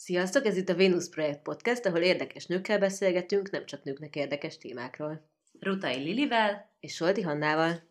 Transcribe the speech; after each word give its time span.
Sziasztok, 0.00 0.46
ez 0.46 0.56
itt 0.56 0.68
a 0.68 0.76
Venus 0.76 1.08
Projekt 1.08 1.42
Podcast, 1.42 1.86
ahol 1.86 2.00
érdekes 2.00 2.46
nőkkel 2.46 2.78
beszélgetünk, 2.78 3.50
nem 3.50 3.66
csak 3.66 3.82
nőknek 3.82 4.16
érdekes 4.16 4.58
témákról. 4.58 5.28
Rutai 5.60 6.02
Lilivel 6.02 6.70
és 6.80 6.94
Solti 6.94 7.20
Hannával. 7.20 7.82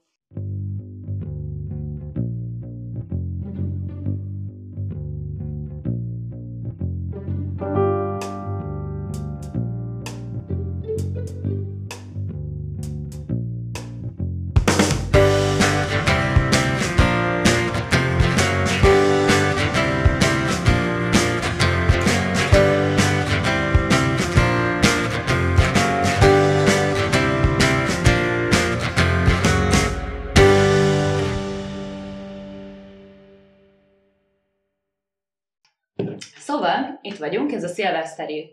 Itt 37.17 37.23
vagyunk, 37.23 37.51
ez 37.51 37.63
a 37.63 37.67
szilveszteri 37.67 38.49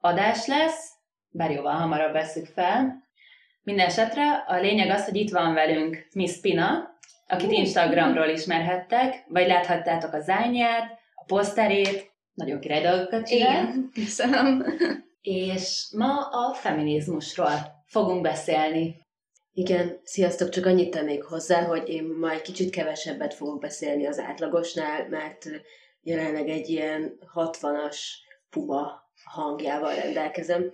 adás 0.00 0.46
lesz, 0.46 0.90
bár 1.28 1.50
jóval 1.50 1.72
hamarabb 1.72 2.12
veszük 2.12 2.46
fel. 2.46 3.04
Minden 3.62 3.86
esetre 3.86 4.44
a 4.46 4.60
lényeg 4.60 4.90
az, 4.90 5.04
hogy 5.04 5.16
itt 5.16 5.30
van 5.30 5.54
velünk 5.54 6.06
Miss 6.14 6.40
Pina, 6.40 6.98
akit 7.26 7.52
Instagramról 7.52 8.28
ismerhettek, 8.28 9.24
vagy 9.28 9.46
láthattátok 9.46 10.12
a 10.12 10.20
zányját, 10.20 10.98
a 11.14 11.24
poszterét, 11.24 12.10
nagyon 12.34 12.60
király 12.60 12.82
dolgokat 12.82 13.26
csinál. 13.26 13.62
Igen, 13.62 13.90
köszönöm. 13.94 14.64
És 15.20 15.86
ma 15.96 16.28
a 16.28 16.54
feminizmusról 16.54 17.84
fogunk 17.86 18.22
beszélni. 18.22 19.00
Igen, 19.52 20.00
sziasztok, 20.04 20.48
csak 20.48 20.66
annyit 20.66 20.90
tennék 20.90 21.22
hozzá, 21.22 21.62
hogy 21.62 21.88
én 21.88 22.04
ma 22.04 22.30
egy 22.30 22.42
kicsit 22.42 22.70
kevesebbet 22.70 23.34
fogok 23.34 23.60
beszélni 23.60 24.06
az 24.06 24.18
átlagosnál, 24.18 25.08
mert 25.08 25.46
jelenleg 26.06 26.48
egy 26.48 26.68
ilyen 26.68 27.18
60-as 27.34 27.98
puma 28.50 29.10
hangjával 29.24 29.94
rendelkezem, 29.94 30.72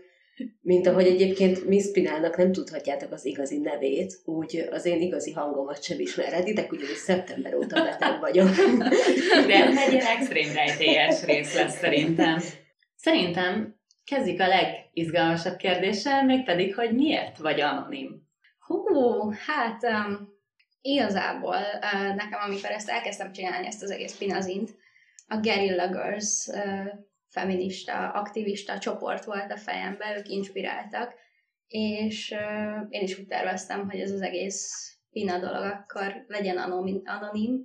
mint 0.61 0.87
ahogy 0.87 1.07
egyébként 1.07 1.67
Miss 1.67 1.91
Pinálnak 1.93 2.37
nem 2.37 2.53
tudhatjátok 2.53 3.13
az 3.13 3.25
igazi 3.25 3.59
nevét, 3.59 4.21
úgy 4.25 4.69
az 4.71 4.85
én 4.85 5.01
igazi 5.01 5.33
hangomat 5.33 5.83
sem 5.83 6.01
ismerhetitek, 6.01 6.73
ugyanis 6.73 6.97
szeptember 6.97 7.55
óta 7.55 7.83
beteg 7.85 8.21
vagyok. 8.21 8.49
De 9.49 9.67
egy 9.67 9.93
ilyen 9.93 10.07
extrém 10.07 10.53
rejtélyes 10.53 11.25
rész 11.25 11.55
lesz 11.55 11.79
szerintem. 11.79 12.41
Szerintem 12.97 13.77
kezdjük 14.05 14.41
a 14.41 14.47
legizgalmasabb 14.47 15.57
kérdéssel, 15.57 16.25
mégpedig, 16.25 16.75
hogy 16.75 16.95
miért 16.95 17.39
vagy 17.39 17.61
anonim? 17.61 18.29
Hú, 18.67 19.31
hát 19.31 19.83
um, 19.83 20.29
igazából 20.81 21.57
uh, 21.57 22.15
nekem, 22.15 22.41
amikor 22.47 22.71
ezt 22.71 22.89
elkezdtem 22.89 23.33
csinálni, 23.33 23.67
ezt 23.67 23.83
az 23.83 23.91
egész 23.91 24.17
pinazint, 24.17 24.71
a 25.33 25.41
Guerrilla 25.41 25.89
Girls 25.89 26.51
feminista, 27.29 28.11
aktivista 28.11 28.79
csoport 28.79 29.25
volt 29.25 29.53
a 29.53 29.57
fejemben, 29.57 30.17
ők 30.17 30.29
inspiráltak, 30.29 31.15
és 31.69 32.35
én 32.89 33.03
is 33.03 33.19
úgy 33.19 33.27
terveztem, 33.27 33.91
hogy 33.91 34.01
ez 34.01 34.11
az 34.11 34.21
egész 34.23 34.93
pina 35.11 35.39
dolog 35.39 35.63
akkor 35.63 36.25
legyen 36.27 36.57
anonim. 37.05 37.65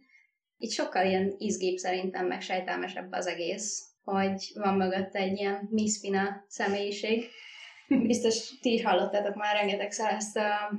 Itt 0.58 0.72
sokkal 0.72 1.06
ilyen 1.06 1.36
izgébb 1.38 1.76
szerintem, 1.78 2.26
meg 2.28 2.42
sejtelmesebb 2.42 3.12
az 3.12 3.28
egész, 3.28 3.84
hogy 4.04 4.52
van 4.54 4.74
mögött 4.74 5.16
egy 5.16 5.38
ilyen 5.38 5.68
Miss 5.70 6.00
Pina 6.00 6.46
személyiség. 6.48 7.26
Biztos 8.08 8.60
ti 8.62 8.74
is 8.74 8.84
hallottátok 8.84 9.36
már 9.36 9.56
rengetegszer 9.56 10.14
ezt 10.14 10.38
a 10.38 10.72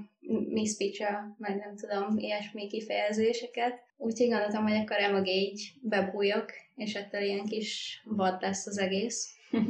Miss 0.49 0.77
Picha, 0.77 1.35
meg 1.39 1.57
nem 1.57 1.77
tudom, 1.77 2.19
ilyesmi 2.19 2.67
kifejezéseket. 2.67 3.81
Úgyhogy 3.97 4.29
gondoltam, 4.29 4.63
hogy 4.63 4.77
akkor 4.77 4.97
emögé 4.97 5.33
így 5.33 5.73
bebújok, 5.83 6.51
és 6.79 6.95
ettől 6.95 7.23
ilyen 7.23 7.45
kis 7.45 8.03
vad 8.05 8.41
lesz 8.41 8.67
az 8.67 8.79
egész. 8.79 9.29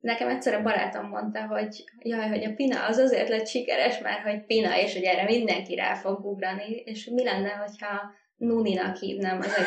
Nekem 0.00 0.28
egyszer 0.28 0.54
a 0.54 0.62
barátom 0.62 1.08
mondta, 1.08 1.46
hogy 1.46 1.84
jaj, 1.98 2.28
hogy 2.28 2.44
a 2.44 2.54
Pina 2.54 2.86
az 2.86 2.98
azért 2.98 3.28
lett 3.28 3.46
sikeres, 3.46 3.98
mert 3.98 4.22
hogy 4.22 4.44
Pina, 4.46 4.80
és 4.80 4.92
hogy 4.92 5.02
erre 5.02 5.24
mindenki 5.24 5.74
rá 5.74 5.94
fog 5.94 6.24
ugrani, 6.24 6.82
és 6.84 7.04
mi 7.04 7.24
lenne, 7.24 7.50
hogyha 7.50 8.12
Nuninak 8.36 8.96
hívnám 8.96 9.40
az. 9.40 9.66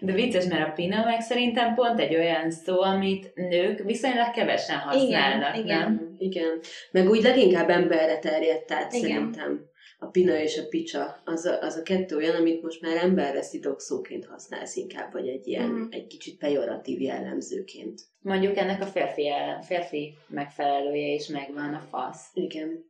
De 0.00 0.12
vicces, 0.12 0.44
mert 0.44 0.68
a 0.68 0.72
Pina 0.72 1.04
meg 1.04 1.20
szerintem 1.20 1.74
pont 1.74 2.00
egy 2.00 2.14
olyan 2.14 2.50
szó, 2.50 2.80
amit 2.80 3.34
nők 3.34 3.82
viszonylag 3.82 4.30
kevesen 4.30 4.78
használnak, 4.78 5.56
igen, 5.56 5.78
nem? 5.78 5.98
igen. 5.98 6.16
Igen, 6.18 6.60
meg 6.90 7.08
úgy 7.08 7.22
leginkább 7.22 7.68
emberre 7.70 8.18
terjedt 8.18 8.72
át 8.72 8.92
Igen. 8.92 9.08
szerintem. 9.08 9.70
A 9.98 10.06
pina 10.06 10.38
és 10.38 10.58
a 10.58 10.66
picsa, 10.68 11.20
az 11.24 11.44
a, 11.44 11.60
az 11.60 11.76
a 11.76 11.82
kettő 11.82 12.16
olyan, 12.16 12.34
amit 12.36 12.62
most 12.62 12.80
már 12.80 12.96
emberre 12.96 13.42
szidok 13.42 13.80
szóként 13.80 14.24
használsz 14.24 14.76
inkább, 14.76 15.12
vagy 15.12 15.28
egy 15.28 15.46
ilyen, 15.46 15.68
Mhm. 15.70 15.86
egy 15.90 16.06
kicsit 16.06 16.38
pejoratív 16.38 17.00
jellemzőként. 17.00 18.00
Mondjuk 18.20 18.56
ennek 18.56 18.82
a 18.82 18.86
férfi, 18.86 19.28
ellen, 19.28 19.62
férfi 19.62 20.14
megfelelője 20.28 21.14
is 21.14 21.26
megvan, 21.26 21.74
a 21.74 21.80
fasz, 21.90 22.30
Igen. 22.34 22.84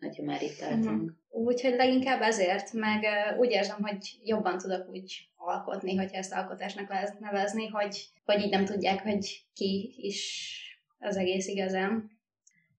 hogyha 0.00 0.22
már 0.24 0.42
itt 0.42 0.58
tartunk. 0.58 1.00
Mhm. 1.00 1.06
Úgyhogy 1.30 1.74
leginkább 1.74 2.20
ezért, 2.22 2.72
meg 2.72 3.02
uh, 3.02 3.38
úgy 3.38 3.50
érzem, 3.50 3.82
hogy 3.82 3.98
jobban 4.24 4.58
tudok 4.58 4.88
úgy 4.90 5.28
alkotni, 5.36 5.96
hogyha 5.96 6.16
ezt 6.16 6.32
alkotásnak 6.32 6.88
lehet 6.88 7.20
nevezni, 7.20 7.66
hogy, 7.66 8.04
hogy 8.24 8.40
így 8.40 8.50
nem 8.50 8.64
tudják, 8.64 9.02
hogy 9.02 9.42
ki 9.54 9.94
is 9.96 10.52
az 10.98 11.16
egész 11.16 11.46
igazán. 11.46 12.10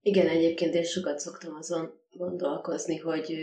Igen, 0.02 0.28
egyébként 0.28 0.74
én 0.74 0.84
sokat 0.84 1.20
szoktam 1.20 1.56
azon 1.56 1.99
gondolkozni, 2.12 2.98
hogy, 2.98 3.38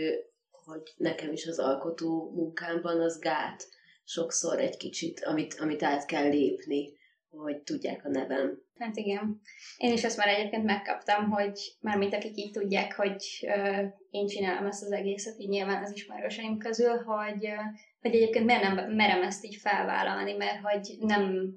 hogy 0.51 0.93
nekem 0.95 1.31
is 1.31 1.47
az 1.47 1.59
alkotó 1.59 2.31
munkámban 2.35 3.01
az 3.01 3.19
gát 3.19 3.67
sokszor 4.03 4.59
egy 4.59 4.77
kicsit, 4.77 5.23
amit, 5.23 5.53
amit 5.53 5.83
át 5.83 6.05
kell 6.05 6.29
lépni, 6.29 6.97
hogy 7.29 7.57
tudják 7.57 8.05
a 8.05 8.09
nevem. 8.09 8.61
Hát 8.79 8.95
igen. 8.97 9.41
Én 9.77 9.93
is 9.93 10.03
ezt 10.03 10.17
már 10.17 10.27
egyébként 10.27 10.63
megkaptam, 10.63 11.29
hogy 11.29 11.59
mármint 11.79 12.13
akik 12.13 12.37
így 12.37 12.51
tudják, 12.51 12.95
hogy 12.95 13.23
ö, 13.41 13.83
én 14.09 14.27
csinálom 14.27 14.67
ezt 14.67 14.83
az 14.83 14.91
egészet, 14.91 15.39
így 15.39 15.49
nyilván 15.49 15.83
az 15.83 15.91
ismerőseim 15.91 16.57
közül, 16.57 16.97
hogy, 16.97 17.45
ö, 17.45 17.55
hogy 18.01 18.15
egyébként 18.15 18.45
miért 18.45 18.61
nem 18.61 18.91
merem 18.91 19.21
ezt 19.21 19.45
így 19.45 19.55
felvállalni, 19.55 20.33
mert 20.33 20.59
hogy 20.61 20.95
nem 20.99 21.53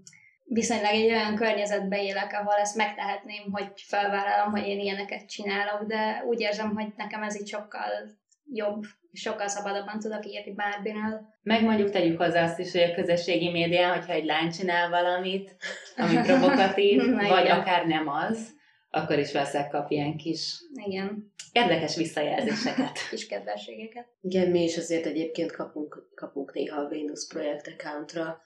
viszonylag 0.53 0.95
egy 0.95 1.11
olyan 1.11 1.35
környezetbe 1.35 2.03
élek, 2.03 2.33
ahol 2.33 2.55
ezt 2.55 2.77
megtehetném, 2.77 3.53
hogy 3.53 3.73
felvállalom, 3.75 4.51
hogy 4.51 4.67
én 4.67 4.79
ilyeneket 4.79 5.29
csinálok, 5.29 5.83
de 5.87 6.25
úgy 6.27 6.41
érzem, 6.41 6.75
hogy 6.75 6.87
nekem 6.97 7.23
ez 7.23 7.41
így 7.41 7.49
sokkal 7.49 8.19
jobb, 8.53 8.83
sokkal 9.13 9.49
szabadabban 9.49 9.99
tudok 9.99 10.27
írni 10.27 10.53
bármiről. 10.53 11.21
Meg 11.43 11.63
mondjuk 11.63 11.91
tegyük 11.91 12.23
hozzá 12.23 12.45
azt 12.45 12.59
is, 12.59 12.73
hogy 12.73 12.83
a 12.83 12.95
közösségi 12.95 13.51
médián, 13.51 13.99
hogyha 13.99 14.13
egy 14.13 14.25
lány 14.25 14.51
csinál 14.51 14.91
valamit, 14.91 15.57
ami 15.97 16.17
provokatív, 16.27 17.15
vagy 17.15 17.45
igen. 17.45 17.61
akár 17.61 17.87
nem 17.87 18.09
az, 18.09 18.59
akkor 18.91 19.19
is 19.19 19.33
veszek 19.33 19.71
kap 19.71 19.91
ilyen 19.91 20.17
kis 20.17 20.57
Igen, 20.87 21.33
érdekes 21.53 21.97
visszajelzéseket. 21.97 22.99
kis 23.11 23.27
kedvességeket. 23.27 24.07
Igen, 24.21 24.51
mi 24.51 24.63
is 24.63 24.77
azért 24.77 25.07
egyébként 25.07 25.53
kapunk, 25.53 26.09
kapunk 26.15 26.53
néha 26.53 26.81
a 26.81 26.89
Venus 26.89 27.27
projekt 27.27 27.67
accountra 27.67 28.41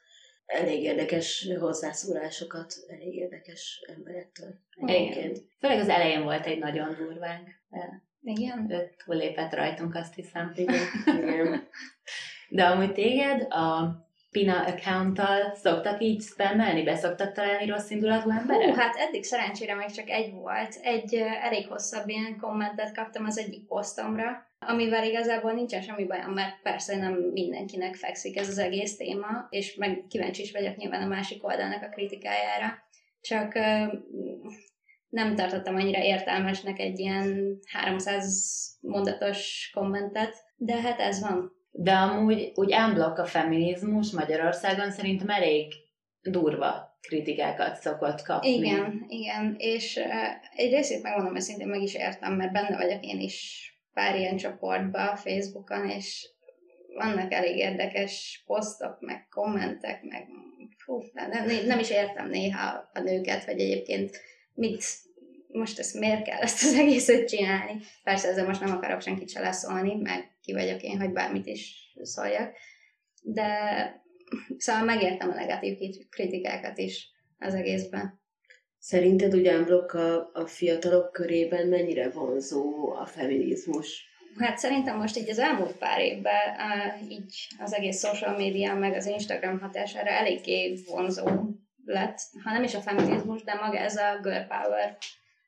elég 0.47 0.82
érdekes 0.82 1.49
hozzászólásokat, 1.59 2.75
elég 2.88 3.15
érdekes 3.15 3.84
emberektől. 3.87 4.55
Egyébként. 4.87 5.43
Főleg 5.59 5.78
az 5.78 5.88
elején 5.88 6.22
volt 6.22 6.47
egy 6.47 6.59
nagyon 6.59 6.94
durvánk. 6.94 7.49
Igen. 8.22 8.71
Ő 8.71 8.94
túllépett 9.04 9.54
rajtunk, 9.54 9.94
azt 9.94 10.15
hiszem. 10.15 10.53
Igen. 10.54 10.83
Igen. 11.06 11.69
De 12.49 12.65
amúgy 12.65 12.93
téged 12.93 13.53
a 13.53 13.97
Pina 14.34 14.65
accounttal 14.65 15.55
szoktak 15.55 16.03
így 16.03 16.22
spammelni? 16.22 16.83
Be 16.83 16.97
szoktak 16.97 17.33
találni 17.33 17.67
rossz 17.67 17.91
indulatú 17.91 18.31
emberek? 18.31 18.69
Hú, 18.69 18.75
hát 18.75 18.97
eddig 18.97 19.25
szerencsére 19.25 19.75
még 19.75 19.91
csak 19.91 20.10
egy 20.10 20.33
volt. 20.33 20.78
Egy 20.83 21.15
elég 21.42 21.66
hosszabb 21.66 22.09
ilyen 22.09 22.39
kommentet 22.41 22.95
kaptam 22.95 23.25
az 23.25 23.39
egyik 23.39 23.66
posztomra, 23.66 24.47
amivel 24.59 25.04
igazából 25.04 25.53
nincsen 25.53 25.83
semmi 25.83 26.04
bajom, 26.04 26.33
mert 26.33 26.63
persze 26.63 26.97
nem 26.97 27.13
mindenkinek 27.13 27.95
fekszik 27.95 28.36
ez 28.36 28.48
az 28.48 28.59
egész 28.59 28.97
téma, 28.97 29.47
és 29.51 29.75
meg 29.75 30.04
kíváncsi 30.09 30.42
is 30.42 30.53
vagyok 30.53 30.77
nyilván 30.77 31.03
a 31.03 31.07
másik 31.07 31.45
oldalnak 31.45 31.83
a 31.83 31.89
kritikájára. 31.89 32.83
Csak 33.21 33.54
nem 35.09 35.34
tartottam 35.34 35.75
annyira 35.75 36.03
értelmesnek 36.03 36.78
egy 36.78 36.98
ilyen 36.98 37.59
300 37.72 38.78
mondatos 38.80 39.71
kommentet, 39.75 40.34
de 40.57 40.80
hát 40.80 41.01
ez 41.01 41.21
van. 41.21 41.53
De 41.76 41.92
amúgy 41.92 42.53
úgy 42.54 42.74
unblock 42.74 43.18
a 43.18 43.24
feminizmus 43.24 44.10
Magyarországon 44.10 44.91
szerintem 44.91 45.28
elég 45.28 45.72
durva 46.22 46.98
kritikákat 47.00 47.76
szokott 47.76 48.22
kapni. 48.22 48.48
Igen, 48.48 49.04
igen, 49.09 49.54
és 49.59 49.97
uh, 49.97 50.60
egy 50.60 50.72
részét 50.72 51.03
megmondom 51.03 51.36
őszintén, 51.36 51.66
meg 51.66 51.82
is 51.82 51.94
értem, 51.94 52.32
mert 52.32 52.53
benne 52.53 52.76
vagyok 52.76 53.04
én 53.04 53.21
is 53.21 53.68
pár 53.92 54.16
ilyen 54.16 54.36
csoportba 54.36 55.16
Facebookon, 55.16 55.88
és 55.88 56.28
vannak 56.94 57.32
elég 57.32 57.56
érdekes 57.56 58.42
posztok, 58.47 59.00
meg 59.00 59.28
kommentek, 59.28 60.03
meg 60.03 60.27
fú, 60.84 61.03
nem, 61.12 61.66
nem, 61.66 61.78
is 61.78 61.91
értem 61.91 62.28
néha 62.28 62.91
a 62.92 63.00
nőket, 63.00 63.44
hogy 63.44 63.60
egyébként 63.60 64.20
mit, 64.54 64.84
most 65.47 65.78
ezt 65.78 65.98
miért 65.98 66.24
kell 66.24 66.41
ezt 66.41 66.62
az 66.62 66.74
egészet 66.74 67.28
csinálni. 67.28 67.80
Persze 68.03 68.28
ezzel 68.28 68.47
most 68.47 68.60
nem 68.60 68.77
akarok 68.77 69.00
senkit 69.00 69.30
se 69.30 69.41
leszólni, 69.41 69.94
meg 69.94 70.34
ki 70.44 70.52
vagyok 70.52 70.82
én, 70.82 71.00
hogy 71.00 71.12
bármit 71.12 71.46
is 71.46 71.92
szóljak. 72.02 72.56
De 73.22 73.48
szóval 74.56 74.84
megértem 74.84 75.30
a 75.30 75.34
negatív 75.34 75.78
kritikákat 76.10 76.78
is 76.78 77.08
az 77.38 77.54
egészben. 77.54 78.22
Szerinted 78.78 79.34
ugyanblokk 79.34 79.92
a, 79.92 80.30
a 80.32 80.46
fiatalok 80.46 81.12
körében 81.12 81.66
mennyire 81.66 82.10
vonzó 82.10 82.92
a 82.92 83.06
feminizmus? 83.06 84.12
Hát 84.38 84.58
szerintem 84.58 84.96
most 84.96 85.16
így 85.16 85.30
az 85.30 85.38
elmúlt 85.38 85.76
pár 85.76 86.00
évben 86.00 86.56
így 87.08 87.34
az 87.58 87.74
egész 87.74 88.06
social 88.06 88.36
media 88.36 88.74
meg 88.74 88.94
az 88.94 89.06
Instagram 89.06 89.60
hatására 89.60 90.10
eléggé 90.10 90.82
vonzó 90.86 91.26
lett, 91.84 92.18
ha 92.44 92.52
nem 92.52 92.62
is 92.62 92.74
a 92.74 92.80
feminizmus, 92.80 93.42
de 93.42 93.54
maga 93.54 93.78
ez 93.78 93.96
a 93.96 94.18
girl 94.22 94.46
power 94.48 94.96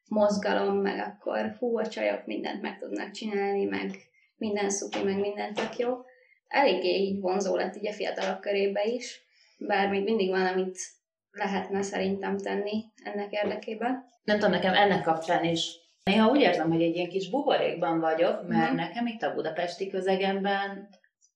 mozgalom, 0.09 0.77
meg 0.77 0.99
akkor 0.99 1.57
hú, 1.59 1.79
a 1.79 1.87
csajok 1.87 2.27
mindent 2.27 2.63
meg 2.63 2.79
tudnak 2.79 3.11
csinálni, 3.11 3.65
meg 3.65 3.91
minden 4.37 4.71
szupi, 4.71 5.03
meg 5.03 5.19
minden 5.21 5.55
tök 5.55 5.77
jó. 5.77 5.95
Eléggé 6.49 6.95
így 6.95 7.21
vonzó 7.21 7.57
lett 7.57 7.77
így 7.77 7.87
a 7.87 7.93
fiatalok 7.93 8.41
körébe 8.41 8.85
is, 8.85 9.21
bár 9.59 9.89
még 9.89 10.03
mindig 10.03 10.31
van, 10.31 10.47
amit 10.47 10.79
lehetne 11.31 11.83
szerintem 11.83 12.39
tenni 12.39 12.85
ennek 13.05 13.33
érdekében. 13.33 14.05
Nem 14.25 14.39
tudom, 14.39 14.51
nekem 14.51 14.75
ennek 14.75 15.03
kapcsán 15.03 15.45
is 15.45 15.85
Néha 16.11 16.29
úgy 16.29 16.41
érzem, 16.41 16.71
hogy 16.71 16.83
egy 16.83 16.95
ilyen 16.95 17.09
kis 17.09 17.31
buborékban 17.31 18.01
vagyok, 18.01 18.49
mert 18.49 18.73
mm. 18.73 18.75
nekem 18.75 19.07
itt 19.07 19.23
a 19.23 19.35
budapesti 19.35 19.89
közegemben 19.89 20.89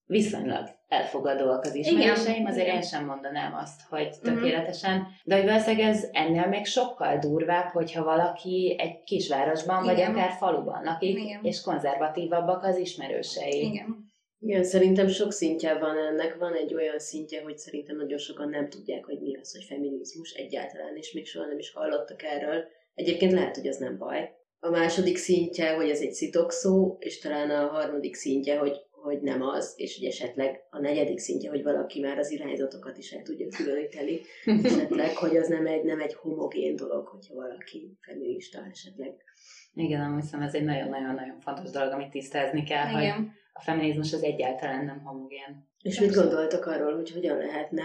viszonylag 0.07 0.69
elfogadóak 0.91 1.65
az 1.65 1.75
ismerőseim, 1.75 2.47
azért 2.47 2.67
Igen. 2.67 2.77
én 2.77 2.83
sem 2.83 3.05
mondanám 3.05 3.55
azt, 3.55 3.81
hogy 3.89 4.09
mhm. 4.23 4.35
tökéletesen, 4.35 4.99
mm. 4.99 5.03
de 5.25 5.37
hogy 5.37 5.45
valószínűleg 5.45 5.89
ez 5.89 6.09
ennél 6.13 6.47
még 6.47 6.65
sokkal 6.65 7.19
durvább, 7.19 7.69
hogyha 7.69 8.05
valaki 8.05 8.77
egy 8.79 9.03
kisvárosban, 9.03 9.85
Igen. 9.85 9.95
vagy 9.95 10.05
akár 10.05 10.31
faluban 10.31 10.85
lakik, 10.85 11.19
Igen. 11.19 11.41
és 11.43 11.61
konzervatívabbak 11.61 12.65
az 12.65 12.77
ismerősei. 12.77 13.65
Igen. 13.65 14.09
Igen, 14.43 14.65
szerintem 14.65 15.09
sok 15.09 15.33
szintje 15.33 15.79
van 15.79 15.99
ennek. 15.99 16.37
Van 16.39 16.55
egy 16.55 16.75
olyan 16.75 16.99
szintje, 16.99 17.43
hogy 17.43 17.59
szerintem 17.59 17.97
nagyon 17.97 18.19
sokan 18.19 18.49
nem 18.49 18.69
tudják, 18.69 19.05
hogy 19.05 19.21
mi 19.21 19.37
az, 19.37 19.53
hogy 19.53 19.65
feminizmus 19.65 20.33
egyáltalán, 20.33 20.97
és 20.97 21.13
még 21.13 21.27
soha 21.27 21.47
nem 21.47 21.59
is 21.59 21.73
hallottak 21.73 22.23
erről. 22.23 22.65
Egyébként 22.95 23.33
lehet, 23.33 23.57
hogy 23.57 23.67
az 23.67 23.77
nem 23.77 23.99
baj. 23.99 24.31
A 24.63 24.71
második 24.71 25.17
szintje, 25.17 25.75
hogy 25.75 25.91
ez 25.91 26.01
egy 26.01 26.13
szitokszó, 26.13 26.97
és 27.01 27.19
talán 27.19 27.51
a 27.51 27.67
harmadik 27.67 28.15
szintje, 28.15 28.59
hogy, 28.59 28.77
hogy 29.03 29.21
nem 29.21 29.43
az, 29.43 29.75
és 29.77 29.99
hogy 29.99 30.07
esetleg 30.07 30.67
a 30.71 30.79
negyedik 30.79 31.19
szintje, 31.19 31.51
hogy 31.51 31.63
valaki 31.63 32.01
már 32.01 32.19
az 32.19 32.31
irányzatokat 32.31 32.99
is 32.99 33.13
el 33.13 33.23
tudja 33.23 33.49
különíteni, 33.49 34.21
esetleg, 34.69 35.17
hogy 35.17 35.37
az 35.37 35.49
nem 35.49 35.67
egy, 35.67 35.85
nem 35.85 36.01
egy 36.01 36.15
homogén 36.15 36.77
dolog, 36.77 37.07
hogyha 37.07 37.35
valaki 37.35 37.99
feminista 38.01 38.67
esetleg. 38.71 39.15
Igen, 39.75 40.01
nem 40.01 40.21
hiszem, 40.21 40.43
ez 40.43 40.55
egy 40.55 40.65
nagyon-nagyon-nagyon 40.65 41.41
fontos 41.41 41.71
dolog, 41.71 41.93
amit 41.93 42.11
tisztázni 42.11 42.63
kell, 42.63 43.01
Igen. 43.01 43.17
hogy 43.17 43.27
a 43.53 43.63
feminizmus 43.63 44.13
az 44.13 44.23
egyáltalán 44.23 44.85
nem 44.85 45.01
homogén. 45.01 45.69
És 45.83 46.01
mit 46.01 46.15
gondoltak 46.15 46.67
arról, 46.67 46.95
hogy 46.95 47.11
hogyan 47.11 47.39
lehetne 47.39 47.85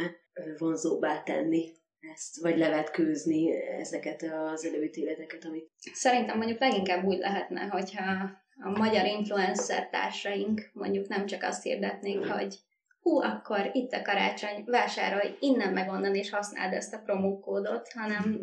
vonzóbbá 0.57 1.23
tenni 1.23 1.71
ezt, 2.13 2.41
vagy 2.41 2.57
levetkőzni 2.57 3.51
ezeket 3.79 4.23
az 4.53 4.65
előítéleteket, 4.65 5.45
amit... 5.45 5.71
Szerintem 5.93 6.37
mondjuk 6.37 6.59
leginkább 6.59 7.05
úgy 7.05 7.17
lehetne, 7.17 7.61
hogyha 7.61 8.03
a 8.59 8.69
magyar 8.69 9.05
influencer 9.05 9.89
társaink 9.89 10.69
mondjuk 10.73 11.07
nem 11.07 11.25
csak 11.25 11.43
azt 11.43 11.63
hirdetnék, 11.63 12.27
hogy 12.27 12.55
hú, 13.01 13.21
akkor 13.21 13.69
itt 13.73 13.91
a 13.91 14.01
karácsony, 14.01 14.63
vásárolj 14.65 15.35
innen 15.39 15.73
meg 15.73 15.89
onnan, 15.89 16.15
és 16.15 16.29
használd 16.29 16.73
ezt 16.73 16.93
a 16.93 17.01
promókódot, 17.05 17.91
hanem 17.93 18.39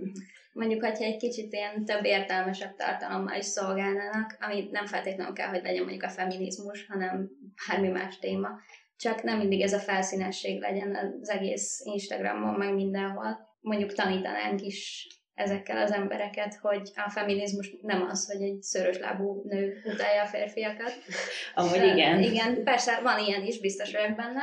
mondjuk, 0.53 0.85
hogyha 0.85 1.05
egy 1.05 1.17
kicsit 1.17 1.53
ilyen 1.53 1.85
több 1.85 2.05
értelmesebb 2.05 2.76
tartalommal 2.76 3.38
is 3.38 3.44
szolgálnának, 3.44 4.37
ami 4.41 4.69
nem 4.70 4.87
feltétlenül 4.87 5.32
kell, 5.32 5.49
hogy 5.49 5.62
legyen 5.62 5.82
mondjuk 5.82 6.03
a 6.03 6.09
feminizmus, 6.09 6.87
hanem 6.87 7.31
bármi 7.67 7.88
más 7.88 8.19
téma. 8.19 8.49
Csak 8.97 9.23
nem 9.23 9.38
mindig 9.38 9.61
ez 9.61 9.73
a 9.73 9.79
felszínesség 9.79 10.61
legyen 10.61 11.19
az 11.20 11.29
egész 11.29 11.81
Instagramon, 11.85 12.55
meg 12.55 12.75
mindenhol 12.75 13.56
mondjuk 13.61 13.93
tanítanánk 13.93 14.61
is 14.61 15.06
ezekkel 15.34 15.76
az 15.82 15.93
embereket, 15.93 16.55
hogy 16.55 16.90
a 17.06 17.11
feminizmus 17.11 17.75
nem 17.82 18.06
az, 18.11 18.32
hogy 18.32 18.43
egy 18.43 18.62
szörös 18.62 18.99
lábú 18.99 19.43
nő 19.44 19.82
utálja 19.84 20.23
a 20.23 20.26
férfiakat. 20.26 20.93
Amúgy 21.55 21.84
igen. 21.84 22.23
Igen, 22.23 22.62
persze 22.64 23.00
van 23.02 23.19
ilyen 23.19 23.43
is, 23.44 23.61
biztos 23.61 23.93
vagyok 23.93 24.17
benne, 24.17 24.43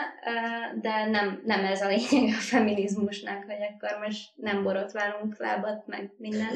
de 0.82 1.06
nem, 1.06 1.42
nem 1.46 1.66
ez 1.66 1.82
a 1.82 1.88
lényeg 1.88 2.34
a 2.34 2.42
feminizmusnak, 2.42 3.44
hogy 3.44 3.56
akkor 3.74 4.06
most 4.06 4.32
nem 4.36 4.64
borotválunk 4.64 5.40
lábat, 5.40 5.88
meg 5.88 6.12
minden. 6.18 6.52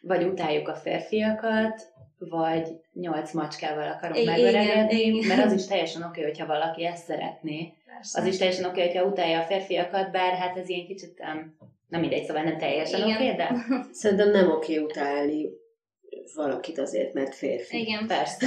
Vagy 0.00 0.24
utáljuk 0.24 0.68
a 0.68 0.74
férfiakat, 0.74 1.92
vagy 2.18 2.68
nyolc 2.92 3.32
macskával 3.32 3.92
akarunk 3.92 4.26
megöregedni, 4.26 5.26
mert 5.26 5.44
az 5.44 5.52
is 5.52 5.66
teljesen 5.66 6.02
oké, 6.02 6.20
okay, 6.20 6.30
hogyha 6.30 6.46
valaki 6.46 6.86
ezt 6.86 7.04
szeretné. 7.04 7.72
Persze. 7.86 8.20
Az 8.20 8.26
is 8.26 8.36
teljesen 8.36 8.64
oké, 8.64 8.80
okay, 8.80 8.86
hogyha 8.86 9.10
utálja 9.10 9.40
a 9.40 9.44
férfiakat, 9.44 10.10
bár 10.10 10.32
hát 10.32 10.56
ez 10.56 10.68
ilyen 10.68 10.86
kicsit 10.86 11.20
um, 11.20 11.56
nem 11.94 12.02
mindegy, 12.02 12.24
szóval 12.24 12.42
nem 12.42 12.58
teljesen 12.58 13.02
oké, 13.02 13.12
okay, 13.12 13.34
de... 13.34 13.54
Szerintem 13.92 14.30
nem 14.30 14.50
oké 14.50 14.78
utálni 14.78 15.48
valakit 16.34 16.78
azért, 16.78 17.12
mert 17.12 17.34
férfi. 17.34 17.80
Igen. 17.80 18.06
Persze. 18.06 18.46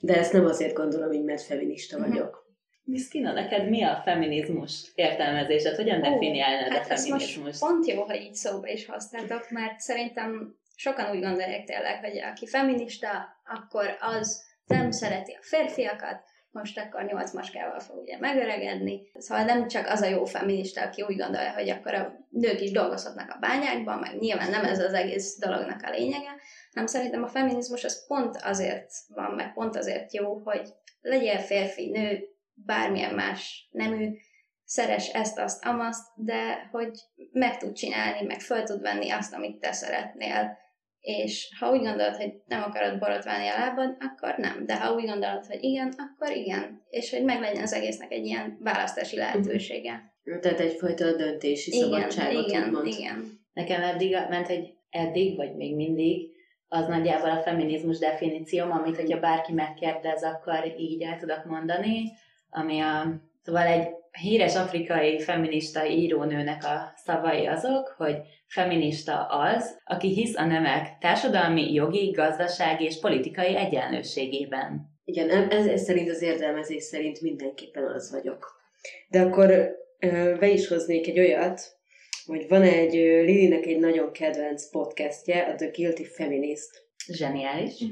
De 0.00 0.18
ezt 0.18 0.32
nem 0.32 0.44
azért 0.44 0.74
gondolom, 0.74 1.08
hogy 1.08 1.24
mert 1.24 1.42
feminista 1.42 1.98
mhm. 1.98 2.08
vagyok. 2.08 2.46
Miss 2.84 3.08
Kina, 3.08 3.32
neked 3.32 3.68
mi 3.68 3.82
a 3.82 4.00
feminizmus 4.04 4.92
értelmezésed? 4.94 5.76
Hogyan 5.76 6.00
definiálnád 6.00 6.72
hát 6.72 6.90
a 6.90 6.96
feminizmust? 6.96 7.60
pont 7.60 7.86
jó, 7.86 8.02
hogy 8.02 8.20
így 8.20 8.34
szóba 8.34 8.66
is 8.68 8.86
használtak, 8.86 9.50
mert 9.50 9.80
szerintem 9.80 10.56
sokan 10.76 11.10
úgy 11.10 11.20
gondolják 11.20 11.64
tényleg, 11.64 12.00
hogy 12.04 12.18
aki 12.18 12.46
feminista, 12.46 13.08
akkor 13.44 13.96
az 14.00 14.42
nem 14.66 14.90
szereti 14.90 15.32
a 15.32 15.42
férfiakat, 15.42 16.22
most 16.50 16.78
akkor 16.78 17.04
nyolc 17.04 17.32
maskával 17.32 17.80
fog 17.80 17.98
ugye 17.98 18.18
megöregedni. 18.18 19.10
Szóval 19.14 19.44
nem 19.44 19.68
csak 19.68 19.86
az 19.86 20.00
a 20.00 20.08
jó 20.08 20.24
feminista, 20.24 20.82
aki 20.82 21.02
úgy 21.02 21.16
gondolja, 21.16 21.52
hogy 21.52 21.68
akkor 21.68 21.94
a 21.94 22.26
nők 22.30 22.60
is 22.60 22.70
dolgozhatnak 22.70 23.30
a 23.30 23.38
bányákban, 23.40 23.98
meg 23.98 24.18
nyilván 24.18 24.50
nem 24.50 24.64
ez 24.64 24.78
az 24.78 24.92
egész 24.92 25.38
dolognak 25.38 25.82
a 25.82 25.90
lényege, 25.90 26.36
hanem 26.72 26.86
szerintem 26.86 27.22
a 27.22 27.28
feminizmus 27.28 27.84
az 27.84 28.06
pont 28.06 28.36
azért 28.36 28.90
van, 29.08 29.30
meg 29.30 29.52
pont 29.52 29.76
azért 29.76 30.12
jó, 30.14 30.40
hogy 30.44 30.74
legyen 31.00 31.38
férfi, 31.38 31.90
nő, 31.90 32.28
bármilyen 32.54 33.14
más 33.14 33.68
nemű, 33.70 34.16
szeres 34.64 35.08
ezt, 35.08 35.38
azt, 35.38 35.64
amazt, 35.64 36.06
de 36.14 36.68
hogy 36.70 37.00
meg 37.32 37.56
tud 37.56 37.72
csinálni, 37.72 38.26
meg 38.26 38.40
föl 38.40 38.62
tud 38.62 38.80
venni 38.80 39.10
azt, 39.10 39.34
amit 39.34 39.60
te 39.60 39.72
szeretnél, 39.72 40.58
és 41.00 41.48
ha 41.58 41.70
úgy 41.70 41.80
gondolod, 41.80 42.16
hogy 42.16 42.32
nem 42.46 42.62
akarod 42.62 42.98
borotválni 42.98 43.48
a 43.48 43.58
lábad, 43.58 43.96
akkor 44.00 44.34
nem. 44.36 44.66
De 44.66 44.76
ha 44.76 44.94
úgy 44.94 45.06
gondolod, 45.06 45.46
hogy 45.46 45.62
igen, 45.62 45.94
akkor 45.96 46.36
igen. 46.36 46.82
És 46.90 47.10
hogy 47.10 47.24
meglegyen 47.24 47.62
az 47.62 47.72
egésznek 47.72 48.12
egy 48.12 48.24
ilyen 48.24 48.58
választási 48.60 49.16
mhm. 49.16 49.24
lehetősége. 49.24 50.12
Tehát 50.40 50.60
egyfajta 50.60 51.16
döntési 51.16 51.70
igen, 51.70 51.88
szabadságot 51.88 52.48
igen, 52.48 52.64
úgymond. 52.64 52.86
igen. 52.86 53.40
Nekem 53.52 53.82
eddig 53.82 54.16
ment, 54.28 54.46
hogy 54.46 54.74
eddig, 54.90 55.36
vagy 55.36 55.56
még 55.56 55.74
mindig, 55.74 56.36
az 56.68 56.86
nagyjából 56.86 57.30
a 57.30 57.42
feminizmus 57.42 57.98
definícióm, 57.98 58.70
amit 58.70 58.96
hogyha 58.96 59.20
bárki 59.20 59.52
megkérdez, 59.52 60.22
akkor 60.22 60.74
így 60.78 61.02
el 61.02 61.16
tudok 61.16 61.44
mondani, 61.44 62.02
ami 62.50 62.80
a, 62.80 63.20
szóval 63.42 63.66
egy 63.66 63.88
híres 64.10 64.56
afrikai 64.56 65.20
feminista 65.20 65.86
írónőnek 65.86 66.64
a 66.64 66.92
szavai 67.04 67.46
azok, 67.46 67.94
hogy 67.96 68.16
feminista 68.46 69.26
az, 69.26 69.78
aki 69.84 70.08
hisz 70.08 70.36
a 70.36 70.44
nemek 70.44 70.98
társadalmi, 71.00 71.72
jogi, 71.72 72.10
gazdasági 72.10 72.84
és 72.84 73.00
politikai 73.00 73.56
egyenlőségében. 73.56 74.96
Igen, 75.04 75.50
ez, 75.50 75.66
ez 75.66 75.82
szerint 75.82 76.10
az 76.10 76.22
érdelmezés 76.22 76.82
szerint 76.82 77.20
mindenképpen 77.20 77.84
az 77.84 78.10
vagyok. 78.10 78.56
De 79.08 79.20
akkor 79.20 79.76
be 80.38 80.48
is 80.48 80.68
hoznék 80.68 81.08
egy 81.08 81.18
olyat, 81.18 81.60
hogy 82.26 82.48
van 82.48 82.62
egy 82.62 82.92
Lilinek 82.92 83.66
egy 83.66 83.78
nagyon 83.78 84.12
kedvenc 84.12 84.70
podcastje, 84.70 85.42
a 85.42 85.54
The 85.54 85.70
Guilty 85.72 86.04
Feminist. 86.04 86.86
Zseniális. 87.06 87.84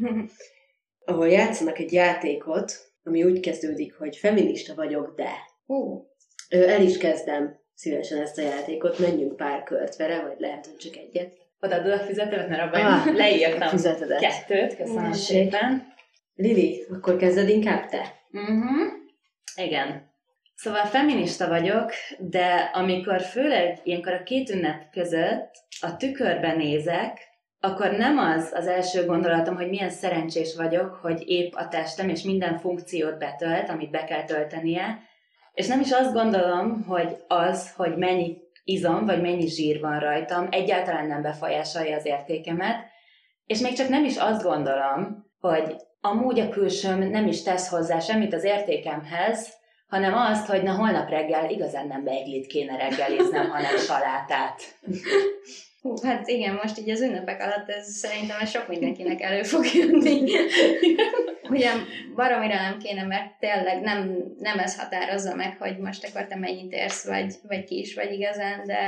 ahol 1.06 1.28
játszanak 1.28 1.78
egy 1.78 1.92
játékot, 1.92 2.72
ami 3.02 3.24
úgy 3.24 3.40
kezdődik, 3.40 3.94
hogy 3.94 4.16
feminista 4.16 4.74
vagyok, 4.74 5.14
de. 5.16 5.30
Uh. 5.66 6.02
El 6.48 6.82
is 6.82 6.98
kezdem 6.98 7.60
szívesen 7.74 8.20
ezt 8.20 8.38
a 8.38 8.42
játékot, 8.42 8.98
menjünk 8.98 9.36
pár 9.36 9.62
kört 9.62 9.96
vele, 9.96 10.22
vagy 10.22 10.36
lehet, 10.38 10.66
hogy 10.66 10.76
csak 10.76 10.96
egyet. 10.96 11.32
Odaadod 11.60 11.92
a 11.92 11.98
füzetemet, 11.98 12.48
mert 12.48 12.62
abban 12.62 12.80
ah, 12.80 13.14
leírtam 13.14 13.68
füzetedet. 13.68 14.20
kettőt, 14.20 14.76
köszönöm 14.76 15.12
szépen. 15.12 15.94
Lili, 16.34 16.86
akkor 16.90 17.16
kezded 17.16 17.48
inkább 17.48 17.88
te. 17.88 18.14
Uh-huh. 18.32 18.92
Igen. 19.56 20.14
Szóval 20.54 20.84
feminista 20.84 21.48
vagyok, 21.48 21.92
de 22.18 22.70
amikor 22.72 23.20
főleg 23.20 23.78
ilyenkor 23.82 24.12
a 24.12 24.22
két 24.22 24.50
ünnep 24.50 24.90
között 24.90 25.50
a 25.80 25.96
tükörbe 25.96 26.52
nézek, 26.52 27.18
akkor 27.60 27.90
nem 27.90 28.18
az 28.18 28.52
az 28.54 28.66
első 28.66 29.04
gondolatom, 29.04 29.56
hogy 29.56 29.68
milyen 29.68 29.90
szerencsés 29.90 30.54
vagyok, 30.56 30.94
hogy 30.94 31.22
épp 31.28 31.52
a 31.54 31.68
testem 31.68 32.08
és 32.08 32.22
minden 32.22 32.58
funkciót 32.58 33.18
betölt, 33.18 33.68
amit 33.68 33.90
be 33.90 34.04
kell 34.04 34.24
töltenie, 34.24 34.98
és 35.56 35.66
nem 35.66 35.80
is 35.80 35.90
azt 35.90 36.12
gondolom, 36.12 36.84
hogy 36.84 37.16
az, 37.26 37.72
hogy 37.76 37.96
mennyi 37.96 38.36
izom, 38.64 39.06
vagy 39.06 39.20
mennyi 39.20 39.46
zsír 39.46 39.80
van 39.80 39.98
rajtam, 39.98 40.48
egyáltalán 40.50 41.06
nem 41.06 41.22
befolyásolja 41.22 41.96
az 41.96 42.06
értékemet, 42.06 42.76
és 43.46 43.58
még 43.58 43.72
csak 43.72 43.88
nem 43.88 44.04
is 44.04 44.16
azt 44.16 44.42
gondolom, 44.42 45.26
hogy 45.40 45.76
amúgy 46.00 46.40
a 46.40 46.48
külsőm 46.48 47.10
nem 47.10 47.26
is 47.26 47.42
tesz 47.42 47.68
hozzá 47.68 47.98
semmit 47.98 48.34
az 48.34 48.44
értékemhez, 48.44 49.54
hanem 49.88 50.14
azt, 50.14 50.46
hogy 50.46 50.62
na 50.62 50.74
holnap 50.74 51.08
reggel 51.08 51.50
igazán 51.50 51.86
nem 51.86 52.04
beiglit 52.04 52.46
kéne 52.46 52.76
reggeliznem, 52.76 53.48
hanem 53.48 53.76
salátát. 53.76 54.62
Hú, 55.86 55.94
hát 56.02 56.28
igen, 56.28 56.54
most 56.62 56.78
így 56.78 56.90
az 56.90 57.00
ünnepek 57.00 57.40
alatt 57.40 57.68
ez 57.68 57.88
szerintem 57.88 58.40
ez 58.40 58.50
sok 58.50 58.68
mindenkinek 58.68 59.20
elő 59.20 59.42
fog 59.42 59.64
jönni. 59.74 60.30
Ugye 61.50 61.70
baromira 62.14 62.54
nem 62.54 62.78
kéne, 62.78 63.02
mert 63.02 63.38
tényleg 63.38 63.82
nem, 63.82 64.24
nem 64.38 64.58
ez 64.58 64.78
határozza 64.78 65.34
meg, 65.34 65.56
hogy 65.58 65.78
most 65.78 66.04
akkor 66.04 66.26
te 66.26 66.36
mennyit 66.36 66.72
érsz, 66.72 67.06
vagy, 67.06 67.34
vagy 67.48 67.64
ki 67.64 67.78
is 67.78 67.94
vagy 67.94 68.12
igazán, 68.12 68.66
de 68.66 68.80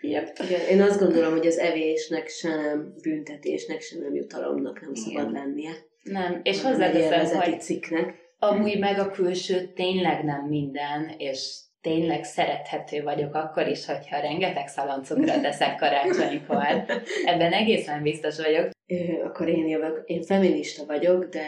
Yep. 0.00 0.38
Igen, 0.44 0.60
én 0.68 0.82
azt 0.82 0.98
gondolom, 0.98 1.30
hogy 1.30 1.46
az 1.46 1.58
evésnek 1.58 2.28
se 2.28 2.48
nem 2.48 2.94
büntetésnek, 3.02 3.80
se 3.80 3.98
nem 3.98 4.14
jutalomnak 4.14 4.80
nem 4.80 4.90
Igen. 4.94 5.02
szabad 5.02 5.32
lennie. 5.32 5.70
Nem, 6.02 6.40
és 6.42 6.62
hozzáteszem, 6.62 7.40
hogy 7.40 7.60
cikknek. 7.60 8.14
amúgy 8.38 8.78
meg 8.78 8.98
a 8.98 9.10
külső 9.10 9.72
tényleg 9.74 10.24
nem 10.24 10.46
minden, 10.48 11.14
és 11.18 11.58
tényleg 11.82 12.24
szerethető 12.24 13.02
vagyok 13.02 13.34
akkor 13.34 13.66
is, 13.66 13.86
hogyha 13.86 14.20
rengeteg 14.20 14.68
szaloncukrot 14.68 15.44
eszek 15.44 15.76
karácsonykor. 15.76 16.84
Ebben 17.24 17.52
egészen 17.52 18.02
biztos 18.02 18.36
vagyok. 18.36 18.70
Ö, 18.86 19.24
akkor 19.24 19.48
én 19.48 19.68
jövök. 19.68 20.02
Én 20.06 20.22
feminista 20.22 20.86
vagyok, 20.86 21.24
de 21.24 21.46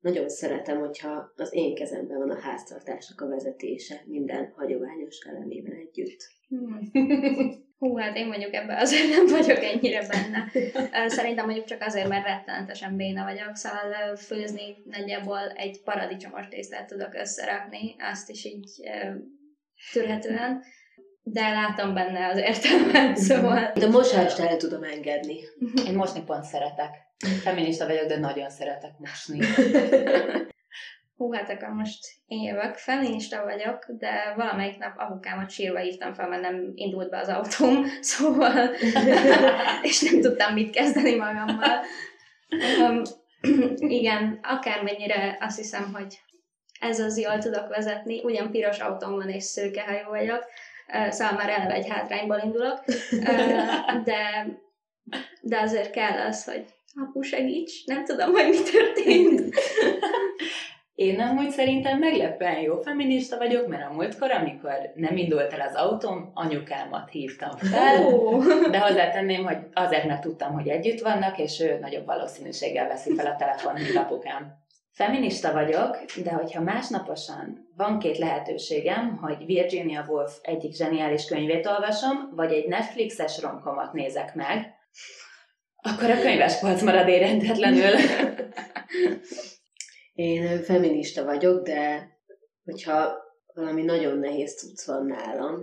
nagyon 0.00 0.28
szeretem, 0.28 0.78
hogyha 0.78 1.32
az 1.36 1.54
én 1.54 1.74
kezemben 1.74 2.18
van 2.18 2.30
a 2.30 2.40
háztartásnak 2.40 3.20
a 3.20 3.28
vezetése 3.28 4.02
minden 4.04 4.52
hagyományos 4.56 5.18
elemével 5.28 5.76
együtt. 5.76 6.28
Hú, 7.78 7.96
hát 7.96 8.16
én 8.16 8.26
mondjuk 8.26 8.54
ebben 8.54 8.78
azért 8.78 9.08
nem 9.08 9.26
vagyok 9.26 9.64
ennyire 9.64 10.06
benne. 10.06 10.52
Szerintem 11.08 11.44
mondjuk 11.44 11.66
csak 11.66 11.82
azért, 11.82 12.08
mert 12.08 12.26
rettenetesen 12.26 12.96
béna 12.96 13.24
vagyok, 13.24 13.56
szóval 13.56 14.16
főzni 14.16 14.76
nagyjából 14.84 15.48
egy 15.54 15.80
paradicsomos 15.84 16.48
tésztát 16.48 16.86
tudok 16.86 17.14
összerakni, 17.14 17.94
azt 17.98 18.30
is 18.30 18.44
így 18.44 18.68
ö, 19.94 20.00
tűrhetően, 20.00 20.62
de 21.22 21.48
látom 21.48 21.94
benne 21.94 22.26
az 22.28 22.38
értelmet, 22.38 23.16
szóval... 23.16 23.72
De 23.74 23.88
mosást 23.88 24.38
el 24.38 24.56
tudom 24.56 24.82
engedni. 24.82 25.38
Én 25.86 25.94
mosni 25.94 26.22
pont 26.24 26.44
szeretek. 26.44 26.94
Feminista 27.42 27.86
vagyok, 27.86 28.06
de 28.06 28.18
nagyon 28.18 28.50
szeretek 28.50 28.92
mosni. 28.98 29.38
Hú, 31.16 31.32
hát 31.32 31.50
akkor 31.50 31.68
most 31.68 31.98
én 32.26 32.42
jövök. 32.42 32.74
Feminista 32.74 33.44
vagyok, 33.44 33.86
de 33.98 34.34
valamelyik 34.36 34.78
nap 34.78 34.98
apukámat 34.98 35.50
sírva 35.50 35.78
hívtam 35.78 36.14
fel, 36.14 36.28
mert 36.28 36.42
nem 36.42 36.72
indult 36.74 37.10
be 37.10 37.18
az 37.18 37.28
autóm, 37.28 37.84
szóval, 38.00 38.68
és 39.82 40.10
nem 40.10 40.20
tudtam 40.20 40.52
mit 40.52 40.70
kezdeni 40.70 41.14
magammal. 41.14 41.84
Um, 42.80 43.02
igen, 44.00 44.38
akármennyire 44.42 45.38
azt 45.40 45.56
hiszem, 45.56 45.92
hogy 45.92 46.18
ez 46.88 47.00
az 47.00 47.18
jól 47.18 47.38
tudok 47.38 47.68
vezetni, 47.68 48.22
ugyan 48.22 48.50
piros 48.50 48.78
autóm 48.78 49.14
van 49.14 49.28
és 49.28 49.42
szőkehajú 49.42 50.08
vagyok, 50.08 50.44
ö, 50.92 51.10
szóval 51.10 51.34
már 51.34 51.48
eleve 51.48 51.74
egy 51.74 51.88
hátrányból 51.88 52.40
indulok, 52.44 52.84
de, 54.08 54.46
de 55.40 55.60
azért 55.60 55.90
kell 55.90 56.26
az, 56.26 56.44
hogy 56.44 56.64
apu 57.02 57.22
segíts, 57.22 57.84
nem 57.86 58.04
tudom, 58.04 58.30
hogy 58.30 58.48
mi 58.48 58.62
történt. 58.62 59.54
Én 60.96 61.20
amúgy 61.20 61.50
szerintem 61.50 61.98
meglepően 61.98 62.60
jó 62.60 62.80
feminista 62.80 63.36
vagyok, 63.36 63.66
mert 63.66 63.90
a 63.90 63.92
múltkor, 63.92 64.30
amikor 64.30 64.92
nem 64.94 65.16
indult 65.16 65.52
el 65.52 65.60
az 65.60 65.74
autóm, 65.74 66.30
anyukámat 66.34 67.10
hívtam 67.10 67.56
fel, 67.56 68.06
Ó. 68.06 68.38
de 68.70 68.78
hozzátenném, 68.78 69.44
hogy 69.44 69.56
azért, 69.74 70.04
mert 70.04 70.20
tudtam, 70.20 70.52
hogy 70.52 70.68
együtt 70.68 71.00
vannak, 71.00 71.38
és 71.38 71.60
ő 71.60 71.78
nagyobb 71.78 72.06
valószínűséggel 72.06 72.88
veszi 72.88 73.14
fel 73.14 73.26
a 73.26 73.36
telefon, 73.36 73.72
mint 73.72 73.96
apukám. 73.96 74.65
Feminista 74.96 75.52
vagyok, 75.52 76.04
de 76.22 76.30
hogyha 76.30 76.62
másnaposan 76.62 77.68
van 77.76 77.98
két 77.98 78.18
lehetőségem, 78.18 79.16
hogy 79.16 79.46
Virginia 79.46 80.04
Woolf 80.08 80.38
egyik 80.42 80.74
zseniális 80.74 81.24
könyvét 81.24 81.66
olvasom, 81.66 82.30
vagy 82.34 82.52
egy 82.52 82.68
Netflixes 82.68 83.40
romkomat 83.40 83.92
nézek 83.92 84.34
meg, 84.34 84.74
akkor 85.76 86.10
a 86.10 86.20
könyvespolc 86.20 86.82
marad 86.82 87.08
érintetlenül. 87.08 87.90
Én 90.14 90.62
feminista 90.62 91.24
vagyok, 91.24 91.66
de 91.66 92.10
hogyha 92.64 93.16
valami 93.54 93.82
nagyon 93.82 94.18
nehéz 94.18 94.54
cucc 94.54 94.86
van 94.86 95.06
nálam, 95.06 95.62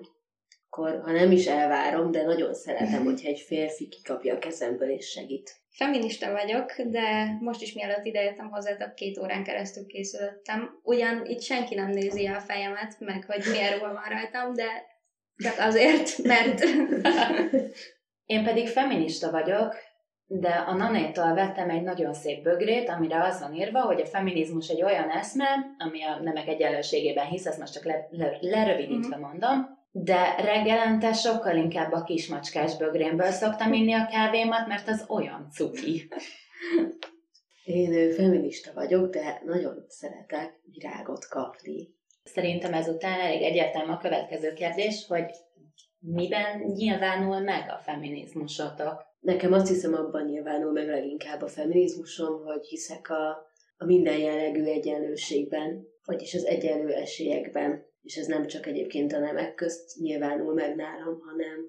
akkor 0.70 1.02
ha 1.04 1.12
nem 1.12 1.32
is 1.32 1.46
elvárom, 1.46 2.12
de 2.12 2.24
nagyon 2.24 2.54
szeretem, 2.54 3.04
hogyha 3.04 3.28
egy 3.28 3.40
férfi 3.40 3.88
kikapja 3.88 4.36
a 4.36 4.40
kezemből 4.40 4.90
és 4.90 5.10
segít. 5.10 5.63
Feminista 5.74 6.32
vagyok, 6.32 6.82
de 6.82 7.38
most 7.40 7.62
is 7.62 7.74
mielőtt 7.74 8.06
idejöttem 8.06 8.50
hozzátok, 8.50 8.96
két 8.96 9.18
órán 9.18 9.44
keresztül 9.44 9.86
készülöttem. 9.86 10.80
Ugyan 10.84 11.26
itt 11.26 11.42
senki 11.42 11.76
nem 11.76 11.90
nézi 11.90 12.28
a 12.28 12.40
fejemet, 12.40 12.96
meg 13.00 13.24
hogy 13.26 13.44
milyen 13.52 13.74
ruha 13.74 13.94
van 13.94 14.10
rajtam, 14.10 14.54
de 14.54 14.68
csak 15.38 15.58
azért, 15.58 16.18
mert 16.24 16.64
Én 18.26 18.44
pedig 18.44 18.68
feminista 18.68 19.32
vagyok, 19.32 19.76
de 20.26 20.50
a 20.50 20.74
Nanétól 20.74 21.34
vettem 21.34 21.70
egy 21.70 21.82
nagyon 21.82 22.14
szép 22.14 22.44
bögrét, 22.44 22.90
amire 22.90 23.24
az 23.24 23.40
van 23.40 23.54
írva, 23.54 23.82
hogy 23.82 24.02
a 24.02 24.06
feminizmus 24.06 24.68
egy 24.68 24.84
olyan 24.84 25.10
eszme, 25.10 25.76
ami 25.78 26.04
a 26.04 26.20
nemek 26.22 26.48
egyenlőségében 26.48 27.26
hisz, 27.26 27.46
ezt 27.46 27.60
most 27.60 27.74
csak 27.74 27.86
le, 27.86 28.08
le, 28.10 28.38
lerövidítve 28.42 29.18
mondom, 29.18 29.83
de 29.96 30.36
reggelente 30.36 31.14
sokkal 31.14 31.56
inkább 31.56 31.92
a 31.92 32.04
kismacskás 32.04 32.78
bögrénből 32.78 33.32
szoktam 33.32 33.74
inni 33.74 33.94
a 33.94 34.08
kávémat, 34.12 34.68
mert 34.68 34.88
az 34.88 35.06
olyan 35.08 35.48
cuki. 35.52 36.08
Én 37.64 38.12
feminista 38.12 38.74
vagyok, 38.74 39.10
de 39.10 39.42
nagyon 39.46 39.86
szeretek 39.88 40.60
virágot 40.72 41.28
kapni. 41.28 41.96
Szerintem 42.24 42.74
ezután 42.74 43.20
elég 43.20 43.42
egyértelmű 43.42 43.92
a 43.92 43.98
következő 43.98 44.54
kérdés, 44.54 45.06
hogy 45.08 45.26
miben 46.00 46.60
nyilvánul 46.60 47.40
meg 47.40 47.70
a 47.70 47.78
feminizmusotok? 47.78 49.06
Nekem 49.20 49.54
azt 49.54 49.68
hiszem 49.68 49.94
abban 49.94 50.26
nyilvánul 50.26 50.72
meg 50.72 50.88
leginkább 50.88 51.42
a 51.42 51.48
feminizmusom, 51.48 52.46
hogy 52.46 52.66
hiszek 52.66 53.10
a, 53.10 53.30
a 53.78 53.86
minden 53.86 54.18
jellegű 54.18 54.64
egyenlőségben, 54.64 55.88
vagyis 56.06 56.34
az 56.34 56.46
egyenlő 56.46 56.94
esélyekben. 56.94 57.86
És 58.04 58.16
ez 58.16 58.28
nem 58.28 58.48
csak 58.48 58.66
egyébként 58.66 59.14
a 59.14 59.20
nemek 59.20 59.54
közt 59.54 60.00
nyilvánul 60.00 60.54
meg 60.54 60.76
nálam, 60.76 61.20
hanem, 61.20 61.60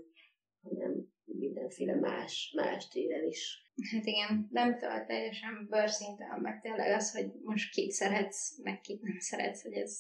hanem 0.63 1.13
mindenféle 1.25 1.95
más, 1.95 2.53
más 2.57 2.89
téren 2.89 3.27
is. 3.27 3.63
hát 3.93 4.07
igen, 4.07 4.49
nem 4.51 4.79
tudom, 4.79 5.07
teljesen 5.07 5.67
bőrszinten, 5.71 6.41
meg 6.41 6.61
tényleg 6.61 6.93
az, 6.93 7.13
hogy 7.17 7.33
most 7.43 7.73
kit 7.73 7.91
szeretsz, 7.91 8.59
meg 8.63 8.81
kit 8.81 9.03
nem 9.03 9.19
szeretsz, 9.19 9.63
hogy 9.63 9.73
ez 9.73 9.99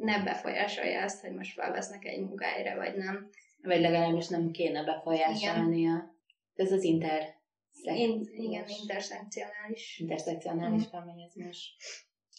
ne 0.00 0.24
befolyásolja 0.24 1.02
azt, 1.02 1.20
hogy 1.20 1.32
most 1.32 1.52
felvesznek 1.52 2.04
egy 2.04 2.20
munkahelyre, 2.20 2.74
vagy 2.76 2.96
nem. 2.96 3.30
Vagy 3.62 3.80
legalábbis 3.80 4.28
nem 4.28 4.50
kéne 4.50 4.84
befolyásolnia. 4.84 6.14
Ez 6.54 6.72
az 6.72 6.82
inter... 6.82 7.34
Én, 7.82 8.20
igen, 8.32 8.64
interszekcionális. 8.80 9.98
interszekcionális 9.98 10.82
Mhm. 10.82 10.90
feminizmus, 10.90 11.76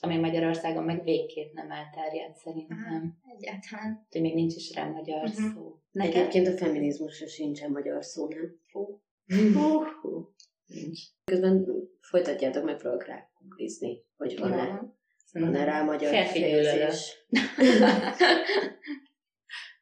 ami 0.02 0.18
Magyarországon 0.18 0.84
meg 0.84 1.04
végképp 1.04 1.54
nem 1.54 1.72
elterjedt 1.72 2.36
szerintem. 2.38 3.18
Egyáltalán. 3.38 4.02
Úgyhogy 4.06 4.22
még 4.22 4.34
nincs 4.34 4.56
is 4.56 4.74
rá 4.74 4.86
magyar 4.90 5.22
Mhm. 5.24 5.54
szó. 5.54 5.76
Neked? 5.92 6.16
Egyébként 6.16 6.48
a 6.48 6.58
feminizmusra 6.58 7.28
sincsen 7.28 7.72
magyar 7.72 8.04
szó, 8.04 8.28
nem? 8.28 8.60
Fú. 8.72 9.02
Hú, 9.54 9.84
hú. 10.02 10.34
nincs. 10.66 11.00
Közben 11.26 11.66
folytatjátok, 12.02 12.64
meg 12.64 12.80
fogok 12.80 13.06
rá 13.06 13.30
googlizni, 13.40 14.04
hogy 14.18 14.40
van-e, 14.40 14.66
Jó. 15.34 15.42
van-e 15.42 15.64
rá 15.64 15.84
magyar 15.84 16.10
Férfi 16.10 16.40
gyűlölet. 16.40 16.66
fejezés. 16.74 17.26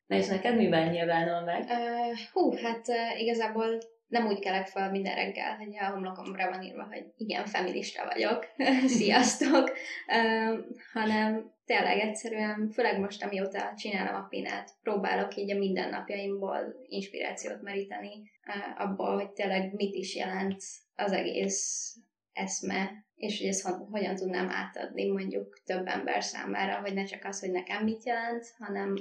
Na 0.08 0.16
és 0.16 0.28
neked 0.28 0.56
miben 0.56 0.90
nyilvánul 0.90 1.42
meg? 1.42 1.70
Ö, 1.70 2.14
hú, 2.34 2.52
hát 2.56 2.88
uh, 2.88 3.22
igazából 3.22 3.78
nem 4.08 4.28
úgy 4.28 4.40
kelek 4.40 4.68
fel 4.68 4.92
minden 4.92 5.16
reggel, 5.16 5.56
hogy 5.56 5.78
a 5.78 5.90
homlokomra 5.90 6.50
van 6.50 6.64
írva, 6.64 6.84
hogy 6.84 7.06
igen, 7.18 7.46
feminista 7.46 8.06
vagyok, 8.06 8.48
sziasztok, 9.00 9.72
uh, 10.08 10.60
hanem 10.94 11.54
tényleg 11.66 12.00
egyszerűen, 12.00 12.70
főleg 12.74 13.00
most, 13.00 13.24
amióta 13.24 13.74
csinálom 13.76 14.22
a 14.22 14.28
pinát, 14.28 14.70
próbálok 14.82 15.36
így 15.36 15.52
a 15.52 15.58
mindennapjaimból 15.58 16.76
inspirációt 16.88 17.62
meríteni 17.62 18.32
uh, 18.48 18.82
abból, 18.82 19.14
hogy 19.14 19.32
tényleg 19.32 19.74
mit 19.74 19.94
is 19.96 20.16
jelent 20.16 20.64
az 20.96 21.12
egész 21.12 21.94
eszme, 22.34 22.92
és 23.16 23.40
hogy 23.40 23.48
ezt 23.48 23.68
hogyan 23.92 24.16
tudnám 24.16 24.50
átadni 24.50 25.12
mondjuk 25.12 25.62
több 25.66 25.88
ember 25.88 26.24
számára, 26.24 26.80
hogy 26.80 26.94
ne 26.94 27.04
csak 27.04 27.24
az, 27.24 27.40
hogy 27.40 27.52
nekem 27.52 27.84
mit 27.84 28.06
jelent, 28.06 28.46
hanem 28.58 28.96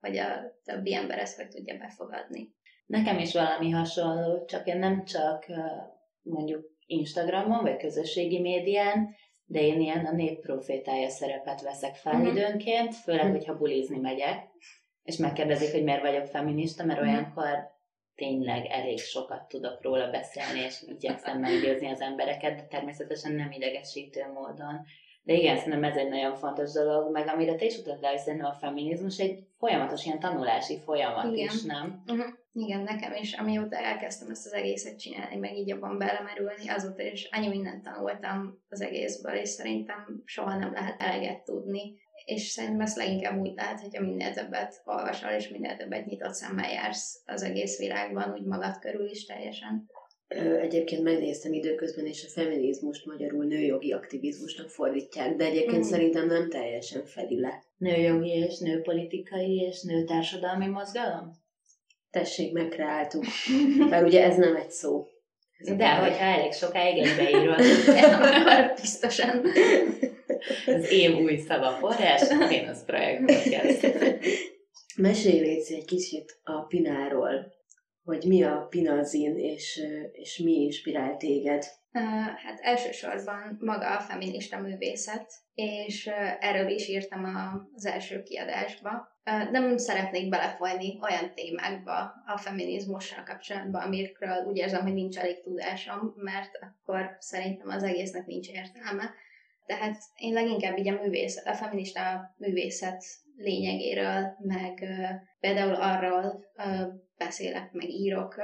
hogy 0.00 0.16
a 0.16 0.58
többi 0.64 0.94
ember 0.94 1.18
ezt 1.18 1.36
hogy 1.36 1.48
tudja 1.48 1.76
befogadni. 1.76 2.54
Nekem 2.86 3.18
is 3.18 3.32
valami 3.32 3.70
hasonló, 3.70 4.44
csak 4.44 4.66
én 4.66 4.78
nem 4.78 5.04
csak 5.04 5.46
mondjuk 6.22 6.64
Instagramon, 6.86 7.62
vagy 7.62 7.76
közösségi 7.76 8.40
médián, 8.40 9.14
de 9.44 9.60
én 9.60 9.80
ilyen 9.80 10.04
a 10.04 10.12
népprofétája 10.12 11.08
szerepet 11.08 11.62
veszek 11.62 11.94
fel 11.94 12.16
Mhm. 12.18 12.26
időnként, 12.26 12.94
főleg, 12.94 13.24
Mhm. 13.24 13.32
hogyha 13.32 13.56
bulizni 13.56 13.98
megyek. 13.98 14.44
és 15.02 15.16
megkérdezik, 15.16 15.72
hogy 15.72 15.82
miért 15.84 16.00
vagyok 16.00 16.26
feminista, 16.26 16.84
mert 16.84 17.00
Mhm. 17.00 17.08
olyankor 17.08 17.70
tényleg 18.14 18.66
elég 18.66 18.98
sokat 18.98 19.48
tudok 19.48 19.82
róla 19.82 20.10
beszélni, 20.10 20.58
és 20.60 20.82
igyekszem 20.86 21.38
meggyőzni 21.40 21.88
az 21.90 22.00
embereket, 22.00 22.56
de 22.56 22.62
természetesen 22.66 23.32
nem 23.32 23.50
idegesítő 23.50 24.24
módon. 24.34 24.84
De 25.26 25.32
igen, 25.32 25.56
szerintem 25.56 25.84
ez 25.84 25.96
egy 25.96 26.08
nagyon 26.08 26.34
fontos 26.34 26.72
dolog, 26.72 27.12
meg 27.12 27.28
amire 27.28 27.54
te 27.54 27.64
is 27.64 27.78
utaltál, 27.78 28.10
hogy 28.10 28.20
szerintem 28.20 28.48
a 28.48 28.52
feminizmus 28.52 29.18
egy 29.18 29.46
folyamatos 29.58 30.04
ilyen 30.04 30.20
tanulási 30.20 30.78
folyamat 30.84 31.32
Igen. 31.32 31.46
is, 31.46 31.62
nem? 31.62 32.02
Uh-huh. 32.06 32.26
Igen, 32.52 32.80
nekem 32.80 33.12
is, 33.20 33.32
amióta 33.32 33.76
elkezdtem 33.76 34.30
ezt 34.30 34.46
az 34.46 34.52
egészet 34.52 34.98
csinálni, 34.98 35.36
meg 35.36 35.56
így 35.56 35.68
jobban 35.68 35.98
belemerülni, 35.98 36.68
azóta 36.68 37.02
is 37.02 37.28
annyi 37.32 37.48
mindent 37.48 37.82
tanultam 37.82 38.62
az 38.68 38.80
egészből, 38.80 39.34
és 39.34 39.48
szerintem 39.48 40.22
soha 40.24 40.58
nem 40.58 40.72
lehet 40.72 41.00
eleget 41.00 41.44
tudni. 41.44 41.94
És 42.24 42.42
szerintem 42.42 42.80
ezt 42.80 42.96
leginkább 42.96 43.40
úgy 43.40 43.52
lehet, 43.54 43.80
hogyha 43.80 44.02
minél 44.02 44.32
többet 44.32 44.82
olvasol, 44.84 45.30
és 45.30 45.48
minél 45.48 45.76
többet 45.76 46.06
nyitott 46.06 46.34
szemmel 46.34 46.70
jársz 46.70 47.22
az 47.24 47.42
egész 47.42 47.78
világban, 47.78 48.32
úgy 48.32 48.44
magad 48.44 48.78
körül 48.78 49.08
is 49.08 49.24
teljesen. 49.24 49.90
Egyébként 50.60 51.02
megnéztem 51.02 51.52
időközben, 51.52 52.06
és 52.06 52.24
a 52.24 52.28
feminizmust 52.40 53.06
magyarul 53.06 53.44
nőjogi 53.44 53.92
aktivizmusnak 53.92 54.68
fordítják, 54.68 55.36
de 55.36 55.44
egyébként 55.44 55.82
Mhm. 55.82 55.88
szerintem 55.92 56.26
nem 56.26 56.48
teljesen 56.50 57.04
fedi 57.04 57.40
le. 57.40 57.62
Nőjogi 57.76 58.30
és 58.30 58.58
nőpolitikai 58.58 59.56
és 59.56 59.82
nőtársadalmi 59.82 60.66
mozgalom? 60.66 61.30
Tessék, 62.10 62.52
megkreáltuk. 62.52 63.24
Mert 63.90 64.06
ugye 64.06 64.24
ez 64.24 64.36
nem 64.36 64.56
egy 64.56 64.70
szó. 64.70 65.06
Ez 65.58 65.68
a 65.68 65.74
De 65.74 65.96
baj. 65.98 66.08
hogyha 66.08 66.24
elég 66.24 66.52
sokáig 66.52 66.98
egybeírod, 67.02 67.60
Akkor 67.86 68.72
biztosan. 68.80 69.42
az 70.66 70.90
év 70.92 71.16
új 71.16 71.36
szava 71.36 71.70
forrás, 71.70 72.22
Vénusz 72.48 72.84
Projekt 72.84 73.24
Podcast. 73.24 73.96
Mesélj 74.96 75.40
Léci 75.40 75.74
egy 75.74 75.84
kicsit 75.84 76.38
a 76.44 76.60
Pináról, 76.60 77.54
hogy 78.06 78.24
mi 78.26 78.42
a 78.42 78.66
Pinazin, 78.70 79.38
és, 79.38 79.82
és 80.12 80.38
mi 80.38 80.52
inspirál 80.52 81.16
téged. 81.16 81.64
Hát 82.36 82.60
elsősorban 82.60 83.58
maga 83.60 83.96
a 83.96 84.00
feminista 84.00 84.60
művészet, 84.60 85.32
és 85.54 86.06
erről 86.40 86.68
is 86.68 86.88
írtam 86.88 87.24
az 87.74 87.86
első 87.86 88.22
kiadásba. 88.22 89.08
Nem 89.50 89.76
szeretnék 89.76 90.28
belefolyni 90.28 90.98
olyan 91.02 91.34
témákba 91.34 92.14
a 92.26 92.38
feminizmussal 92.38 93.22
kapcsolatban, 93.24 93.82
amikről 93.82 94.44
úgy 94.44 94.56
érzem, 94.56 94.82
hogy 94.82 94.94
nincs 94.94 95.18
elég 95.18 95.40
tudásom, 95.40 96.14
mert 96.16 96.50
akkor 96.60 97.16
szerintem 97.18 97.68
az 97.68 97.82
egésznek 97.82 98.26
nincs 98.26 98.48
értelme. 98.48 99.10
Tehát 99.66 99.96
én 100.16 100.32
leginkább 100.32 100.78
így 100.78 100.88
a, 100.88 101.00
művészet, 101.02 101.46
a 101.46 101.54
feminista 101.54 102.34
művészet 102.36 103.04
lényegéről, 103.36 104.36
meg 104.38 104.84
például 105.40 105.74
arról 105.74 106.44
beszélek, 107.18 107.72
meg 107.72 107.88
írok, 107.88 108.34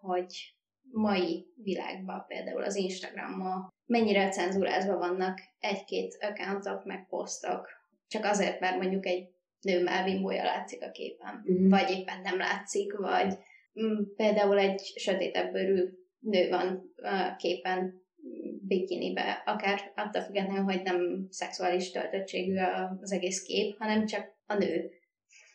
hogy 0.00 0.56
mai 0.90 1.46
világban, 1.62 2.24
például 2.28 2.62
az 2.62 2.76
Instagramon 2.76 3.68
mennyire 3.86 4.28
cenzúrázva 4.28 4.96
vannak 4.96 5.40
egy-két 5.58 6.16
accountok, 6.20 6.84
meg 6.84 7.06
posztok, 7.08 7.68
csak 8.08 8.24
azért, 8.24 8.60
mert 8.60 8.76
mondjuk 8.76 9.06
egy 9.06 9.28
nő 9.60 9.82
melbimbója 9.82 10.42
látszik 10.42 10.82
a 10.82 10.90
képen, 10.90 11.42
Mhm. 11.44 11.68
vagy 11.68 11.90
éppen 11.90 12.20
nem 12.20 12.38
látszik, 12.38 12.96
vagy 12.96 13.34
mm, 13.82 14.02
például 14.16 14.58
egy 14.58 14.80
sötétebb 14.96 15.52
bőrű 15.52 15.88
nő 16.18 16.48
van 16.48 16.92
a 17.02 17.36
képen 17.36 17.78
mm, 17.80 18.56
bikinibe, 18.66 19.42
akár 19.46 19.92
attól 19.96 20.22
függetlenül, 20.22 20.62
hogy 20.62 20.82
nem 20.82 21.26
szexuális 21.30 21.90
töltöttségű 21.90 22.56
az 23.00 23.12
egész 23.12 23.42
kép, 23.42 23.78
hanem 23.78 24.06
csak 24.06 24.36
a 24.46 24.54
nő. 24.54 24.90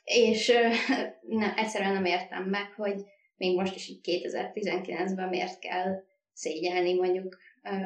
És 0.03 0.49
ö, 0.49 0.67
ne, 1.39 1.53
egyszerűen 1.55 1.93
nem 1.93 2.05
értem 2.05 2.43
meg, 2.43 2.73
hogy 2.75 3.03
még 3.35 3.55
most 3.55 3.75
is 3.75 3.87
így 3.87 3.99
2019-ben 4.03 5.29
miért 5.29 5.59
kell 5.59 6.03
szégyelni 6.33 6.93
mondjuk 6.93 7.37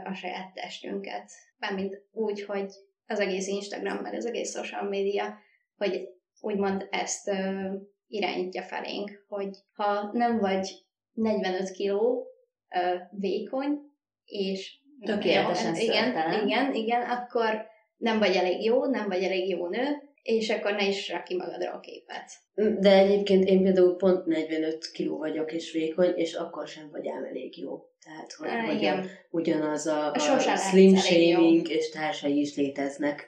a 0.04 0.14
saját 0.14 0.54
testünket. 0.54 1.32
Mármint 1.58 2.02
úgy, 2.12 2.44
hogy 2.44 2.72
az 3.08 3.20
egész 3.20 3.48
Instagram, 3.48 3.98
meg 3.98 4.14
az 4.14 4.26
egész 4.26 4.56
social 4.56 4.90
media, 4.90 5.38
hogy 5.78 6.08
úgymond 6.42 6.88
ezt 6.90 7.28
ö, 7.28 7.74
irányítja 8.08 8.62
felénk, 8.62 9.26
hogy 9.28 9.58
ha 9.74 10.10
nem 10.14 10.40
vagy 10.40 10.86
45 11.14 11.72
kiló 11.72 12.28
ö, 12.70 12.96
vékony, 13.12 13.80
és 14.26 14.80
Tökéletesen 15.06 15.76
Jó, 15.76 15.82
igen, 15.82 16.04
szörtelen. 16.04 16.48
igen, 16.48 16.74
igen, 16.74 17.02
akkor 17.02 17.66
nem 17.98 18.20
vagy 18.20 18.36
elég 18.36 18.64
jó, 18.64 18.86
nem 18.86 19.08
vagy 19.08 19.24
elég 19.24 19.50
jó 19.50 19.68
nő, 19.68 20.07
és 20.28 20.50
akkor 20.50 20.72
ne 20.72 20.88
is 20.88 21.10
rak 21.10 21.24
ki 21.24 21.36
magadra 21.36 21.72
a 21.72 21.80
képet. 21.80 22.32
De 22.80 22.98
egyébként 22.98 23.46
én 23.50 23.62
például 23.64 23.96
pont 23.96 24.26
45 24.26 24.92
kiló 24.92 25.18
vagyok 25.18 25.54
és 25.54 25.72
vékony, 25.72 26.14
és 26.16 26.34
akkor 26.34 26.68
sem 26.68 26.90
vagy 26.92 27.08
ám 27.08 27.24
elég 27.24 27.58
jó. 27.58 27.80
Tehát, 28.04 28.32
hogy, 28.32 28.48
Á, 28.48 28.68
a, 28.68 28.72
igen. 28.72 29.10
ugyanaz 29.30 29.86
a, 29.86 30.12
a 30.12 30.18
lehetsz 30.18 30.70
slim 30.70 30.96
shaming 30.96 31.70
és 31.70 31.90
társai 31.90 32.40
is 32.40 32.56
léteznek. 32.56 33.28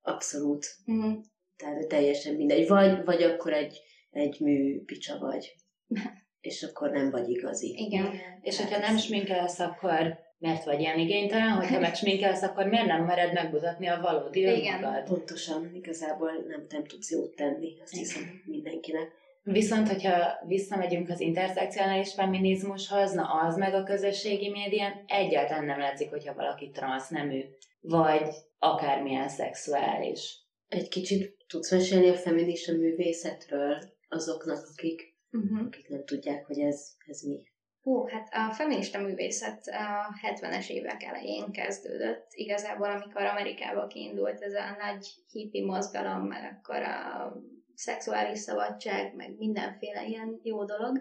Abszolút. 0.00 0.66
Mhm. 0.84 1.12
Tehát 1.56 1.86
teljesen 1.88 2.34
mindegy. 2.34 2.68
Vagy, 2.68 3.04
vagy 3.04 3.22
akkor 3.22 3.52
egy, 3.52 3.80
egy 4.10 4.40
mű 4.40 4.84
picsa 4.84 5.18
vagy. 5.18 5.54
És 6.40 6.62
akkor 6.62 6.90
nem 6.90 7.10
vagy 7.10 7.28
igazi. 7.28 7.74
Igen. 7.78 8.12
És 8.40 8.60
hogyha 8.60 8.78
nem 8.78 8.96
sminkelsz, 8.96 9.58
akkor 9.58 10.18
miért 10.42 10.64
vagy 10.64 10.80
ilyen 10.80 10.98
igénytelen? 10.98 11.52
Hogyha 11.52 11.80
meg 11.80 11.94
sminkelsz, 11.94 12.42
akkor 12.42 12.66
miért 12.66 12.86
nem 12.86 13.04
mered 13.04 13.32
megmutatni 13.32 13.86
a 13.86 14.00
valódi 14.00 14.40
Igen. 14.40 14.74
önmagad? 14.74 15.04
Pontosan, 15.04 15.70
igazából 15.74 16.30
nem, 16.48 16.66
nem 16.68 16.84
tudsz 16.84 17.10
jót 17.10 17.34
tenni, 17.34 17.80
azt 17.82 17.92
Igen. 17.92 18.04
hiszem 18.04 18.42
mindenkinek. 18.44 19.20
Viszont, 19.42 19.88
hogyha 19.88 20.38
visszamegyünk 20.46 21.08
az 21.08 21.20
interszekcionális 21.20 22.14
feminizmushoz, 22.14 23.12
na 23.12 23.24
az 23.24 23.56
meg 23.56 23.74
a 23.74 23.82
közösségi 23.84 24.50
médián 24.50 25.04
egyáltalán 25.06 25.64
nem 25.64 25.78
látszik, 25.78 26.10
hogyha 26.10 26.34
valaki 26.34 26.70
transznemű, 26.70 27.44
vagy 27.80 28.28
akármilyen 28.58 29.28
szexuális. 29.28 30.36
Egy 30.68 30.88
kicsit 30.88 31.36
tudsz 31.48 31.70
mesélni 31.70 32.08
a 32.08 32.14
feminista 32.14 32.72
művészetről 32.72 33.78
azoknak, 34.08 34.68
akik, 34.72 35.10
Uh-huh. 35.34 35.66
akik 35.66 35.88
nem 35.88 36.04
tudják, 36.04 36.46
hogy 36.46 36.58
ez, 36.58 36.88
ez 37.06 37.22
mi. 37.22 37.51
Hú, 37.82 38.06
hát 38.08 38.28
a 38.30 38.52
feminista 38.52 38.98
művészet 38.98 39.66
a 39.66 40.14
70-es 40.22 40.68
évek 40.68 41.02
elején 41.02 41.52
kezdődött. 41.52 42.26
Igazából, 42.30 42.90
amikor 42.90 43.22
Amerikába 43.22 43.86
kiindult 43.86 44.42
ez 44.42 44.54
a 44.54 44.76
nagy 44.78 45.06
hippi 45.30 45.64
mozgalom, 45.64 46.26
meg 46.26 46.58
akkor 46.58 46.82
a 46.82 47.32
szexuális 47.74 48.38
szabadság, 48.38 49.14
meg 49.14 49.36
mindenféle 49.36 50.04
ilyen 50.04 50.40
jó 50.42 50.64
dolog, 50.64 51.00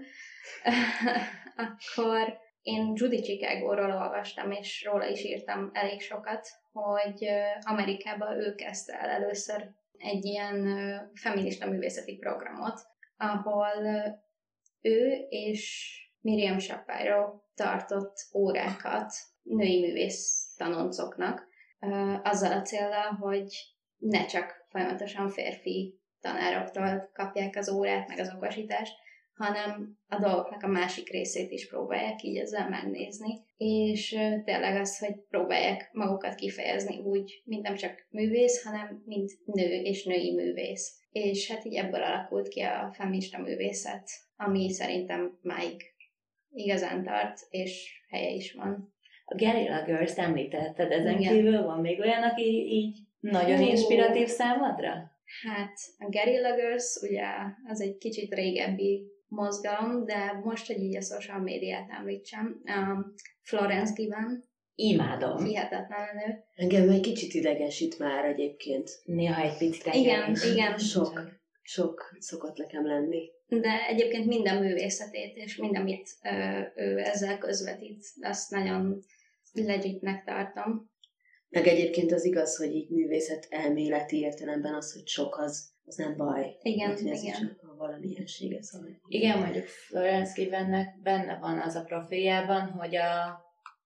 akkor 1.67 2.39
én 2.61 2.91
Judy 2.95 3.21
Chicago-ról 3.21 3.91
olvastam, 3.91 4.51
és 4.51 4.83
róla 4.83 5.07
is 5.07 5.23
írtam 5.23 5.69
elég 5.73 6.01
sokat, 6.01 6.47
hogy 6.71 7.27
Amerikában 7.61 8.39
ő 8.39 8.55
kezdte 8.55 8.99
el 8.99 9.09
először 9.09 9.69
egy 9.97 10.25
ilyen 10.25 11.11
feminista 11.13 11.67
művészeti 11.67 12.17
programot, 12.17 12.81
ahol 13.17 13.83
ő 14.81 15.25
és 15.29 15.95
Miriam 16.21 16.59
Shapiro 16.59 17.39
tartott 17.55 18.13
órákat 18.33 19.13
női 19.41 19.79
művész 19.79 20.53
tanoncoknak, 20.57 21.47
azzal 22.23 22.51
a 22.51 22.61
célral, 22.61 23.11
hogy 23.11 23.53
ne 23.97 24.25
csak 24.25 24.65
folyamatosan 24.69 25.29
férfi 25.29 25.99
tanároktól 26.21 27.09
kapják 27.13 27.55
az 27.55 27.69
órát, 27.69 28.07
meg 28.07 28.19
az 28.19 28.33
okosítást, 28.35 28.93
hanem 29.33 29.97
a 30.07 30.19
dolgoknak 30.19 30.63
a 30.63 30.67
másik 30.67 31.09
részét 31.09 31.51
is 31.51 31.67
próbálják 31.67 32.23
így 32.23 32.37
ezzel 32.37 32.69
megnézni, 32.69 33.45
és 33.57 34.09
tényleg 34.45 34.79
az, 34.79 34.97
hogy 34.97 35.15
próbálják 35.29 35.89
magukat 35.93 36.35
kifejezni 36.35 36.99
úgy, 36.99 37.41
mint 37.45 37.61
nem 37.61 37.75
csak 37.75 38.07
művész, 38.09 38.63
hanem 38.63 39.03
mint 39.05 39.31
nő 39.45 39.81
és 39.81 40.03
női 40.03 40.33
művész. 40.33 40.99
És 41.11 41.51
hát 41.51 41.65
így 41.65 41.75
ebből 41.75 42.03
alakult 42.03 42.47
ki 42.47 42.61
a 42.61 42.93
feminista 42.93 43.37
művészet, 43.37 44.09
ami 44.35 44.71
szerintem 44.71 45.39
máig 45.41 45.90
igazán 46.53 47.03
tart, 47.03 47.39
és 47.49 48.01
helye 48.09 48.29
is 48.29 48.53
van. 48.53 48.93
A 49.25 49.35
Guerrilla 49.35 49.83
Girls 49.85 50.17
említetted, 50.17 50.91
ezen 50.91 51.19
Igen. 51.19 51.33
kívül 51.33 51.63
van 51.63 51.79
még 51.79 51.99
olyan, 51.99 52.23
aki 52.23 52.43
így 52.67 52.97
nagyon 53.19 53.57
Hú. 53.57 53.65
inspiratív 53.65 54.27
számodra? 54.27 54.89
Hát 55.43 55.73
a 55.97 56.09
Guerrilla 56.09 56.55
Girls 56.55 56.95
ugye 57.01 57.25
az 57.67 57.81
egy 57.81 57.97
kicsit 57.97 58.33
régebbi 58.33 59.05
mozgalom, 59.27 60.05
de 60.05 60.39
most, 60.43 60.67
hogy 60.67 60.81
így 60.83 60.95
a 60.95 61.01
social 61.01 61.39
médiát 61.39 61.89
említsem, 61.89 62.61
um, 62.77 63.13
Florence 63.41 63.93
Given, 63.95 64.49
Imádom. 64.75 65.43
hihetetlen 65.45 66.07
nő. 66.15 66.43
Engem 66.55 66.89
egy 66.89 67.01
kicsit 67.01 67.33
idegesít 67.33 67.99
már 67.99 68.25
egyébként. 68.25 68.89
Néha 69.03 69.41
egy 69.41 69.57
picit 69.57 69.93
Igen, 69.93 70.15
engem 70.15 70.31
is. 70.31 70.45
igen. 70.51 70.77
Sok, 70.77 71.21
sok 71.61 72.15
szokott 72.19 72.57
nekem 72.57 72.85
lenni. 72.85 73.29
De 73.59 73.85
egyébként 73.87 74.25
minden 74.25 74.57
művészetét, 74.63 75.35
és 75.35 75.55
minden, 75.55 75.81
amit 75.81 76.09
ö, 76.23 76.59
ő 76.75 76.97
ezzel 76.97 77.37
közvetít, 77.37 78.05
azt 78.21 78.51
nagyon 78.51 79.03
legitnek 79.53 80.23
tartom. 80.23 80.89
Meg 81.49 81.67
egyébként 81.67 82.11
az 82.11 82.25
igaz, 82.25 82.57
hogy 82.57 82.75
így 82.75 82.89
művészet 82.89 83.47
elméleti 83.49 84.19
értelemben 84.19 84.73
az, 84.73 84.93
hogy 84.93 85.07
sok 85.07 85.37
az, 85.37 85.69
az 85.85 85.95
nem 85.95 86.17
baj. 86.17 86.57
Igen, 86.61 86.87
Hát, 86.87 86.97
ez 86.97 87.03
igen. 87.23 87.23
Is 87.23 87.39
a 87.61 87.75
valamilyensége 87.77 88.61
szóval. 88.61 89.01
Igen, 89.07 89.39
mondjuk 89.39 89.65
Florence 89.65 90.41
Givennek 90.41 91.01
benne 91.01 91.37
van 91.39 91.59
az 91.59 91.75
a 91.75 91.83
profiljában, 91.83 92.61
hogy 92.61 92.95
a 92.95 93.41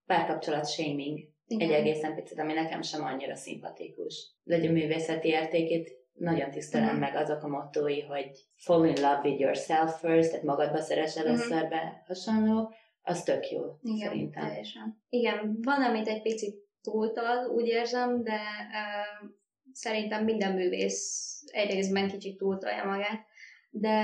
párkapcsolat 0.05 0.69
shaming 0.69 1.19
Igen. 1.47 1.69
egy 1.69 1.75
egészen 1.75 2.15
picit, 2.15 2.39
ami 2.39 2.53
nekem 2.53 2.81
sem 2.81 3.03
annyira 3.03 3.35
szimpatikus. 3.35 4.31
De 4.43 4.55
hogy 4.55 4.67
a 4.67 4.71
művészeti 4.71 5.27
értékét 5.27 6.04
nagyon 6.17 6.51
tisztelem 6.51 6.89
Mhm. 6.89 6.99
meg 6.99 7.15
azok 7.15 7.43
a 7.43 7.47
mottói, 7.47 8.01
hogy 8.01 8.31
fall 8.55 8.85
in 8.87 8.93
love 8.95 9.21
with 9.23 9.39
yourself 9.39 9.99
first, 9.99 10.29
tehát 10.29 10.45
magadba 10.45 10.81
szeres 10.81 11.15
először 11.15 11.67
be, 11.69 12.03
hasonló, 12.07 12.73
az 13.01 13.23
tök 13.23 13.49
jó, 13.51 13.61
Igen, 13.81 14.07
szerintem. 14.07 14.47
teljesen. 14.47 15.01
Igen, 15.09 15.57
van, 15.61 15.81
amit 15.83 16.07
egy 16.07 16.21
picit 16.21 16.55
túltol, 16.81 17.49
úgy 17.55 17.67
érzem, 17.67 18.23
de 18.23 18.33
uh, 18.33 19.29
szerintem 19.71 20.23
minden 20.23 20.53
művész 20.53 21.31
egy 21.51 21.71
részben 21.71 22.07
kicsit 22.07 22.37
túltolja 22.37 22.85
magát, 22.85 23.25
de 23.69 24.03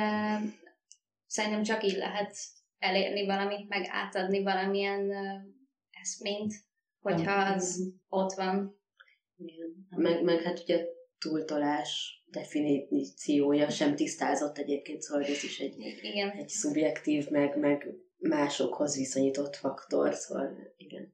szerintem 1.27 1.63
csak 1.63 1.83
így 1.83 1.97
lehet 1.97 2.35
elérni 2.79 3.25
valamit, 3.25 3.67
meg 3.69 3.87
átadni 3.89 4.43
valamilyen 4.43 5.01
uh, 5.09 5.41
eszményt, 6.01 6.53
hogyha 6.99 7.31
az 7.53 7.93
ott 8.09 8.31
van. 8.33 8.79
Igen. 9.37 9.87
Meg, 9.89 10.23
meg 10.23 10.41
hát 10.41 10.59
ugye 10.59 10.85
túltolás 11.29 12.21
definíciója 12.31 13.69
sem 13.69 13.95
tisztázott 13.95 14.57
egyébként, 14.57 15.01
szóval 15.01 15.23
ez 15.23 15.43
is 15.43 15.59
egy, 15.59 15.75
Igen. 16.01 16.29
egy 16.29 16.49
szubjektív, 16.49 17.29
meg, 17.29 17.57
meg 17.59 17.87
másokhoz 18.17 18.95
viszonyított 18.97 19.55
faktor, 19.55 20.13
szóval 20.13 20.57
igen. 20.77 21.13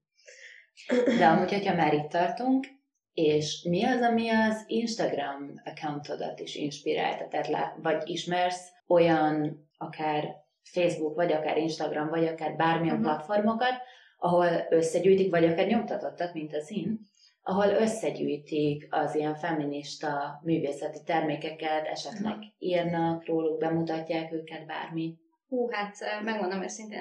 De 1.18 1.26
amúgy, 1.28 1.52
hogyha 1.52 1.76
már 1.76 1.94
itt 1.94 2.10
tartunk, 2.10 2.66
és 3.14 3.64
mi 3.70 3.84
az, 3.84 4.02
ami 4.02 4.30
az 4.30 4.64
Instagram 4.68 5.54
accountodat 5.64 6.40
is 6.40 6.56
inspirálta? 6.56 7.28
Tehát 7.28 7.48
lá- 7.48 7.76
vagy 7.82 8.10
ismersz 8.10 8.62
olyan 8.88 9.68
akár 9.78 10.36
Facebook, 10.64 11.16
vagy 11.16 11.32
akár 11.32 11.58
Instagram, 11.58 12.10
vagy 12.10 12.26
akár 12.26 12.56
bármilyen 12.56 12.96
Mhm. 12.96 13.04
platformokat, 13.06 13.74
ahol 14.18 14.68
összegyűjtik, 14.70 15.30
vagy 15.30 15.46
akár 15.46 15.68
nyomtatottak, 15.68 16.34
mint 16.34 16.56
az 16.56 16.72
én, 16.72 17.00
ahol 17.48 17.68
összegyűjtik 17.68 18.88
az 18.90 19.16
ilyen 19.16 19.36
feminista 19.36 20.40
művészeti 20.44 21.00
termékeket, 21.06 21.86
esetleg 21.86 22.36
írnak 22.60 23.26
róluk, 23.26 23.60
bemutatják 23.60 24.32
őket, 24.32 24.66
bármi. 24.66 25.16
Hú, 25.50 25.70
hát 25.72 25.96
megmondom 26.24 26.64
őszintén, 26.64 27.00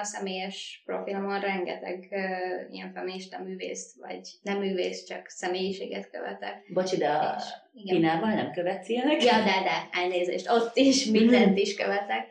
a 0.00 0.04
személyes 0.04 0.82
profilomon 0.84 1.40
rengeteg 1.40 2.08
uh, 2.10 2.74
ilyen 2.74 2.92
feminista 2.92 3.42
művészt, 3.42 3.96
vagy 4.00 4.20
nem 4.42 4.58
művész, 4.58 5.04
csak 5.04 5.28
személyiséget 5.28 6.10
követek. 6.10 6.72
Bocsi, 6.72 6.96
de 6.96 7.08
a. 7.08 7.36
Pinával 7.84 8.34
nem 8.34 8.52
követsz 8.52 8.88
ilyenek? 8.88 9.24
Ja, 9.24 9.38
de, 9.38 9.44
de, 9.44 9.88
elnézést, 9.92 10.50
ott 10.50 10.76
is 10.76 11.04
mindent 11.04 11.58
is 11.58 11.74
követek. 11.74 12.28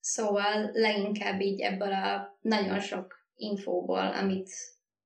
Szóval 0.00 0.70
leginkább 0.72 1.40
így 1.40 1.60
ebből 1.60 1.92
a 1.92 2.38
nagyon 2.40 2.80
sok 2.80 3.14
infóból, 3.36 4.12
amit 4.20 4.50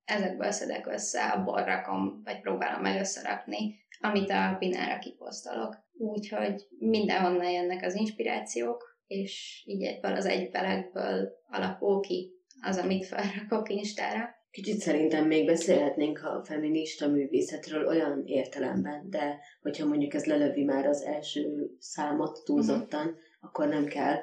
ezekből 0.07 0.51
szedek 0.51 0.87
össze, 0.87 1.27
abból 1.27 1.65
rakom, 1.65 2.21
vagy 2.25 2.41
próbálom 2.41 2.83
meg 2.83 3.01
összerakni, 3.01 3.75
amit 4.01 4.31
a 4.31 4.57
Pinára 4.59 4.99
kiposztolok. 4.99 5.85
Úgyhogy 5.99 6.67
mindenhonnan 6.79 7.51
jönnek 7.51 7.85
az 7.85 7.95
inspirációk, 7.95 8.99
és 9.07 9.63
így 9.67 9.83
egyből 9.83 10.13
az 10.13 10.27
egyfelekből 10.27 11.33
alakul 11.49 12.01
ki 12.01 12.33
az, 12.63 12.77
amit 12.77 13.07
felrakok 13.07 13.69
Instára. 13.71 14.35
Kicsit 14.51 14.79
szerintem 14.79 15.27
még 15.27 15.47
beszélhetnénk 15.47 16.19
a 16.25 16.45
feminista 16.45 17.09
művészetről 17.09 17.87
olyan 17.87 18.23
értelemben, 18.27 19.11
de 19.11 19.39
hogyha 19.63 19.87
mondjuk 19.87 20.15
ez 20.15 20.25
lelövi 20.25 20.65
már 20.65 20.87
az 20.87 21.03
első 21.03 21.71
számot 21.79 22.45
túlzottan, 22.45 23.17
akkor 23.41 23.69
nem 23.69 23.85
kell, 23.85 24.17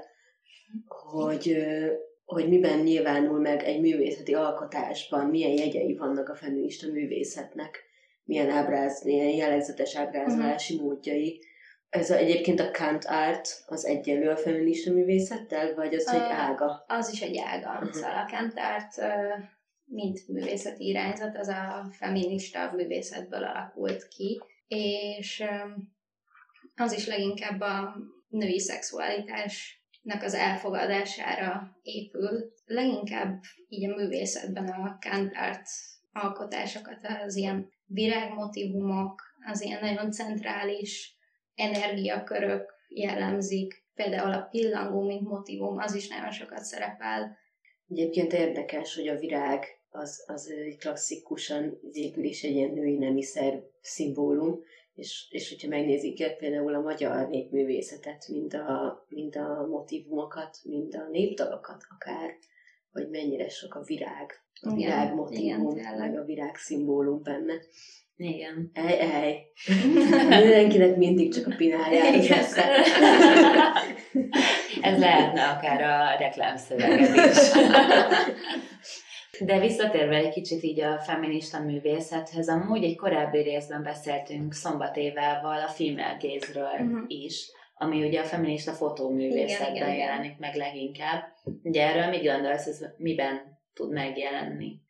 hogy, 0.87 1.57
hogy 2.25 2.49
miben 2.49 2.79
nyilvánul 2.79 3.39
meg 3.39 3.63
egy 3.63 3.79
művészeti 3.79 4.33
alkotásban, 4.33 5.25
milyen 5.25 5.51
jegyei 5.51 5.95
vannak 5.95 6.29
a 6.29 6.35
feminista 6.35 6.87
művészetnek, 6.87 7.83
milyen 8.23 8.49
ábráz, 8.49 9.03
milyen 9.03 9.29
jellegzetes 9.29 9.95
ábrázolási 9.95 10.79
módjai. 10.79 11.41
Ez 11.89 12.09
a, 12.09 12.15
egyébként 12.15 12.59
a 12.59 12.71
Kant 12.71 13.05
art 13.05 13.63
az 13.65 13.85
egyenlő 13.85 14.29
a 14.29 14.37
feminista 14.37 14.91
művészettel, 14.91 15.75
vagy 15.75 15.93
az, 15.93 16.09
hogy 16.09 16.19
Ö, 16.19 16.23
ága? 16.23 16.85
az 16.87 17.11
is 17.11 17.21
egy 17.21 17.37
ága. 17.37 17.79
Mhm. 17.79 17.91
Szóval 17.91 18.17
a 18.17 18.25
Kentárt, 18.25 18.95
mint 19.85 20.27
művészeti 20.27 20.87
irányzat, 20.87 21.37
az 21.37 21.47
a 21.47 21.87
feminista 21.91 22.71
művészetből 22.75 23.43
alakult 23.43 24.07
ki, 24.07 24.41
és 24.67 25.43
az 26.75 26.93
is 26.93 27.07
leginkább 27.07 27.61
a 27.61 27.95
női 28.27 28.59
szexualitásnak 30.03 30.23
az 30.23 30.33
elfogadására 30.33 31.77
épül. 31.81 32.53
Leginkább 32.65 33.41
így 33.67 33.89
a 33.89 33.95
művészetben 33.95 34.67
a 34.67 34.97
Kentárt 34.99 35.67
alkotásokat, 36.13 36.97
az 37.25 37.35
ilyen 37.35 37.71
virágmotívumok, 37.85 39.21
az 39.51 39.61
ilyen 39.61 39.79
nagyon 39.81 40.11
centrális 40.11 41.17
energiakörök 41.55 42.73
jellemzik, 42.87 43.83
például 43.95 44.33
a 44.33 44.47
pillangó, 44.51 45.01
mint 45.01 45.27
motivum, 45.27 45.77
az 45.77 45.95
is 45.95 46.07
nagyon 46.07 46.31
sokat 46.31 46.63
szerepel. 46.63 47.37
Egyébként 47.89 48.33
érdekes, 48.33 48.95
hogy 48.95 49.07
a 49.07 49.17
virág 49.17 49.65
az, 49.89 50.23
az 50.27 50.53
klasszikusan 50.79 51.79
végül 51.91 52.23
is 52.23 52.43
egy 52.43 52.55
ilyen 52.55 52.73
női 52.73 52.97
nemiszer 52.97 53.63
szimbólum, 53.81 54.59
és, 54.95 55.27
és 55.29 55.49
hogyha 55.49 55.67
megnézik 55.67 56.37
például 56.37 56.75
a 56.75 56.81
magyar 56.81 57.29
népművészetet, 57.29 58.27
mind 58.27 58.53
a, 58.53 59.05
mind 59.07 59.35
a 59.35 59.67
motivumokat, 59.67 60.57
mind 60.63 60.95
a 60.95 61.07
népdalokat 61.11 61.83
akár, 61.95 62.37
hogy 62.91 63.09
mennyire 63.09 63.49
sok 63.49 63.75
a 63.75 63.83
virág, 63.83 64.31
a 64.61 64.73
virág 64.73 65.13
motivum, 65.13 65.75
meg 65.97 66.17
a 66.17 66.23
virág 66.23 66.55
szimbólum 66.55 67.23
benne. 67.23 67.53
Igen. 68.15 68.69
Ej, 68.73 68.99
ej! 68.99 69.51
Mindenkinek 70.41 70.95
mindig 70.95 71.33
csak 71.33 71.47
a 71.47 71.55
pinájára 71.55 72.17
Igen. 72.17 72.43
Ez 74.81 74.99
lehetne 74.99 75.47
akár 75.47 75.81
a 75.81 76.17
reklámszöveged 76.17 77.15
is. 77.15 77.51
De 79.39 79.59
visszatérve 79.59 80.15
egy 80.15 80.33
kicsit 80.33 80.63
így 80.63 80.79
a 80.81 80.99
feminista 80.99 81.59
művészethez, 81.59 82.49
amúgy 82.49 82.83
egy 82.83 82.95
korábbi 82.95 83.41
részben 83.41 83.83
beszéltünk 83.83 84.53
Szombat 84.53 84.97
Évával 84.97 85.59
a 85.61 85.67
female 85.67 86.17
gaze-ről 86.19 86.85
Mhm. 86.85 87.03
is, 87.07 87.51
ami 87.75 88.05
ugye 88.05 88.21
a 88.21 88.25
feminista 88.25 88.71
fotóművészetben 88.71 89.75
Igen, 89.75 89.87
igen, 89.87 89.93
igen. 89.95 90.07
jelenik 90.07 90.37
meg 90.37 90.55
leginkább. 90.55 91.23
Ugye 91.63 91.87
erről 91.87 92.09
mit 92.09 92.23
gondolsz, 92.23 92.65
ez 92.65 92.85
miben 92.97 93.59
tud 93.73 93.91
megjelenni? 93.91 94.81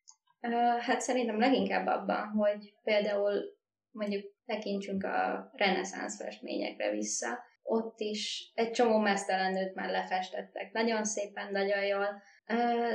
Hát 0.79 1.01
szerintem 1.01 1.39
leginkább 1.39 1.87
abban, 1.87 2.27
hogy 2.27 2.73
például 2.83 3.33
mondjuk 3.91 4.23
tekintsünk 4.45 5.03
a 5.03 5.49
reneszánsz 5.53 6.21
festményekre 6.21 6.91
vissza, 6.91 7.27
ott 7.63 7.99
is 7.99 8.51
egy 8.53 8.71
csomó 8.71 8.97
mesztelen 8.97 9.53
nőt 9.53 9.75
már 9.75 9.89
lefestettek. 9.89 10.71
Nagyon 10.71 11.03
szépen, 11.05 11.51
nagyon 11.51 11.85
jól, 11.85 12.21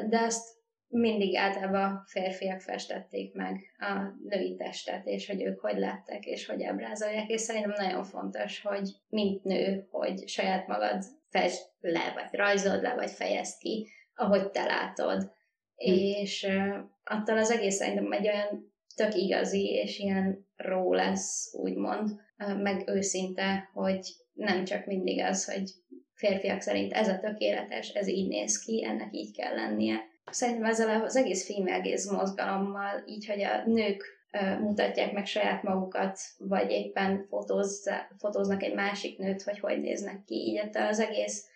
de 0.08 0.18
azt 0.18 0.57
mindig 0.88 1.36
általában 1.36 2.04
férfiak 2.06 2.60
festették 2.60 3.34
meg 3.34 3.60
a 3.78 3.92
női 4.28 4.56
testet, 4.56 5.06
és 5.06 5.26
hogy 5.26 5.42
ők 5.42 5.60
hogy 5.60 5.78
lettek, 5.78 6.24
és 6.26 6.46
hogy 6.46 6.62
ábrázolják, 6.62 7.28
és 7.28 7.40
szerintem 7.40 7.74
nagyon 7.76 8.04
fontos, 8.04 8.60
hogy 8.60 8.90
mint 9.08 9.44
nő, 9.44 9.86
hogy 9.90 10.28
saját 10.28 10.66
magad 10.66 11.04
fest 11.28 11.70
le, 11.80 12.12
vagy 12.14 12.38
rajzold 12.38 12.82
le, 12.82 12.94
vagy 12.94 13.10
fejezd 13.10 13.58
ki, 13.58 13.88
ahogy 14.14 14.50
te 14.50 14.64
látod. 14.64 15.32
És 15.76 16.46
uh, 16.48 16.76
attól 17.04 17.38
az 17.38 17.50
egész 17.50 17.76
szerintem 17.76 18.12
egy 18.12 18.28
olyan 18.28 18.72
tök 18.94 19.14
igazi, 19.14 19.64
és 19.64 19.98
ilyen 19.98 20.46
ró 20.56 20.92
lesz, 20.92 21.54
úgymond, 21.54 22.10
uh, 22.38 22.62
meg 22.62 22.88
őszinte, 22.88 23.70
hogy 23.72 24.00
nem 24.32 24.64
csak 24.64 24.86
mindig 24.86 25.20
az, 25.22 25.54
hogy 25.54 25.70
férfiak 26.14 26.60
szerint 26.60 26.92
ez 26.92 27.08
a 27.08 27.18
tökéletes, 27.18 27.88
ez 27.88 28.08
így 28.08 28.28
néz 28.28 28.58
ki, 28.58 28.84
ennek 28.84 29.08
így 29.12 29.36
kell 29.36 29.54
lennie. 29.54 30.07
Szerintem 30.30 30.64
ezzel 30.64 31.04
az 31.04 31.16
egész 31.16 31.46
female 31.46 31.98
mozgalommal, 32.10 33.02
így, 33.06 33.26
hogy 33.26 33.42
a 33.42 33.62
nők 33.66 34.16
mutatják 34.60 35.12
meg 35.12 35.26
saját 35.26 35.62
magukat, 35.62 36.18
vagy 36.38 36.70
éppen 36.70 37.26
fotózza, 37.28 38.08
fotóznak 38.18 38.62
egy 38.62 38.74
másik 38.74 39.18
nőt, 39.18 39.42
hogy 39.42 39.58
hogy 39.60 39.80
néznek 39.80 40.24
ki, 40.24 40.34
így 40.34 40.56
ettől 40.56 40.86
az 40.86 41.00
egész 41.00 41.46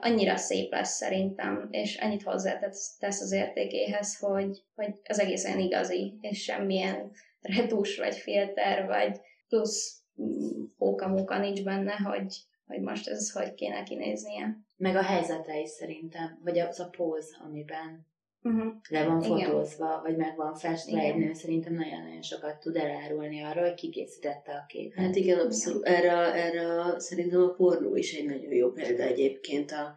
annyira 0.00 0.36
szép 0.36 0.70
lesz 0.72 0.96
szerintem, 0.96 1.68
és 1.70 1.96
annyit 1.96 2.22
hozzátesz 2.22 2.96
tesz 2.98 3.20
az 3.20 3.32
értékéhez, 3.32 4.18
hogy, 4.18 4.62
hogy 4.74 4.94
az 5.04 5.18
egész 5.18 5.44
olyan 5.44 5.58
igazi, 5.58 6.18
és 6.20 6.42
semmilyen 6.42 7.10
retus, 7.40 7.96
vagy 7.96 8.16
filter, 8.16 8.86
vagy 8.86 9.20
plusz 9.48 10.00
mm, 10.22 10.64
póka-móka 10.78 11.38
nincs 11.38 11.64
benne, 11.64 11.92
hogy, 11.92 12.36
hogy 12.68 12.80
most 12.80 13.08
ez 13.08 13.32
hogy 13.32 13.54
kéne 13.54 13.82
kinéznie. 13.82 14.58
Meg 14.76 14.96
a 14.96 15.02
helyzete 15.02 15.60
is 15.60 15.68
szerintem, 15.68 16.40
vagy 16.44 16.58
az 16.58 16.80
a 16.80 16.88
póz, 16.96 17.36
amiben 17.44 18.06
Uh-huh. 18.42 18.72
le 18.88 19.04
van 19.06 19.22
Igen. 19.22 19.38
fotózva, 19.38 20.00
vagy 20.04 20.16
meg 20.16 20.36
van 20.36 20.54
festve 20.54 20.96
Igen. 20.96 21.12
egy 21.12 21.16
nő, 21.26 21.32
szerintem 21.32 21.74
nagyon-nagyon 21.74 22.22
sokat 22.22 22.60
tud 22.60 22.76
elárulni 22.76 23.42
arról, 23.42 23.62
hogy 23.62 23.74
ki 23.74 23.90
készítette 23.90 24.52
a 24.52 24.64
képet. 24.68 25.04
Hát 25.04 25.16
igen, 25.16 25.38
abszolút. 25.38 25.86
Erre, 25.86 26.10
erre 26.32 26.98
szerintem 27.00 27.42
a 27.42 27.52
pornó 27.52 27.96
is 27.96 28.14
egy 28.14 28.24
nagyon 28.24 28.52
jó 28.52 28.70
példa 28.70 29.02
egyébként. 29.02 29.70
A, 29.70 29.94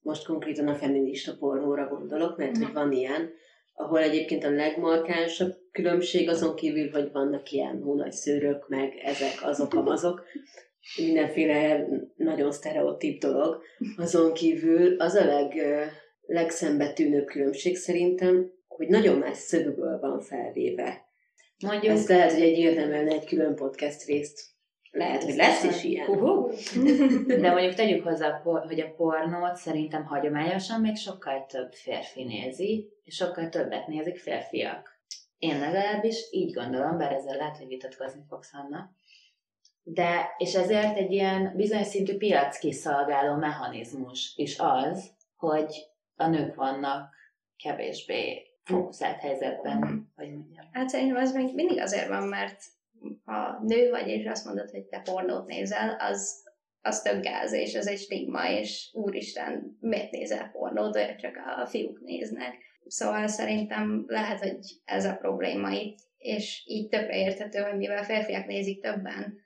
most 0.00 0.26
konkrétan 0.26 0.68
a 0.68 0.74
feminista 0.74 1.36
pornóra 1.36 1.88
gondolok, 1.88 2.36
mert 2.36 2.56
hogy 2.56 2.72
van 2.72 2.92
ilyen, 2.92 3.30
ahol 3.72 3.98
egyébként 3.98 4.44
a 4.44 4.50
legmarkánsabb 4.50 5.61
különbség 5.72 6.28
azon 6.28 6.54
kívül, 6.54 6.90
hogy 6.90 7.12
vannak 7.12 7.50
ilyen 7.50 7.82
hónagy 7.82 8.12
szőrök, 8.12 8.68
meg 8.68 8.94
ezek, 9.04 9.38
azok, 9.42 9.74
amazok, 9.74 10.24
mindenféle 10.96 11.86
nagyon 12.16 12.52
sztereotíp 12.52 13.20
dolog. 13.20 13.62
Azon 13.96 14.32
kívül 14.32 14.96
az 15.00 15.14
a 15.14 15.24
leg, 15.24 15.62
legszembetűnőbb 16.26 17.26
különbség 17.26 17.76
szerintem, 17.76 18.52
hogy 18.68 18.88
nagyon 18.88 19.18
más 19.18 19.36
szögből 19.36 19.98
van 20.00 20.20
felvéve. 20.20 21.10
Mondjuk, 21.66 21.92
Ez 21.92 22.08
lehet, 22.08 22.32
hogy 22.32 22.42
egy 22.42 22.58
érdemelne 22.58 23.12
egy 23.12 23.24
külön 23.24 23.54
podcast 23.54 24.06
részt. 24.06 24.50
Lehet, 24.90 25.22
hogy 25.22 25.36
lesz 25.36 25.64
is 25.64 25.84
ilyen. 25.84 26.06
De 27.40 27.50
mondjuk 27.50 27.74
tegyük 27.74 28.04
hozzá, 28.04 28.40
hogy 28.42 28.80
a 28.80 28.94
pornót 28.96 29.56
szerintem 29.56 30.04
hagyományosan 30.04 30.80
még 30.80 30.96
sokkal 30.96 31.46
több 31.48 31.72
férfi 31.72 32.24
nézi, 32.24 32.88
és 33.04 33.14
sokkal 33.14 33.48
többet 33.48 33.86
nézik 33.86 34.18
férfiak. 34.18 34.91
Én 35.42 35.58
legalábbis 35.58 36.28
így 36.30 36.52
gondolom, 36.52 36.98
bár 36.98 37.12
ezzel 37.12 37.36
lehet, 37.36 37.56
hogy 37.56 37.66
vitatkozni 37.66 38.22
fogsz, 38.28 38.50
Hanna. 38.50 38.90
De, 39.82 40.34
és 40.38 40.54
ezért 40.54 40.96
egy 40.96 41.12
ilyen 41.12 41.52
bizonyos 41.56 41.86
szintű 41.86 42.16
piac 42.16 42.58
kiszolgáló 42.58 43.34
mechanizmus 43.34 44.32
is 44.36 44.58
az, 44.58 45.10
hogy 45.36 45.74
a 46.14 46.26
nők 46.26 46.54
vannak 46.54 47.14
kevésbé 47.56 48.42
fókuszált 48.62 49.20
helyzetben, 49.20 50.12
hogy 50.16 50.32
mondjam. 50.32 50.68
Hát 50.72 50.88
szerintem 50.88 51.16
ez 51.16 51.34
még 51.34 51.54
mindig 51.54 51.80
azért 51.80 52.08
van, 52.08 52.28
mert 52.28 52.62
ha 53.24 53.58
nő 53.62 53.90
vagy, 53.90 54.08
és 54.08 54.26
azt 54.26 54.44
mondod, 54.44 54.70
hogy 54.70 54.84
te 54.84 55.00
pornót 55.00 55.46
nézel, 55.46 55.96
az, 56.00 56.44
az 56.80 57.02
tök 57.02 57.22
gáz, 57.22 57.52
és 57.52 57.74
ez 57.74 57.86
egy 57.86 57.98
stigma, 57.98 58.48
és 58.48 58.90
úristen, 58.92 59.76
miért 59.80 60.10
nézel 60.10 60.50
pornót, 60.50 60.96
olyat 60.96 61.18
csak 61.18 61.36
a 61.36 61.66
fiúk 61.66 62.00
néznek. 62.00 62.70
Szóval 62.86 63.26
szerintem 63.26 64.04
lehet, 64.06 64.38
hogy 64.38 64.58
ez 64.84 65.04
a 65.04 65.16
probléma 65.16 65.70
itt, 65.70 65.98
és 66.18 66.62
így 66.66 66.88
többre 66.88 67.18
érthető, 67.18 67.58
hogy 67.58 67.76
mivel 67.76 68.04
férfiak 68.04 68.46
nézik 68.46 68.82
többen, 68.82 69.38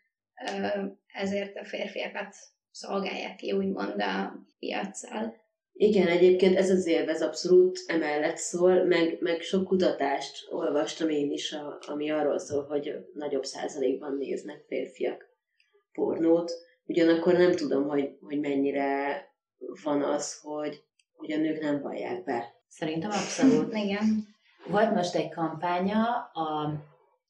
ezért 1.07 1.57
a 1.57 1.65
férfiakat 1.65 2.35
szolgálják 2.71 3.37
ki, 3.37 3.53
úgymond 3.53 4.01
a 4.01 4.47
piaccal. 4.59 5.45
Igen, 5.73 6.07
egyébként 6.07 6.57
ez 6.57 6.71
az 6.71 6.87
élvez 6.87 7.23
abszolút 7.23 7.79
emellett 7.87 8.37
szól, 8.37 8.85
meg, 8.85 9.17
meg 9.21 9.41
sok 9.41 9.65
kutatást 9.65 10.47
olvastam 10.51 11.09
én 11.09 11.31
is, 11.31 11.53
a, 11.53 11.79
ami 11.87 12.11
arról 12.11 12.39
szól, 12.39 12.65
hogy 12.65 13.07
nagyobb 13.15 13.45
százalékban 13.45 14.17
néznek 14.17 14.65
férfiak 14.67 15.29
pornót. 15.93 16.53
Ugyanakkor 16.85 17.33
nem 17.33 17.53
tudom, 17.53 17.89
hogy, 17.89 18.17
hogy 18.21 18.41
mennyire 18.41 19.23
van 19.83 20.03
az, 20.03 20.41
hogy, 20.41 20.83
hogy 21.13 21.33
a 21.33 21.37
nők 21.37 21.61
nem 21.61 21.81
vallják 21.81 22.25
be. 22.25 22.56
Szerintem 22.69 23.11
abszolút. 23.11 23.75
Igen. 23.75 24.27
Volt 24.67 24.95
most 24.95 25.15
egy 25.15 25.29
kampánya 25.29 26.31
a 26.33 26.73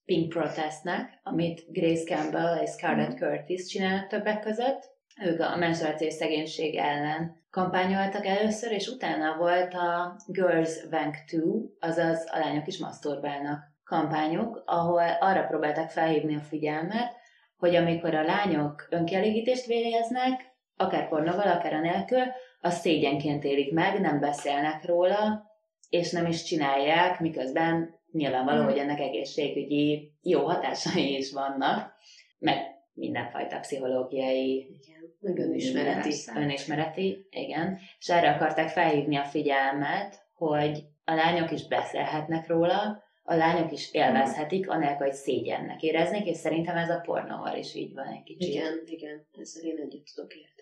Pink 0.05 0.29
Protestnek, 0.29 1.20
amit 1.22 1.64
Grace 1.68 2.14
Campbell 2.14 2.62
és 2.62 2.70
Scarlett 2.70 3.16
Curtis 3.16 3.66
csinálnak 3.66 4.07
többek 4.07 4.40
között. 4.40 4.94
Ők 5.22 5.40
a 5.40 5.57
menstruációs 5.57 6.12
szegénység 6.12 6.75
ellen 6.75 7.44
kampányoltak 7.51 8.27
először, 8.27 8.72
és 8.72 8.88
utána 8.88 9.37
volt 9.37 9.75
a 9.75 10.16
Girls 10.27 10.85
Wank 10.90 11.14
2, 11.27 11.77
azaz 11.81 12.27
a 12.31 12.38
lányok 12.38 12.66
is 12.66 12.79
maszturbálnak 12.79 13.61
kampányuk, 13.85 14.62
ahol 14.66 15.09
arra 15.20 15.42
próbáltak 15.46 15.90
felhívni 15.90 16.35
a 16.35 16.40
figyelmet, 16.40 17.14
hogy 17.57 17.75
amikor 17.75 18.14
a 18.14 18.25
lányok 18.25 18.87
önkielégítést 18.90 19.66
végeznek, 19.66 20.55
akár 20.77 21.09
pornóval, 21.09 21.49
akár 21.49 21.72
a 21.72 21.81
nélkül, 21.81 22.22
azt 22.66 22.81
szégyenként 22.81 23.44
élik 23.44 23.72
meg, 23.72 24.00
nem 24.00 24.20
beszélnek 24.20 24.85
róla, 24.85 25.44
és 25.88 26.11
nem 26.11 26.26
is 26.26 26.42
csinálják, 26.42 27.20
miközben 27.20 27.94
nyilvánvaló, 28.12 28.59
Mhm. 28.61 28.68
hogy 28.70 28.79
ennek 28.79 29.00
egészségügyi 29.00 30.12
jó 30.22 30.44
hatásai 30.44 31.16
is 31.16 31.33
vannak, 31.33 31.92
meg 32.38 32.59
mindenfajta 32.92 33.59
pszichológiai 33.59 34.57
Igen, 34.57 35.44
önismereti. 35.44 36.12
Önismereti, 36.35 37.26
igen, 37.31 37.79
és 37.98 38.09
erre 38.09 38.31
akarták 38.31 38.68
felhívni 38.68 39.16
a 39.16 39.24
figyelmet, 39.24 40.26
hogy 40.35 40.85
a 41.05 41.14
lányok 41.14 41.50
is 41.50 41.66
beszélhetnek 41.66 42.46
róla, 42.46 43.05
a 43.22 43.35
lányok 43.35 43.72
is 43.72 43.92
élvezhetik, 43.92 44.68
anélkül, 44.70 45.07
hogy 45.07 45.14
szégyennek 45.14 45.83
éreznék, 45.83 46.26
és 46.26 46.37
szerintem 46.37 46.76
ez 46.76 46.90
a 46.90 47.00
pornóval 47.05 47.57
is 47.57 47.74
így 47.74 47.94
van 47.94 48.07
egy 48.07 48.22
kicsit. 48.22 48.55
Igen, 48.55 48.83
igen, 48.87 49.26
ezzel 49.40 49.64
én 49.64 49.76
együtt 49.76 50.07
tudok 50.14 50.35
érteni. 50.35 50.56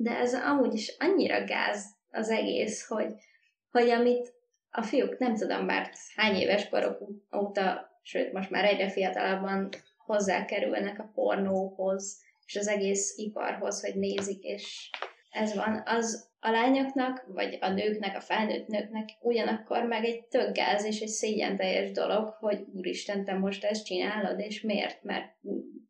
De 0.00 0.10
ez 0.10 0.34
amúgy 0.34 0.74
is 0.74 0.96
annyira 0.98 1.44
gáz 1.44 1.84
az 2.10 2.28
egész, 2.28 2.86
hogy, 2.86 3.12
hogy 3.70 3.88
amit 3.88 4.32
a 4.70 4.82
fiúk 4.82 5.18
nem 5.18 5.34
tudom 5.34 5.64
már 5.64 5.90
hány 6.16 6.34
éves 6.34 6.68
korok 6.68 6.98
óta, 7.36 7.90
sőt 8.02 8.32
most 8.32 8.50
már 8.50 8.64
egyre 8.64 8.90
fiatalabban 8.90 9.68
hozzákerülnek 10.06 10.98
a 10.98 11.10
pornóhoz, 11.14 12.20
és 12.46 12.56
az 12.56 12.68
egész 12.68 13.16
iparhoz, 13.16 13.80
hogy 13.80 13.94
nézik, 13.94 14.42
és 14.42 14.90
ez 15.30 15.54
van, 15.54 15.82
az 15.86 16.28
a 16.40 16.50
lányoknak, 16.50 17.24
vagy 17.28 17.58
a 17.60 17.68
nőknek, 17.68 18.16
a 18.16 18.20
felnőtt 18.20 18.66
nőknek 18.66 19.08
ugyanakkor 19.20 19.82
meg 19.82 20.04
egy 20.04 20.24
tök 20.24 20.52
gáz 20.52 20.84
és 20.84 21.00
egy 21.00 21.08
szégyen 21.08 21.56
teljes 21.56 21.90
dolog, 21.90 22.28
hogy 22.28 22.64
úristen, 22.74 23.24
te 23.24 23.34
most 23.34 23.64
ezt 23.64 23.84
csinálod, 23.84 24.40
és 24.40 24.60
miért? 24.60 25.02
Mert 25.02 25.32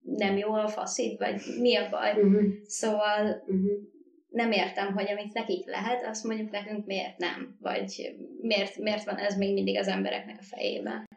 nem 0.02 0.36
jó 0.36 0.52
a 0.52 0.68
faszid, 0.68 1.18
vagy 1.18 1.40
mi 1.60 1.76
a 1.76 1.88
baj? 1.90 2.10
Uh-huh. 2.10 2.42
Szóval 2.64 3.42
Uh-huh. 3.46 3.96
Nem 4.38 4.52
értem, 4.52 4.92
hogy 4.92 5.10
amit 5.10 5.32
nekik 5.32 5.66
lehet, 5.66 6.06
azt 6.06 6.24
mondjuk 6.24 6.50
nekünk 6.50 6.86
miért 6.86 7.18
nem, 7.18 7.56
vagy 7.60 8.14
miért, 8.40 8.76
miért 8.76 9.04
van 9.04 9.16
ez 9.16 9.36
még 9.36 9.52
mindig 9.52 9.78
az 9.78 9.86
embereknek 9.86 10.36
a 10.40 10.44
fejében. 10.44 11.08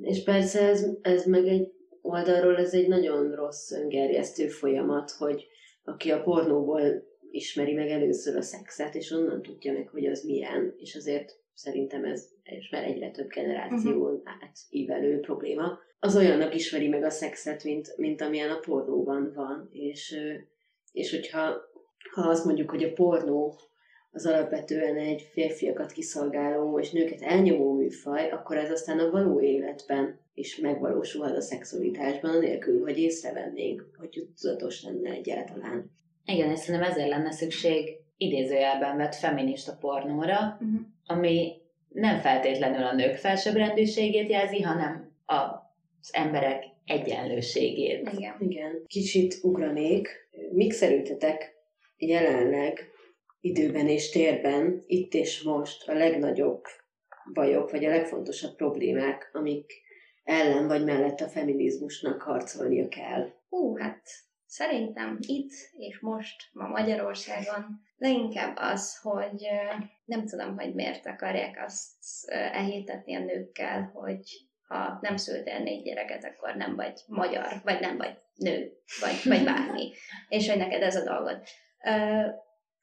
És 0.00 0.22
persze 0.22 0.68
ez, 0.68 0.86
ez 1.02 1.26
meg 1.26 1.46
egy 1.46 1.72
oldalról 2.02 2.56
ez 2.56 2.74
egy 2.74 2.88
nagyon 2.88 3.34
rossz 3.34 3.70
öngerjesztő 3.70 4.48
folyamat, 4.48 5.10
hogy 5.10 5.46
aki 5.84 6.10
a 6.10 6.22
pornóból 6.22 6.82
ismeri 7.30 7.72
meg 7.72 7.88
először 7.88 8.36
a 8.36 8.42
szexet, 8.42 8.94
és 8.94 9.10
onnan 9.10 9.42
tudja 9.42 9.72
meg, 9.72 9.88
hogy 9.88 10.06
az 10.06 10.22
milyen, 10.22 10.74
és 10.78 10.94
azért 10.94 11.38
szerintem 11.54 12.04
ez 12.04 12.28
és 12.42 12.70
már 12.70 12.84
egyre 12.84 13.10
több 13.10 13.28
generáción 13.28 13.94
uh-huh. 13.94 14.20
átívelő 14.42 15.20
probléma. 15.20 15.78
Az 15.98 16.16
olyannak 16.16 16.54
ismeri 16.54 16.88
meg 16.88 17.04
a 17.04 17.10
szexet, 17.10 17.64
mint, 17.64 17.96
mint 17.96 18.20
amilyen 18.20 18.50
a 18.50 18.58
pornóban 18.58 19.32
van, 19.34 19.68
és, 19.72 20.16
és 20.92 21.10
hogyha 21.10 21.69
ha 22.14 22.28
azt 22.28 22.44
mondjuk, 22.44 22.70
hogy 22.70 22.82
a 22.82 22.92
pornó 22.92 23.58
az 24.12 24.26
alapvetően 24.26 24.96
egy 24.96 25.28
férfiakat 25.32 25.92
kiszolgáló 25.92 26.78
és 26.78 26.90
nőket 26.90 27.22
elnyomó 27.22 27.72
műfaj, 27.72 28.30
akkor 28.30 28.56
ez 28.56 28.70
aztán 28.70 28.98
a 28.98 29.10
való 29.10 29.40
életben 29.40 30.18
is 30.34 30.56
megvalósulhat 30.56 31.36
a 31.36 31.40
szexualitásban, 31.40 32.30
anélkül, 32.34 32.80
hogy 32.80 32.98
észrevennénk, 32.98 33.90
hogy 33.98 34.28
tudatos 34.40 34.82
lenne 34.82 35.10
egyáltalán. 35.10 35.90
Igen, 36.24 36.50
és 36.50 36.58
szerintem 36.58 36.90
ezért 36.90 37.08
lenne 37.08 37.30
szükség 37.30 37.96
idézőjelben 38.16 38.96
vett 38.96 39.14
feminista 39.14 39.76
pornóra, 39.80 40.58
Uh-huh. 40.60 40.80
ami 41.06 41.52
nem 41.88 42.20
feltétlenül 42.20 42.82
a 42.82 42.94
nők 42.94 43.14
felsőbbrendűségét 43.14 44.30
jelzi, 44.30 44.60
hanem 44.62 45.12
az 45.26 46.10
emberek 46.12 46.64
egyenlőségét. 46.84 48.08
Igen. 48.12 48.34
Igen. 48.38 48.82
Kicsit 48.86 49.38
ugranék. 49.42 50.08
Mik 50.52 50.72
szerintetek 50.72 51.59
jelenleg 52.00 52.90
időben 53.40 53.88
és 53.88 54.10
térben, 54.10 54.84
itt 54.86 55.14
és 55.14 55.42
most 55.42 55.88
a 55.88 55.92
legnagyobb 55.92 56.62
bajok, 57.32 57.70
vagy 57.70 57.84
a 57.84 57.90
legfontosabb 57.90 58.56
problémák, 58.56 59.30
amik 59.32 59.72
ellen 60.24 60.66
vagy 60.66 60.84
mellett 60.84 61.20
a 61.20 61.28
feminizmusnak 61.28 62.22
harcolnia 62.22 62.88
kell? 62.88 63.30
Hú, 63.48 63.76
hát 63.76 64.02
szerintem 64.46 65.18
itt 65.20 65.52
és 65.76 65.98
most, 65.98 66.36
ma 66.52 66.68
Magyarországon 66.68 67.64
leginkább 67.96 68.56
az, 68.56 68.98
hogy 69.02 69.46
nem 70.04 70.26
tudom, 70.26 70.58
hogy 70.58 70.74
miért 70.74 71.06
akarják 71.06 71.62
azt 71.64 71.94
ö, 72.28 72.34
elhitetni 72.34 73.14
a 73.14 73.24
nőkkel, 73.24 73.90
hogy 73.94 74.48
ha 74.68 74.98
nem 75.00 75.16
szültél 75.16 75.58
négy 75.58 75.82
gyereket, 75.82 76.24
akkor 76.24 76.54
nem 76.54 76.76
vagy 76.76 77.00
magyar, 77.06 77.60
vagy 77.64 77.80
nem 77.80 77.96
vagy 77.96 78.18
nő, 78.34 78.72
vagy, 79.00 79.20
vagy 79.24 79.44
bármi, 79.44 79.90
és 80.28 80.48
hogy 80.48 80.58
neked 80.58 80.82
ez 80.82 80.96
a 80.96 81.04
dolgod. 81.04 81.42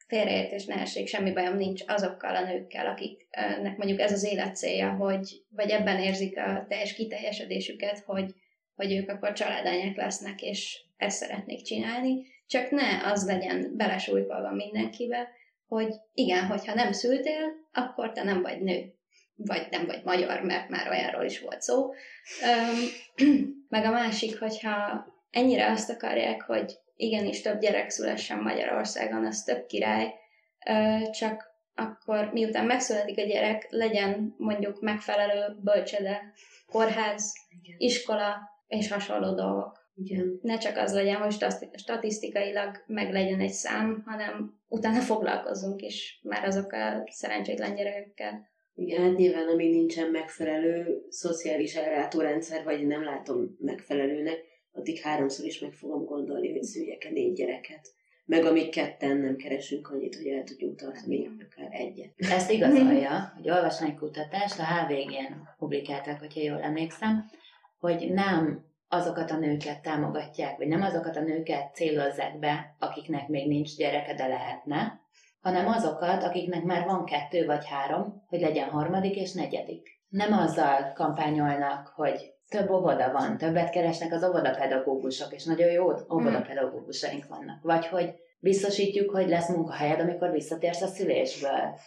Félreértés 0.08 0.66
ne 0.66 0.76
essék, 0.76 1.08
semmi 1.08 1.32
bajom 1.32 1.58
nincs 1.58 1.84
azokkal 1.88 2.36
a 2.36 2.44
nőkkel, 2.44 2.86
akiknek 2.86 3.78
mondjuk 3.78 4.00
ez 4.00 4.12
az 4.12 4.24
élet 4.24 4.56
célja, 4.56 4.92
hogy, 4.92 5.44
vagy 5.50 5.70
ebben 5.70 6.00
érzik 6.00 6.38
a 6.38 6.66
teljes 6.70 6.94
kiteljesedésüket, 6.94 8.00
hogy, 8.00 8.34
hogy 8.76 8.92
ők 8.92 9.10
akkor 9.10 9.34
családanyák 9.34 9.96
lesznek, 9.96 10.42
és 10.42 10.82
ezt 10.98 11.18
szeretnék 11.18 11.62
csinálni, 11.62 12.26
csak 12.48 12.70
ne 12.70 13.12
az 13.12 13.26
legyen 13.26 13.74
belesújkolva 13.76 14.52
mindenkibe, 14.52 15.28
hogy 15.68 15.96
igen, 16.14 16.46
hogyha 16.46 16.74
nem 16.74 16.92
szültél, 16.92 17.52
akkor 17.74 18.12
te 18.12 18.24
nem 18.24 18.42
vagy 18.42 18.62
nő. 18.62 18.94
vagy 19.36 19.68
nem 19.72 19.86
vagy 19.86 20.02
magyar, 20.04 20.42
mert 20.42 20.70
már 20.70 20.90
olyanról 20.90 21.24
is 21.24 21.40
volt 21.40 21.62
szó. 21.62 21.94
Meg 23.70 23.86
a 23.86 23.92
másik, 23.92 24.40
hogyha 24.40 25.06
ennyire 25.32 25.72
azt 25.72 25.90
akarják, 25.90 26.42
hogy 26.42 26.78
igenis 26.98 27.42
több 27.42 27.60
gyerek 27.60 27.90
szülessen 27.90 28.40
Magyarországon, 28.40 29.26
az 29.26 29.44
több 29.44 29.66
király, 29.66 30.14
csak 31.12 31.56
akkor 31.76 32.30
miután 32.34 32.66
megszületik 32.66 33.18
a 33.18 33.26
gyerek, 33.26 33.68
legyen 33.70 34.36
mondjuk 34.38 34.82
megfelelő 34.82 35.56
bölcsede, 35.64 36.34
kórház, 36.72 37.34
Igen. 37.62 37.76
iskola 37.80 38.36
és 38.68 38.92
hasonló 38.92 39.34
dolgok. 39.34 39.86
Igen. 39.96 40.40
Ne 40.42 40.58
csak 40.58 40.78
az 40.78 40.94
legyen, 40.94 41.16
hogy 41.16 41.36
statisztikailag 41.74 42.84
meg 42.88 43.12
legyen 43.12 43.40
egy 43.40 43.52
szám, 43.52 44.04
hanem 44.06 44.60
utána 44.68 45.00
foglalkozzunk 45.00 45.82
is 45.82 46.20
már 46.24 46.44
azokkal 46.44 47.04
a 47.06 47.12
szerencsétlen 47.12 47.76
gyerekekkel. 47.76 48.50
Igen, 48.76 49.02
hát 49.04 49.18
nyilván, 49.18 49.48
amíg 49.48 49.72
nincsen 49.72 50.10
megfelelő 50.10 51.06
szociális 51.10 51.76
ellátórendszer, 51.76 52.64
vagy 52.64 52.88
nem 52.88 53.04
látom 53.04 53.58
megfelelőnek, 53.60 54.44
addig 54.78 55.02
háromszor 55.02 55.46
is 55.46 55.60
meg 55.60 55.74
fogom 55.74 56.06
gondolni, 56.06 56.52
hogy 56.52 56.64
szüljek-e 56.64 57.10
négy 57.10 57.34
gyereket. 57.34 57.96
Meg 58.26 58.46
amíg 58.46 58.70
ketten 58.70 59.18
nem 59.18 59.36
keresünk 59.36 59.90
annyit, 59.90 60.16
hogy 60.16 60.28
el 60.28 60.44
tudjunk 60.44 60.76
tartani 60.76 61.28
akár 61.28 61.70
egyet. 61.72 62.14
Ezt 62.18 62.52
igazolja, 62.52 63.34
hogy 63.36 63.50
olvasni 63.50 63.94
kutatást, 63.94 64.60
a 64.60 64.64
HVG-n 64.64 65.34
publikálták, 65.58 66.20
hogyha 66.20 66.42
jól 66.42 66.62
emlékszem, 66.62 67.30
hogy 67.80 68.12
nem 68.14 68.66
azokat 68.88 69.32
a 69.32 69.38
nőket 69.38 69.82
támogatják, 69.82 70.58
vagy 70.58 70.68
nem 70.68 70.82
azokat 70.82 71.16
a 71.16 71.22
nőket 71.22 71.76
célozzák 71.76 72.40
be, 72.40 72.76
akiknek 72.80 73.28
még 73.28 73.48
nincs 73.48 73.76
gyereke, 73.76 74.14
de 74.14 74.28
lehetne, 74.28 75.02
hanem 75.42 75.68
azokat, 75.68 76.24
akiknek 76.24 76.64
már 76.64 76.86
van 76.86 77.06
kettő 77.06 77.46
vagy 77.46 77.66
három, 77.66 78.24
hogy 78.28 78.40
legyen 78.40 78.70
harmadik 78.70 79.16
és 79.16 79.34
negyedik. 79.34 80.02
Nem 80.08 80.34
azzal 80.34 80.92
kampányolnak, 80.94 81.88
hogy 81.88 82.34
több 82.50 82.70
óvoda 82.70 83.12
van, 83.12 83.38
többet 83.38 83.70
keresnek 83.70 84.12
az 84.12 84.24
óvodapedagógusok, 84.24 85.34
és 85.34 85.44
nagyon 85.44 85.72
jó 85.72 85.92
óvodapedagógusaink 86.14 87.28
vannak. 87.28 87.62
Vagy 87.62 87.88
hogy 87.88 88.14
biztosítjuk, 88.40 89.10
hogy 89.10 89.28
lesz 89.28 89.50
munkahelyed, 89.50 90.00
amikor 90.00 90.32
visszatérsz 90.32 90.82
a 90.82 90.88
szülésből. 90.88 91.80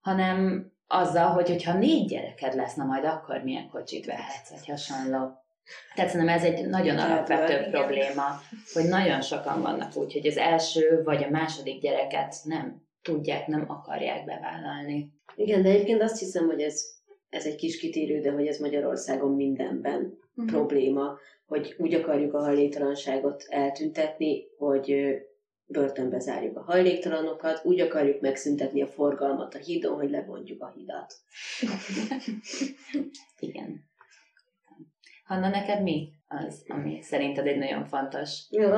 Hanem 0.00 0.66
azzal, 0.86 1.26
hogy 1.26 1.48
hogyha 1.48 1.78
négy 1.78 2.08
gyereked 2.08 2.54
lesz, 2.54 2.74
na 2.74 2.84
majd 2.84 3.04
akkor 3.04 3.42
milyen 3.42 3.68
kocsit 3.68 4.06
vehetsz, 4.06 4.50
vagy 4.50 4.66
hasonló. 4.66 5.40
Tehát 5.94 6.10
szerintem 6.10 6.36
ez 6.36 6.44
egy 6.44 6.66
nagyon 6.66 6.98
alapvető 6.98 7.70
probléma, 7.70 8.40
hogy 8.72 8.84
nagyon 8.84 9.20
sokan 9.20 9.62
vannak 9.62 9.96
úgy, 9.96 10.12
hogy 10.12 10.26
az 10.26 10.36
első 10.36 11.02
vagy 11.04 11.24
a 11.24 11.30
második 11.30 11.80
gyereket 11.80 12.34
nem 12.44 12.82
tudják, 13.02 13.46
nem 13.46 13.64
akarják 13.68 14.24
bevállalni. 14.24 15.12
Igen, 15.34 15.62
de 15.62 15.68
egyébként 15.68 16.02
azt 16.02 16.18
hiszem, 16.18 16.46
hogy 16.46 16.60
ez, 16.60 16.82
ez 17.32 17.46
egy 17.46 17.56
kis 17.56 17.78
kitérő, 17.78 18.20
de 18.20 18.30
hogy 18.30 18.46
ez 18.46 18.58
Magyarországon 18.58 19.34
mindenben 19.34 20.18
uh-huh. 20.34 20.46
probléma, 20.46 21.18
hogy 21.46 21.74
úgy 21.78 21.94
akarjuk 21.94 22.34
a 22.34 22.42
hajléktalanságot 22.42 23.44
eltüntetni, 23.48 24.44
hogy 24.56 25.16
börtönbe 25.66 26.18
zárjuk 26.18 26.56
a 26.56 26.62
hajléktalanokat, 26.62 27.64
úgy 27.64 27.80
akarjuk 27.80 28.20
megszüntetni 28.20 28.82
a 28.82 28.86
forgalmat 28.86 29.54
a 29.54 29.58
hídon, 29.58 29.94
hogy 29.94 30.10
lebontjuk 30.10 30.62
a 30.62 30.72
hidat. 30.76 31.14
Igen. 33.48 33.90
Hanna, 35.24 35.48
neked 35.48 35.82
mi 35.82 36.12
az, 36.26 36.64
ami 36.68 37.02
szerinted 37.02 37.46
egy 37.46 37.58
nagyon 37.58 37.84
fontos? 37.84 38.46
Jó, 38.50 38.74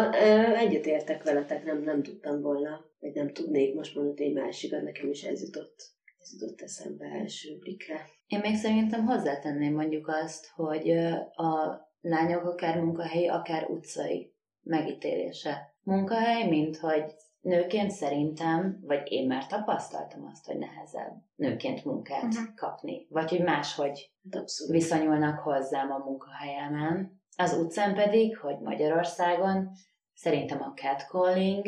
egyetértek 0.54 1.22
veletek, 1.22 1.64
nem, 1.64 1.82
nem 1.82 2.02
tudtam 2.02 2.40
volna, 2.40 2.84
vagy 3.00 3.14
nem 3.14 3.32
tudnék 3.32 3.74
most 3.74 3.94
mondani 3.94 4.24
egy 4.24 4.34
másikat, 4.34 4.82
nekem 4.82 5.10
is 5.10 5.22
ez 5.22 5.42
jutott, 5.42 5.93
ez 6.24 6.32
jutott 6.32 6.60
eszembe 6.60 7.06
első 7.06 7.58
blikre. 7.58 8.06
Én 8.26 8.38
még 8.38 8.56
szerintem 8.56 9.06
hozzátenném 9.06 9.74
mondjuk 9.74 10.08
azt, 10.08 10.46
hogy 10.54 10.90
a 11.32 11.80
lányok 12.00 12.44
akár 12.44 12.80
munkahelyi, 12.80 13.28
akár 13.28 13.70
utcai 13.70 14.34
megítélése. 14.62 15.74
Munkahely, 15.82 16.48
mint 16.48 16.76
hogy 16.76 17.14
nőként 17.40 17.90
szerintem, 17.90 18.78
vagy 18.82 19.12
én 19.12 19.26
már 19.26 19.46
tapasztaltam 19.46 20.24
azt, 20.32 20.46
hogy 20.46 20.58
nehezebb 20.58 21.22
nőként 21.34 21.84
munkát 21.84 22.22
uh-huh. 22.22 22.54
kapni. 22.54 23.06
Vagy 23.10 23.30
hogy 23.30 23.42
máshogy 23.42 24.12
Abszolút. 24.30 24.72
viszonyulnak 24.72 25.38
hozzám 25.38 25.90
a 25.90 25.98
munkahelyemen. 25.98 27.22
Az 27.36 27.52
utcán 27.52 27.94
pedig, 27.94 28.38
hogy 28.38 28.58
Magyarországon 28.60 29.70
szerintem 30.14 30.62
a 30.62 30.72
catcalling 30.74 31.66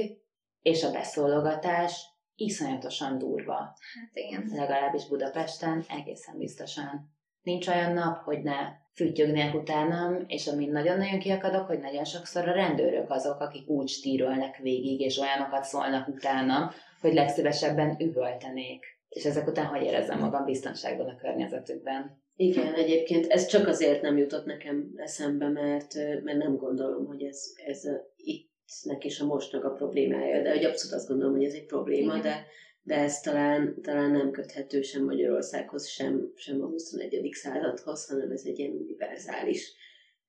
és 0.62 0.84
a 0.84 0.90
beszólogatás 0.90 2.15
iszonyatosan 2.36 3.18
durva. 3.18 3.54
Hát 3.54 4.10
igen. 4.12 4.50
Legalábbis 4.54 5.08
Budapesten 5.08 5.84
egészen 5.88 6.38
biztosan. 6.38 7.14
Nincs 7.42 7.68
olyan 7.68 7.92
nap, 7.92 8.22
hogy 8.22 8.42
ne 8.42 8.84
füttyögnék 8.94 9.54
utánam, 9.54 10.24
és 10.26 10.46
amin 10.46 10.70
nagyon-nagyon 10.70 11.18
kiakadok, 11.18 11.66
hogy 11.66 11.78
nagyon 11.78 12.04
sokszor 12.04 12.48
a 12.48 12.52
rendőrök 12.52 13.10
azok, 13.10 13.40
akik 13.40 13.68
úgy 13.68 13.88
stírolnak 13.88 14.56
végig, 14.56 15.00
és 15.00 15.18
olyanokat 15.18 15.64
szólnak 15.64 16.08
utána, 16.08 16.72
hogy 17.00 17.14
legszívesebben 17.14 17.96
üvöltenék. 18.00 18.84
És 19.08 19.24
ezek 19.24 19.46
után 19.46 19.66
hogy 19.66 19.82
érezzem 19.82 20.18
magam 20.18 20.44
biztonságban 20.44 21.08
a 21.08 21.16
környezetükben. 21.16 22.24
Igen, 22.36 22.74
egyébként 22.74 23.26
ez 23.26 23.46
csak 23.46 23.66
azért 23.66 24.02
nem 24.02 24.16
jutott 24.16 24.44
nekem 24.44 24.92
eszembe, 24.96 25.48
mert, 25.48 25.94
mert 26.22 26.38
nem 26.38 26.56
gondolom, 26.56 27.06
hogy 27.06 27.22
ez, 27.22 27.42
ez 27.66 27.88
itt 28.16 28.50
neki 28.82 29.06
is 29.06 29.20
a 29.20 29.26
mostnak 29.26 29.64
a 29.64 29.72
problémája, 29.72 30.42
de 30.42 30.50
hogy 30.50 30.64
abszolút 30.64 30.96
azt 30.96 31.08
gondolom, 31.08 31.34
hogy 31.34 31.44
ez 31.44 31.52
egy 31.52 31.66
probléma, 31.66 32.16
Igen. 32.16 32.22
de 32.22 32.46
de 32.86 32.94
ez 32.94 33.20
talán, 33.20 33.82
talán 33.82 34.10
nem 34.10 34.30
köthető 34.30 34.82
sem 34.82 35.04
Magyarországhoz, 35.04 35.88
sem, 35.88 36.32
sem 36.36 36.62
a 36.62 36.66
21. 36.66 37.28
századhoz, 37.32 38.08
hanem 38.08 38.30
ez 38.30 38.42
egy 38.44 38.58
ilyen 38.58 38.70
univerzális 38.70 39.72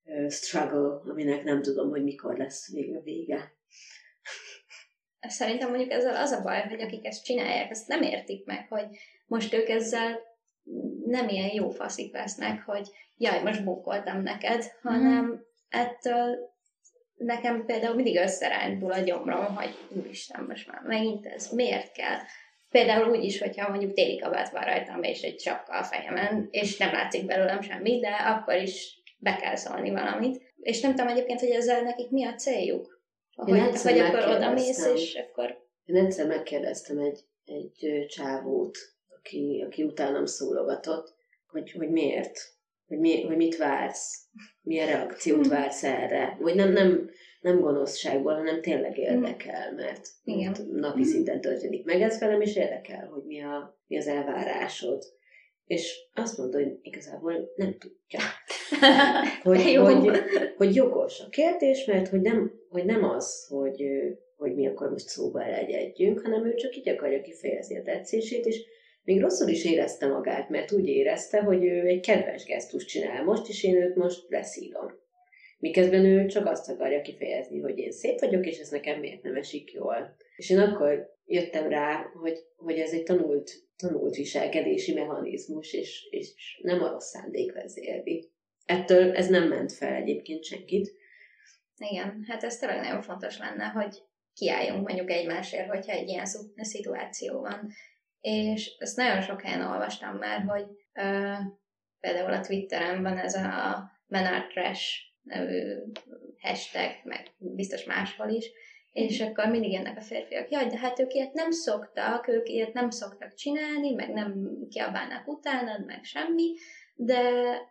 uh, 0.03 0.29
struggle, 0.29 1.11
aminek 1.11 1.43
nem 1.43 1.61
tudom, 1.61 1.89
hogy 1.89 2.03
mikor 2.03 2.37
lesz 2.37 2.71
még 2.71 2.95
a 2.95 3.01
vége. 3.01 3.55
Szerintem 5.19 5.69
mondjuk 5.69 5.91
ezzel 5.91 6.15
az 6.15 6.31
a 6.31 6.41
baj, 6.41 6.67
hogy 6.69 6.81
akik 6.81 7.05
ezt 7.05 7.23
csinálják, 7.23 7.69
ezt 7.69 7.87
nem 7.87 8.01
értik 8.01 8.45
meg, 8.45 8.67
hogy 8.69 8.85
most 9.25 9.53
ők 9.53 9.69
ezzel 9.69 10.19
nem 11.05 11.29
ilyen 11.29 11.53
jó 11.53 11.69
faszik 11.69 12.11
vesznek, 12.11 12.63
hogy 12.65 12.89
jaj, 13.17 13.43
most 13.43 13.63
bókoltam 13.63 14.21
neked, 14.21 14.63
hanem 14.81 15.25
mm. 15.25 15.33
ettől 15.69 16.55
nekem 17.17 17.65
például 17.65 17.95
mindig 17.95 18.17
összerándul 18.17 18.91
a 18.91 18.99
gyomrom, 18.99 19.55
hogy 19.55 19.75
úristen, 19.89 20.45
most 20.47 20.71
már 20.71 20.81
megint 20.83 21.25
ez 21.25 21.51
miért 21.51 21.91
kell? 21.91 22.17
Például 22.69 23.09
úgy 23.09 23.23
is, 23.23 23.39
hogyha 23.39 23.69
mondjuk 23.69 23.93
téli 23.93 24.17
kabát 24.17 24.49
van 24.49 24.63
rajtam, 24.63 25.03
és 25.03 25.21
egy 25.21 25.39
sapka 25.39 25.77
a 25.77 25.83
fejemen, 25.83 26.47
és 26.51 26.77
nem 26.77 26.93
látszik 26.93 27.25
belőlem 27.25 27.61
semmi, 27.61 27.99
de 27.99 28.09
akkor 28.09 28.55
is 28.55 29.01
be 29.17 29.35
kell 29.35 29.55
szólni 29.55 29.91
valamit. 29.91 30.41
És 30.59 30.81
nem 30.81 30.95
tudom 30.95 31.11
egyébként, 31.11 31.39
hogy 31.39 31.49
ezzel 31.49 31.81
nekik 31.81 32.09
mi 32.09 32.25
a 32.25 32.33
céljuk. 32.33 33.01
Hogy, 33.35 33.81
hogy 33.81 33.99
akkor 33.99 34.35
oda 34.35 34.51
mész, 34.51 34.85
és 34.85 35.15
akkor... 35.15 35.65
Én 35.85 35.95
egyszer 35.95 36.27
megkérdeztem 36.27 36.97
egy, 36.97 37.19
egy 37.45 38.05
csávót, 38.07 38.77
aki, 39.17 39.63
aki 39.67 39.83
utánam 39.83 40.25
szólogatott, 40.25 41.13
hogy, 41.47 41.71
hogy 41.71 41.89
miért, 41.89 42.56
hogy, 42.87 42.99
mi, 42.99 43.21
hogy 43.21 43.35
mit 43.35 43.57
vársz, 43.57 44.25
milyen 44.61 44.87
reakciót 44.87 45.47
vársz 45.47 45.83
erre, 45.83 46.37
vagy 46.39 46.55
nem, 46.55 46.71
nem, 46.71 47.09
nem 47.41 47.59
gonoszságból, 47.59 48.33
hanem 48.33 48.61
tényleg 48.61 48.97
érdekel, 48.97 49.73
mert, 49.73 50.07
Igen. 50.23 50.55
napi 50.71 51.03
szinten 51.03 51.41
történik 51.41 51.85
meg 51.85 52.01
ez 52.01 52.19
velem, 52.19 52.41
és 52.41 52.55
érdekel, 52.55 53.07
hogy 53.07 53.23
mi, 53.25 53.41
a, 53.41 53.79
mi 53.87 53.97
az 53.97 54.07
elvárásod. 54.07 55.03
És 55.65 55.97
azt 56.13 56.37
mondta, 56.37 56.57
hogy 56.57 56.79
igazából 56.81 57.51
nem 57.55 57.77
tudja. 57.77 58.19
hogy, 59.43 59.71
Jó. 59.71 59.83
hogy, 59.83 60.19
hogy 60.57 60.75
jogos 60.75 61.19
a 61.19 61.29
kérdés, 61.29 61.85
mert 61.85 62.07
hogy 62.07 62.21
nem, 62.21 62.51
hogy 62.69 62.85
nem 62.85 63.03
az, 63.03 63.47
hogy, 63.47 63.83
hogy 64.35 64.55
mi 64.55 64.67
akkor 64.67 64.89
most 64.89 65.07
szóba 65.07 65.43
elegyedjünk, 65.43 66.21
hanem 66.21 66.45
ő 66.45 66.53
csak 66.53 66.75
így 66.75 66.89
akarja 66.89 67.21
kifejezni 67.21 67.77
a 67.77 67.83
tetszését, 67.83 68.45
és 68.45 68.65
még 69.07 69.21
rosszul 69.21 69.49
is 69.49 69.65
érezte 69.65 70.07
magát, 70.07 70.49
mert 70.49 70.71
úgy 70.71 70.87
érezte, 70.87 71.41
hogy 71.41 71.63
ő 71.63 71.85
egy 71.85 71.99
kedves 71.99 72.45
gesztus 72.45 72.85
csinál 72.85 73.23
most, 73.23 73.47
és 73.47 73.63
én 73.63 73.75
őt 73.75 73.95
most 73.95 74.25
leszírom. 74.29 74.91
Miközben 75.59 76.05
ő 76.05 76.25
csak 76.25 76.45
azt 76.45 76.69
akarja 76.69 77.01
kifejezni, 77.01 77.59
hogy 77.59 77.77
én 77.77 77.91
szép 77.91 78.19
vagyok, 78.19 78.45
és 78.45 78.59
ez 78.59 78.69
nekem 78.69 78.99
miért 78.99 79.21
nem 79.21 79.35
esik 79.35 79.71
jól. 79.71 80.15
És 80.35 80.49
én 80.49 80.59
akkor 80.59 81.15
jöttem 81.25 81.69
rá, 81.69 82.11
hogy, 82.21 82.37
hogy 82.55 82.79
ez 82.79 82.91
egy 82.91 83.03
tanult, 83.03 83.51
tanult 83.77 84.15
viselkedési 84.15 84.93
mechanizmus, 84.93 85.73
és, 85.73 86.07
és 86.09 86.59
nem 86.63 86.81
a 86.81 86.91
rossz 86.91 87.09
szándék 87.09 87.53
vezérli. 87.53 88.29
Ettől 88.65 89.11
ez 89.11 89.27
nem 89.27 89.47
ment 89.47 89.73
fel 89.73 89.93
egyébként 89.93 90.43
senkit. 90.43 90.91
Igen, 91.77 92.23
hát 92.27 92.43
ez 92.43 92.57
tényleg 92.57 92.79
nagyon 92.79 93.01
fontos 93.01 93.37
lenne, 93.37 93.65
hogy 93.65 93.97
kiálljunk 94.33 94.87
mondjuk 94.87 95.11
egymásért, 95.11 95.69
hogyha 95.69 95.91
egy 95.91 96.07
ilyen 96.07 96.25
szituáció 96.55 97.39
van. 97.39 97.69
És 98.21 98.75
ezt 98.79 98.97
nagyon 98.97 99.21
sok 99.21 99.41
helyen 99.41 99.67
olvastam 99.67 100.15
már, 100.15 100.43
hogy 100.47 100.65
uh, 100.93 101.37
például 101.99 102.33
a 102.33 102.41
Twitteren 102.41 103.01
van 103.01 103.17
ez 103.17 103.35
a 103.35 103.91
Menard 104.07 104.47
Trash 104.47 105.07
nevű 105.21 105.75
hashtag, 106.41 106.91
meg 107.03 107.27
biztos 107.37 107.83
máshol 107.83 108.29
is, 108.29 108.51
és 108.91 109.21
akkor 109.21 109.47
mindig 109.47 109.71
jönnek 109.71 109.97
a 109.97 110.01
férfiak, 110.01 110.49
jaj, 110.49 110.67
de 110.67 110.77
hát 110.77 110.99
ők 110.99 111.13
ilyet 111.13 111.33
nem 111.33 111.51
szoktak, 111.51 112.27
ők 112.27 112.49
ilyet 112.49 112.73
nem 112.73 112.89
szoktak 112.89 113.33
csinálni, 113.33 113.93
meg 113.93 114.13
nem 114.13 114.47
kiabálnak 114.69 115.27
utánad, 115.27 115.85
meg 115.85 116.03
semmi, 116.03 116.53
de, 116.95 117.21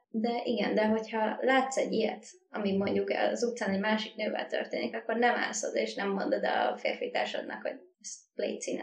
de 0.09 0.41
igen, 0.45 0.75
de 0.75 0.87
hogyha 0.87 1.39
látsz 1.41 1.77
egy 1.77 1.93
ilyet, 1.93 2.27
ami 2.51 2.77
mondjuk 2.77 3.11
az 3.11 3.45
utcán 3.45 3.71
egy 3.71 3.81
másik 3.81 4.15
nővel 4.15 4.47
történik, 4.47 4.97
akkor 4.97 5.17
nem 5.17 5.35
állsz 5.35 5.65
oda, 5.65 5.79
és 5.79 5.95
nem 5.95 6.11
mondod 6.11 6.45
a 6.45 6.77
férfi 6.77 7.11
társadnak, 7.11 7.63
hogy 7.63 7.81
ezt 8.01 8.19
légy. 8.35 8.81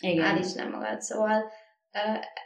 Igen. 0.00 0.24
Állíts 0.24 0.54
nem 0.54 0.70
magad. 0.70 1.00
Szóval 1.00 1.50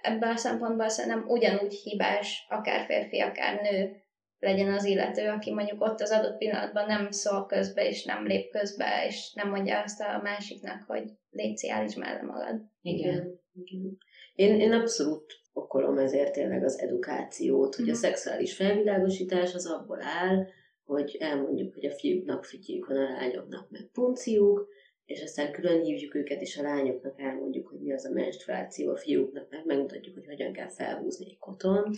ebben 0.03 0.31
a 0.31 0.37
szempontból 0.37 0.89
szerintem 0.89 1.25
ugyanúgy 1.29 1.75
hibás, 1.75 2.47
akár 2.49 2.85
férfi, 2.85 3.21
akár 3.21 3.61
nő 3.61 4.03
legyen 4.39 4.73
az 4.73 4.85
illető, 4.85 5.29
aki 5.29 5.53
mondjuk 5.53 5.83
ott 5.83 6.01
az 6.01 6.11
adott 6.11 6.39
pillanatban 6.39 6.87
nem 6.87 7.11
szól 7.11 7.47
közbe, 7.47 7.89
és 7.89 8.05
nem 8.05 8.27
lép 8.27 8.51
közbe, 8.51 9.07
és 9.07 9.33
nem 9.35 9.49
mondja 9.49 9.83
azt 9.83 10.01
a 10.01 10.21
másiknak, 10.23 10.83
hogy 10.87 11.11
légy 11.31 11.69
állíts 11.69 11.97
mellé 11.97 12.27
magad. 12.27 12.61
Igen. 12.83 13.41
Igen. 13.53 13.99
Én, 14.35 14.61
én 14.61 14.73
abszolút 14.73 15.41
okolom 15.53 15.99
ezért 15.99 16.33
tényleg 16.33 16.65
az 16.65 16.79
edukációt, 16.79 17.75
hogy 17.75 17.89
a 17.89 17.93
mhm. 17.93 18.01
szexuális 18.01 18.57
felvilágosítás 18.57 19.55
az 19.55 19.67
abból 19.67 20.03
áll, 20.03 20.47
hogy 20.85 21.17
elmondjuk, 21.21 21.75
hogy 21.75 21.85
a 21.85 21.95
fiúknak 21.99 22.45
fütyjük 22.45 22.87
van, 22.87 22.97
a 22.97 23.11
lányoknak 23.11 23.71
meg 23.71 23.91
punciuk, 23.93 24.69
és 25.11 25.23
aztán 25.23 25.53
külön 25.53 25.83
hívjuk 25.83 26.15
őket, 26.15 26.41
és 26.41 26.59
a 26.59 26.63
lányoknak 26.63 27.21
elmondjuk, 27.21 27.69
hogy 27.69 27.81
mi 27.81 27.93
az 27.93 28.05
a 28.05 28.11
menstruáció, 28.11 28.91
a 28.91 28.97
fiúknak 28.97 29.51
meg 29.51 29.67
megmutatjuk, 29.67 30.15
hogy 30.15 30.27
hogyan 30.27 30.53
kell 30.53 30.69
felhúzni 30.69 31.27
egy 31.27 31.39
koton. 31.39 31.91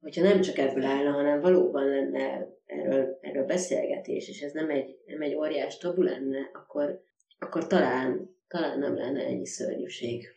Hogyha 0.00 0.22
nem 0.22 0.40
csak 0.40 0.58
ebből 0.58 0.84
állna, 0.84 1.10
hanem 1.10 1.40
valóban 1.40 1.88
lenne 1.88 2.48
erről, 2.66 3.18
erről 3.20 3.44
beszélgetés, 3.44 4.28
és 4.28 4.40
ez 4.40 4.52
nem 4.52 4.70
egy, 4.70 4.98
nem 5.06 5.22
egy 5.22 5.34
óriás 5.34 5.78
tabu 5.78 6.02
lenne, 6.02 6.50
akkor, 6.52 7.04
akkor 7.38 7.66
talán, 7.66 8.36
talán 8.48 8.78
nem 8.78 8.94
lenne 8.94 9.24
ennyi 9.24 9.46
szörnyűség. 9.46 10.28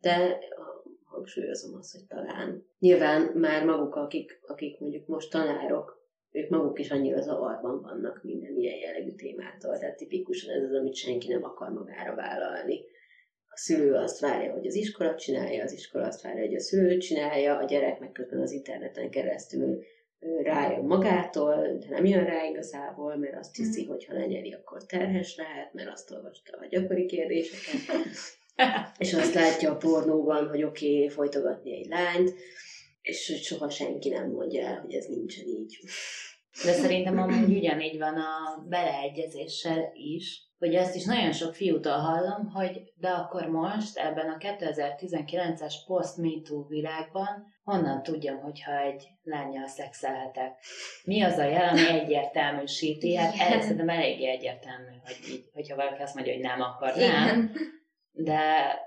De 0.00 0.38
hangsúlyozom 1.04 1.74
azt, 1.78 1.92
hogy 1.92 2.06
talán. 2.06 2.66
Nyilván 2.78 3.22
már 3.22 3.64
maguk, 3.64 3.94
akik, 3.94 4.40
akik 4.46 4.78
mondjuk 4.78 5.06
most 5.06 5.30
tanárok, 5.30 6.03
ők 6.34 6.48
maguk 6.48 6.78
is 6.78 6.90
annyira 6.90 7.20
zavarban 7.20 7.82
vannak 7.82 8.20
minden 8.22 8.56
ilyen 8.56 8.78
jellegű 8.78 9.10
témától. 9.10 9.78
Tehát 9.78 9.96
tipikusan 9.96 10.54
ez 10.54 10.62
az, 10.62 10.72
amit 10.72 10.94
senki 10.94 11.28
nem 11.28 11.44
akar 11.44 11.70
magára 11.70 12.14
vállalni. 12.14 12.80
A 13.48 13.56
szülő 13.56 13.94
azt 13.94 14.20
várja, 14.20 14.52
hogy 14.52 14.66
az 14.66 14.74
iskola 14.74 15.14
csinálja, 15.14 15.62
az 15.62 15.72
iskola 15.72 16.06
azt 16.06 16.22
várja, 16.22 16.44
hogy 16.44 16.54
a 16.54 16.60
szülő 16.60 16.96
csinálja, 16.96 17.56
a 17.56 17.64
gyerek 17.64 18.00
meg 18.00 18.12
közben 18.12 18.40
az 18.40 18.52
interneten 18.52 19.10
keresztül 19.10 19.84
rájön 20.42 20.84
magától, 20.84 21.78
de 21.78 21.86
nem 21.88 22.04
jön 22.04 22.24
rá 22.24 22.44
igazából, 22.44 23.16
mert 23.16 23.36
azt 23.36 23.56
hiszi, 23.56 23.84
mm. 23.84 23.88
hogy 23.88 24.04
ha 24.04 24.12
lenyeli, 24.12 24.52
akkor 24.52 24.86
terhes 24.86 25.36
lehet, 25.36 25.72
mert 25.72 25.90
azt 25.90 26.10
olvasta 26.10 26.58
a 26.60 26.66
gyakori 26.66 27.06
kérdéseket. 27.06 27.82
és 28.98 29.14
azt 29.14 29.34
látja 29.34 29.70
a 29.70 29.76
pornóban, 29.76 30.48
hogy 30.48 30.62
oké, 30.62 30.94
okay, 30.94 31.08
folytogatni 31.08 31.76
egy 31.76 31.86
lányt, 31.86 32.34
és 33.04 33.28
hogy 33.28 33.42
soha 33.42 33.70
senki 33.70 34.08
nem 34.08 34.30
mondja 34.30 34.66
el, 34.66 34.80
hogy 34.80 34.94
ez 34.94 35.06
nincsen 35.06 35.46
így. 35.46 35.78
De 36.64 36.72
szerintem 36.72 37.18
amúgy 37.18 37.56
ugyanígy 37.56 37.98
van 37.98 38.14
a 38.14 38.64
beleegyezéssel 38.68 39.90
is, 39.92 40.48
hogy 40.58 40.74
ezt 40.74 40.94
is 40.94 41.04
nagyon 41.04 41.32
sok 41.32 41.54
fiútól 41.54 41.98
hallom, 41.98 42.46
hogy 42.52 42.92
de 42.94 43.08
akkor 43.08 43.46
most 43.46 43.96
ebben 43.96 44.28
a 44.28 44.36
2019-es 44.38 45.74
post 45.86 46.16
MeToo 46.16 46.66
világban 46.66 47.52
honnan 47.62 48.02
tudjam, 48.02 48.38
hogyha 48.38 48.80
egy 48.80 49.06
lányjal 49.22 49.66
szexelhetek? 49.66 50.58
Mi 51.04 51.22
az 51.22 51.38
a 51.38 51.44
jel, 51.44 51.68
ami 51.68 51.88
egyértelműsíti? 51.88 53.16
Hát 53.16 53.34
ez 53.52 53.62
szerintem 53.62 53.88
eléggé 53.88 54.28
egyértelmű, 54.28 54.96
hogy 55.04 55.16
így, 55.30 55.44
hogyha 55.52 55.76
valaki 55.76 56.02
azt 56.02 56.14
mondja, 56.14 56.32
hogy 56.32 56.42
nem, 56.42 56.60
akkor 56.60 56.92
nem. 56.96 57.52
De 58.16 58.40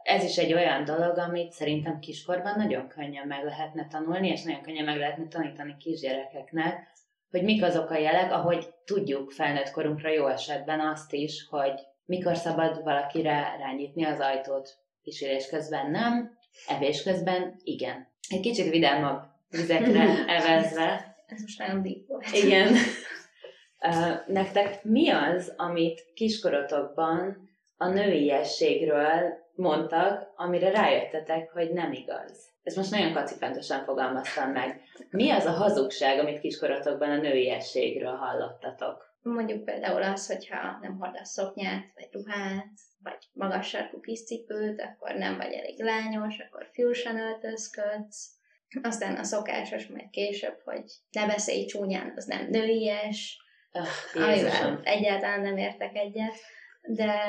ez 0.03 0.23
is 0.23 0.37
egy 0.37 0.53
olyan 0.53 0.83
dolog, 0.83 1.17
amit 1.17 1.51
szerintem 1.51 1.99
kiskorban 1.99 2.53
nagyon 2.57 2.87
könnyen 2.87 3.27
meg 3.27 3.43
lehetne 3.43 3.87
tanulni, 3.87 4.27
és 4.27 4.43
nagyon 4.43 4.61
könnyen 4.61 4.85
meg 4.85 4.97
lehetne 4.97 5.27
tanítani 5.27 5.75
kisgyerekeknek, 5.79 6.95
hogy 7.31 7.43
mik 7.43 7.63
azok 7.63 7.89
a 7.89 7.97
jelek, 7.97 8.31
ahogy 8.31 8.67
tudjuk 8.85 9.31
felnőtt 9.31 9.71
korunkra 9.71 10.09
jó 10.09 10.27
esetben 10.27 10.79
azt 10.79 11.13
is, 11.13 11.47
hogy 11.49 11.73
mikor 12.05 12.35
szabad 12.35 12.83
valakire 12.83 13.55
rányítni 13.59 14.05
az 14.05 14.19
ajtót. 14.19 14.77
Kísérés 15.01 15.47
közben 15.47 15.91
nem, 15.91 16.37
evés 16.67 17.03
közben 17.03 17.55
igen. 17.63 18.07
Egy 18.29 18.39
kicsit 18.39 18.69
vidámabb 18.69 19.23
vizekre 19.49 20.25
evezve. 20.37 21.15
Ez 21.27 21.41
most 21.41 21.59
nagyon 21.59 21.81
deep 21.81 22.07
volt. 22.07 22.25
Igen. 22.33 22.73
Nektek 24.27 24.83
mi 24.83 25.09
az, 25.09 25.53
amit 25.57 26.05
kiskorotokban 26.13 27.46
a 27.77 27.87
nőiességről 27.87 29.45
mondtak, 29.55 30.33
amire 30.35 30.71
rájöttetek, 30.71 31.51
hogy 31.51 31.71
nem 31.71 31.91
igaz. 31.91 32.55
Ezt 32.63 32.75
most 32.75 32.91
nagyon 32.91 33.13
kacipentosan 33.13 33.83
fogalmaztam 33.83 34.51
meg. 34.51 34.81
Mi 35.09 35.31
az 35.31 35.45
a 35.45 35.51
hazugság, 35.51 36.19
amit 36.19 36.39
kiskoratokban 36.39 37.09
a 37.09 37.17
nőiességről 37.17 38.15
hallottatok? 38.15 39.15
Mondjuk 39.21 39.63
például 39.63 40.03
az, 40.03 40.27
hogyha 40.27 40.77
nem 40.81 40.97
hordasz 40.99 41.31
szoknyát, 41.31 41.91
vagy 41.95 42.07
ruhát, 42.11 42.71
vagy 43.03 43.17
magas 43.33 43.67
sarkú 43.67 43.99
kis 43.99 44.23
cipőt, 44.23 44.81
akkor 44.81 45.15
nem 45.15 45.37
vagy 45.37 45.53
elég 45.53 45.79
lányos, 45.79 46.39
akkor 46.39 46.69
fiúsan 46.71 47.19
öltözködsz. 47.19 48.29
Aztán 48.81 49.15
a 49.15 49.23
szokásos 49.23 49.87
majd 49.87 50.09
később, 50.09 50.61
hogy 50.63 50.83
ne 51.11 51.25
beszélj 51.25 51.65
csúnyán, 51.65 52.13
az 52.15 52.25
nem 52.25 52.47
nőies. 52.49 53.45
Uh, 53.73 54.79
egyáltalán 54.83 55.41
nem 55.41 55.57
értek 55.57 55.95
egyet. 55.95 56.35
De 56.87 57.19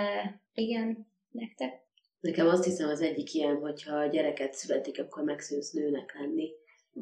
igen, 0.55 1.07
nektek? 1.31 1.87
Nekem 2.21 2.49
azt 2.49 2.65
hiszem 2.65 2.89
az 2.89 3.01
egyik 3.01 3.35
ilyen, 3.35 3.57
hogyha 3.57 3.97
a 3.97 4.07
gyereket 4.07 4.55
születik, 4.55 5.01
akkor 5.01 5.23
megszűnsz 5.23 5.71
nőnek 5.71 6.15
lenni, 6.19 6.51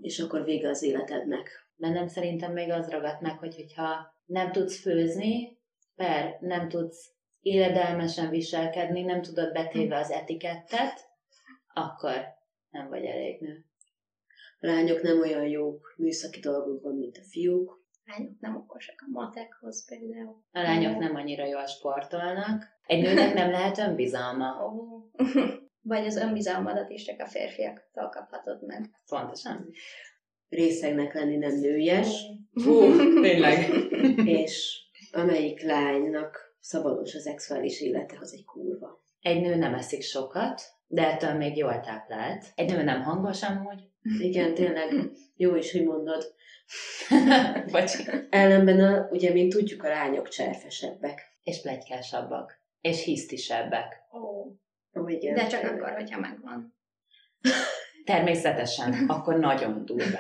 és 0.01 0.19
akkor 0.19 0.45
vége 0.45 0.69
az 0.69 0.83
életednek. 0.83 1.51
Bennem 1.77 2.07
szerintem 2.07 2.53
még 2.53 2.71
az 2.71 2.89
ragadt 2.89 3.21
meg, 3.21 3.39
hogy 3.39 3.55
hogyha 3.55 4.15
nem 4.27 4.53
tudsz 4.53 4.81
főzni, 4.81 5.59
per 5.95 6.37
nem 6.41 6.69
tudsz 6.69 7.13
éledelmesen 7.41 8.31
viselkedni, 8.31 9.03
nem 9.03 9.23
tudod 9.23 9.53
betéve 9.53 9.99
az 9.99 10.11
etikettet, 10.11 11.09
akkor 11.75 12.25
nem 12.71 12.89
vagy 12.89 13.05
elég 13.05 13.41
nő. 13.41 13.65
A 14.61 14.67
lányok 14.67 15.03
nem 15.03 15.21
olyan 15.21 15.47
jók 15.49 15.95
műszaki 15.97 16.41
dolgokban, 16.41 16.95
mint 16.95 17.17
a 17.17 17.23
fiúk, 17.31 17.86
lányok 18.07 18.41
nem 18.41 18.57
okosak 18.57 19.05
a 19.07 19.11
matekhoz 19.11 19.87
például. 19.89 20.43
A 20.53 20.61
lányok 20.61 20.99
nem 20.99 21.15
annyira 21.15 21.47
jól 21.47 21.67
sportolnak. 21.67 22.65
Egy 22.87 23.03
nőnek 23.03 23.35
nem 23.35 23.51
lehet 23.51 23.79
önbizalma. 23.79 24.65
Oh. 24.65 25.03
Vagy 25.83 26.07
az 26.07 26.17
önbizalmadat 26.17 26.91
is 26.91 27.05
csak 27.05 27.21
a 27.21 27.27
férfiaktól 27.27 28.09
kaphatod 28.09 28.67
meg. 28.67 28.91
Pontosan. 29.07 29.71
Részegnek 30.49 31.15
lenni 31.15 31.37
nem 31.37 31.59
nőjes. 31.59 32.23
Hú, 32.53 32.81
tényleg. 33.21 33.71
És 34.41 34.85
amelyik 35.13 35.63
lánynak 35.63 36.57
szabados 36.61 37.15
a 37.15 37.19
szexuális 37.19 37.81
élete, 37.81 38.17
az 38.21 38.33
egy 38.33 38.45
kurva. 38.45 39.05
Egy 39.21 39.41
nő 39.41 39.55
nem 39.55 39.75
eszik 39.75 40.03
sokat, 40.03 40.63
de 40.87 41.13
ettől 41.13 41.33
még 41.33 41.57
jól 41.57 41.81
táplált. 41.81 42.45
Egy 42.55 42.71
nő 42.71 42.83
nem 42.83 43.03
hangos 43.03 43.43
amúgy. 43.43 43.83
Igen, 44.19 44.55
tényleg. 44.55 45.11
Jó 45.37 45.55
is, 45.55 45.73
hogy 45.73 45.85
mondod. 45.85 46.35
Vagy... 47.73 47.91
Ellenben, 48.31 48.81
a, 48.81 49.09
ugye, 49.11 49.33
mint 49.33 49.53
tudjuk, 49.53 49.85
a 49.85 49.89
lányok 49.89 50.29
cserfesebbek. 50.29 51.21
És 51.43 51.61
plegykásabbak. 51.61 52.61
És 52.81 53.05
hisztisebbek. 53.05 54.03
Ó. 54.13 54.19
Oh. 54.93 55.13
igen. 55.13 55.35
De 55.35 55.47
csak 55.47 55.63
akkor, 55.63 55.93
hogyha 55.93 56.21
megvan. 56.21 56.75
Természetesen, 58.05 58.95
akkor 59.09 59.39
nagyon 59.39 59.85
durva. 59.85 60.19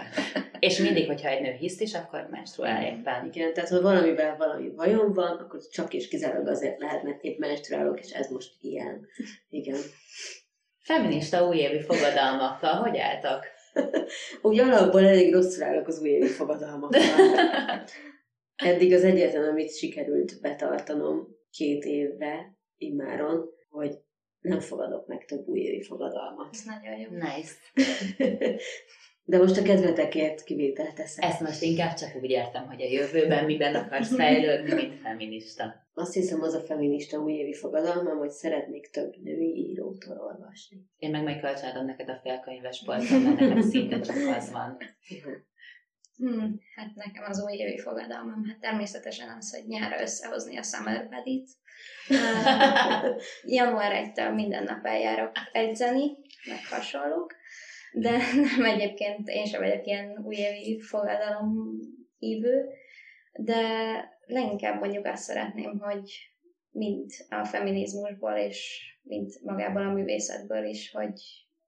És 0.58 0.78
mindig, 0.78 1.06
hogyha 1.06 1.28
egy 1.28 1.40
nő 1.40 1.52
hisztis, 1.52 1.94
akkor 1.94 2.26
menstruál 2.30 2.82
éppen. 2.82 3.30
Igen, 3.32 3.52
tehát 3.52 3.70
ha 3.70 3.80
valamivel 3.80 4.36
valami 4.36 4.68
bajom 4.68 5.12
van, 5.12 5.36
akkor 5.36 5.60
csak 5.70 5.94
és 5.94 6.08
kizárólag 6.08 6.48
azért 6.48 6.80
lehet, 6.80 7.02
mert 7.02 7.22
épp 7.22 7.38
menstruálok, 7.38 8.00
és 8.00 8.10
ez 8.10 8.30
most 8.30 8.52
ilyen. 8.60 9.06
Igen. 9.48 9.78
Feminista 10.78 11.46
újévi 11.46 11.80
fogadalmakkal, 11.80 12.74
hogy 12.74 12.98
álltak? 12.98 13.46
Úgy 14.42 14.58
alapból 14.58 15.06
elég 15.06 15.32
rosszul 15.32 15.62
állok 15.62 15.86
az 15.86 16.00
újévi 16.00 16.26
fogadalmakkal. 16.26 17.00
Eddig 18.56 18.92
az 18.92 19.04
egyetlen, 19.04 19.48
amit 19.48 19.76
sikerült 19.76 20.40
betartanom 20.40 21.28
két 21.50 21.84
évbe 21.84 22.56
immáron, 22.76 23.44
hogy 23.68 23.94
nem 24.40 24.60
fogadok 24.60 25.06
meg 25.06 25.24
több 25.24 25.46
újévi 25.46 25.82
fogadalmat. 25.82 26.48
Ez 26.52 26.62
nagyon 26.64 26.98
jó. 26.98 27.08
Nice. 27.10 27.52
De 29.28 29.38
most 29.38 29.56
a 29.56 29.62
kedvetekért 29.62 30.44
kivételt 30.44 30.94
teszek. 30.94 31.24
Ezt 31.24 31.40
most 31.40 31.62
inkább 31.62 31.94
csak 31.94 32.16
úgy 32.22 32.30
értem, 32.30 32.66
hogy 32.66 32.82
a 32.82 32.90
jövőben 32.90 33.44
miben 33.44 33.74
akarsz 33.74 34.14
fejlődni, 34.14 34.74
mint 34.74 35.00
feminista. 35.00 35.85
Azt 35.98 36.12
hiszem, 36.12 36.42
az 36.42 36.54
a 36.54 36.60
feminista 36.60 37.18
újévi 37.18 37.54
fogadalmam, 37.54 38.18
hogy 38.18 38.30
szeretnék 38.30 38.90
több 38.90 39.16
női 39.22 39.68
írótól 39.70 40.18
olvasni. 40.18 40.76
Én 40.96 41.10
meg 41.10 41.22
majd 41.22 41.40
kölcsönadom 41.40 41.84
neked 41.84 42.08
a 42.08 42.20
félkönyves 42.22 42.82
polcon, 42.84 43.20
mert 43.22 43.38
nekem 43.38 43.60
szinte 43.60 44.00
csak 44.00 44.16
az 44.36 44.50
van. 44.50 44.78
Hmm, 46.16 46.60
hát 46.74 46.94
nekem 46.94 47.24
az 47.28 47.42
újévi 47.44 47.78
fogadalmam, 47.78 48.44
hát 48.44 48.58
természetesen 48.60 49.36
az, 49.36 49.56
hogy 49.56 49.66
nyára 49.66 50.00
összehozni 50.00 50.56
a 50.56 50.62
summer 50.62 51.08
buddy-t. 51.08 51.48
Uh, 52.08 53.22
január 53.58 53.92
1 53.92 54.34
minden 54.34 54.64
nap 54.64 54.86
eljárok 54.86 55.32
edzeni, 55.52 56.16
meg 56.46 56.66
hasonlók, 56.70 57.34
de 57.92 58.10
nem 58.34 58.64
egyébként 58.64 59.28
én 59.28 59.44
sem 59.44 59.60
vagyok 59.60 59.86
ilyen 59.86 60.22
újévi 60.24 60.80
fogadalom 60.80 61.78
hívő, 62.18 62.64
de 63.32 63.60
leginkább 64.26 64.80
mondjuk 64.80 65.04
azt 65.04 65.22
szeretném, 65.22 65.78
hogy 65.78 66.10
mint 66.70 67.26
a 67.28 67.44
feminizmusból, 67.44 68.32
és 68.32 68.80
mint 69.02 69.42
magából 69.42 69.82
a 69.82 69.92
művészetből 69.92 70.64
is, 70.64 70.90
hogy 70.90 71.20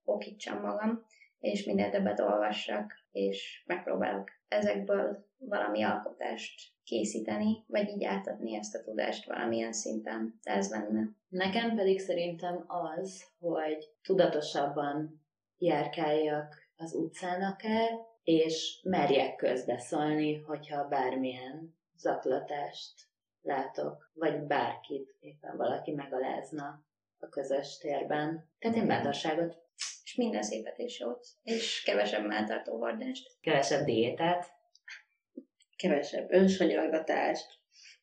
okítsam 0.04 0.61
magam, 0.61 1.04
és 1.38 1.64
minél 1.64 1.90
többet 1.90 2.20
olvassak, 2.20 2.92
és 3.11 3.62
megpróbálok 3.66 4.30
ezekből 4.48 5.26
valami 5.38 5.82
alkotást 5.82 6.72
készíteni, 6.84 7.64
vagy 7.66 7.88
így 7.88 8.04
átadni 8.04 8.54
ezt 8.54 8.74
a 8.74 8.82
tudást 8.82 9.26
valamilyen 9.26 9.72
szinten. 9.72 10.38
Ez 10.42 10.70
lenne. 10.70 11.09
Nekem 11.28 11.76
pedig 11.76 12.00
szerintem 12.00 12.64
az, 12.66 13.24
hogy 13.38 13.88
tudatosabban 14.02 15.24
járkáljak 15.59 16.54
az 16.76 16.94
utcán 16.94 17.42
akár, 17.42 17.90
és 18.22 18.80
merjek 18.82 19.36
közbeszólni, 19.36 20.34
hogyha 20.34 20.88
bármilyen 20.88 21.78
zaklatást 21.99 22.92
látok, 23.42 24.11
vagy 24.14 24.40
bárkit 24.40 25.16
éppen 25.20 25.57
valaki 25.57 25.92
megalázna 25.92 26.84
a 27.18 27.28
közös 27.28 27.78
térben. 27.78 28.51
Tehát 28.59 28.76
én 28.76 28.86
bátorságot. 28.86 29.57
És 30.05 30.14
minden 30.14 30.42
szépet 30.42 30.78
és 30.78 31.01
jót. 31.01 31.26
És 31.42 31.82
kevesebb 31.82 32.26
melltartó 32.26 32.78
hordást. 32.78 33.36
Kevesebb 33.40 33.84
diétát. 33.84 34.46
Kevesebb 35.76 36.32
önsanyargatást. 36.32 37.46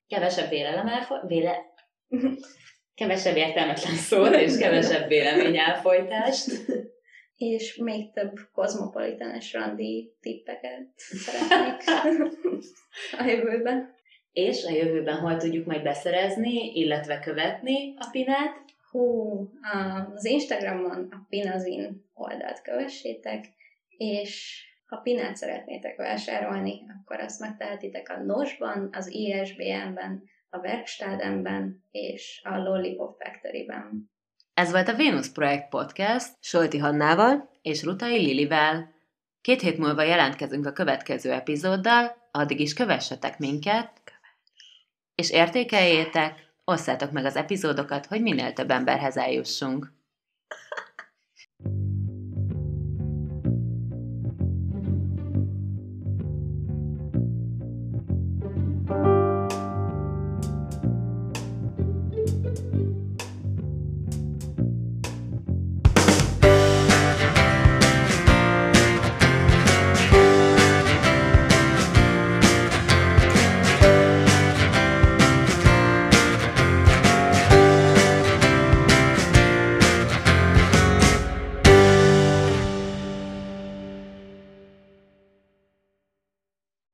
Kevesebb 0.08 0.50
vélelem 0.50 0.88
elfo- 0.88 1.28
véle... 1.28 1.74
kevesebb 2.96 3.36
értelmetlen 3.36 3.96
szót, 3.96 4.36
és 4.36 4.58
kevesebb 4.58 5.08
vélemény 5.08 5.58
elfolytást. 5.58 6.48
És 7.38 7.76
még 7.76 8.12
több 8.12 8.40
kozmopolitanes 8.54 9.54
randi 9.54 10.14
tippeket 10.22 10.88
szeretnék 10.96 11.84
a 13.20 13.24
jövőben. 13.24 13.94
És 14.32 14.64
a 14.64 14.72
jövőben 14.72 15.20
hol 15.20 15.38
tudjuk 15.38 15.66
majd 15.66 15.84
beszerezni, 15.84 16.72
illetve 16.74 17.20
követni 17.20 17.94
a 17.98 18.08
Pinát? 18.12 18.64
Hú, 18.92 19.50
az 20.14 20.26
Instagramon 20.26 21.08
a 21.12 21.26
Pinazin 21.30 22.06
oldalt 22.14 22.62
kövessétek, 22.62 23.46
és 23.98 24.64
ha 24.86 24.98
Pinát 24.98 25.36
szeretnétek 25.36 25.96
vásárolni, 25.96 26.82
akkor 26.88 27.20
azt 27.20 27.40
megtehetitek 27.40 28.10
a 28.10 28.24
Nosban, 28.24 28.90
az 28.92 29.08
ISBN-ben, 29.12 30.24
a 30.50 30.58
Werkstadenben 30.58 31.84
és 31.92 32.42
a 32.44 32.58
Lollipop 32.58 33.22
Factory-ben. 33.22 34.14
Ez 34.56 34.72
volt 34.72 34.88
a 34.88 34.96
Venus 34.96 35.30
Projekt 35.30 35.70
Podcast 35.70 36.34
Solti 36.40 36.78
Hannával 36.78 37.50
és 37.62 37.84
Rutai 37.84 38.18
Lilivel. 38.18 38.94
Két 39.42 39.62
hét 39.62 39.78
múlva 39.78 40.02
jelentkezünk 40.02 40.66
a 40.66 40.72
következő 40.72 41.32
epizóddal, 41.32 42.30
addig 42.32 42.60
is 42.60 42.74
kövessetek 42.74 43.40
minket, 43.40 43.92
és 45.16 45.30
értékeljétek, 45.30 46.54
osszátok 46.64 47.12
meg 47.12 47.26
az 47.26 47.36
epizódokat, 47.36 48.06
hogy 48.06 48.22
minél 48.22 48.54
több 48.54 48.72
emberhez 48.72 49.18
eljussunk. 49.18 49.94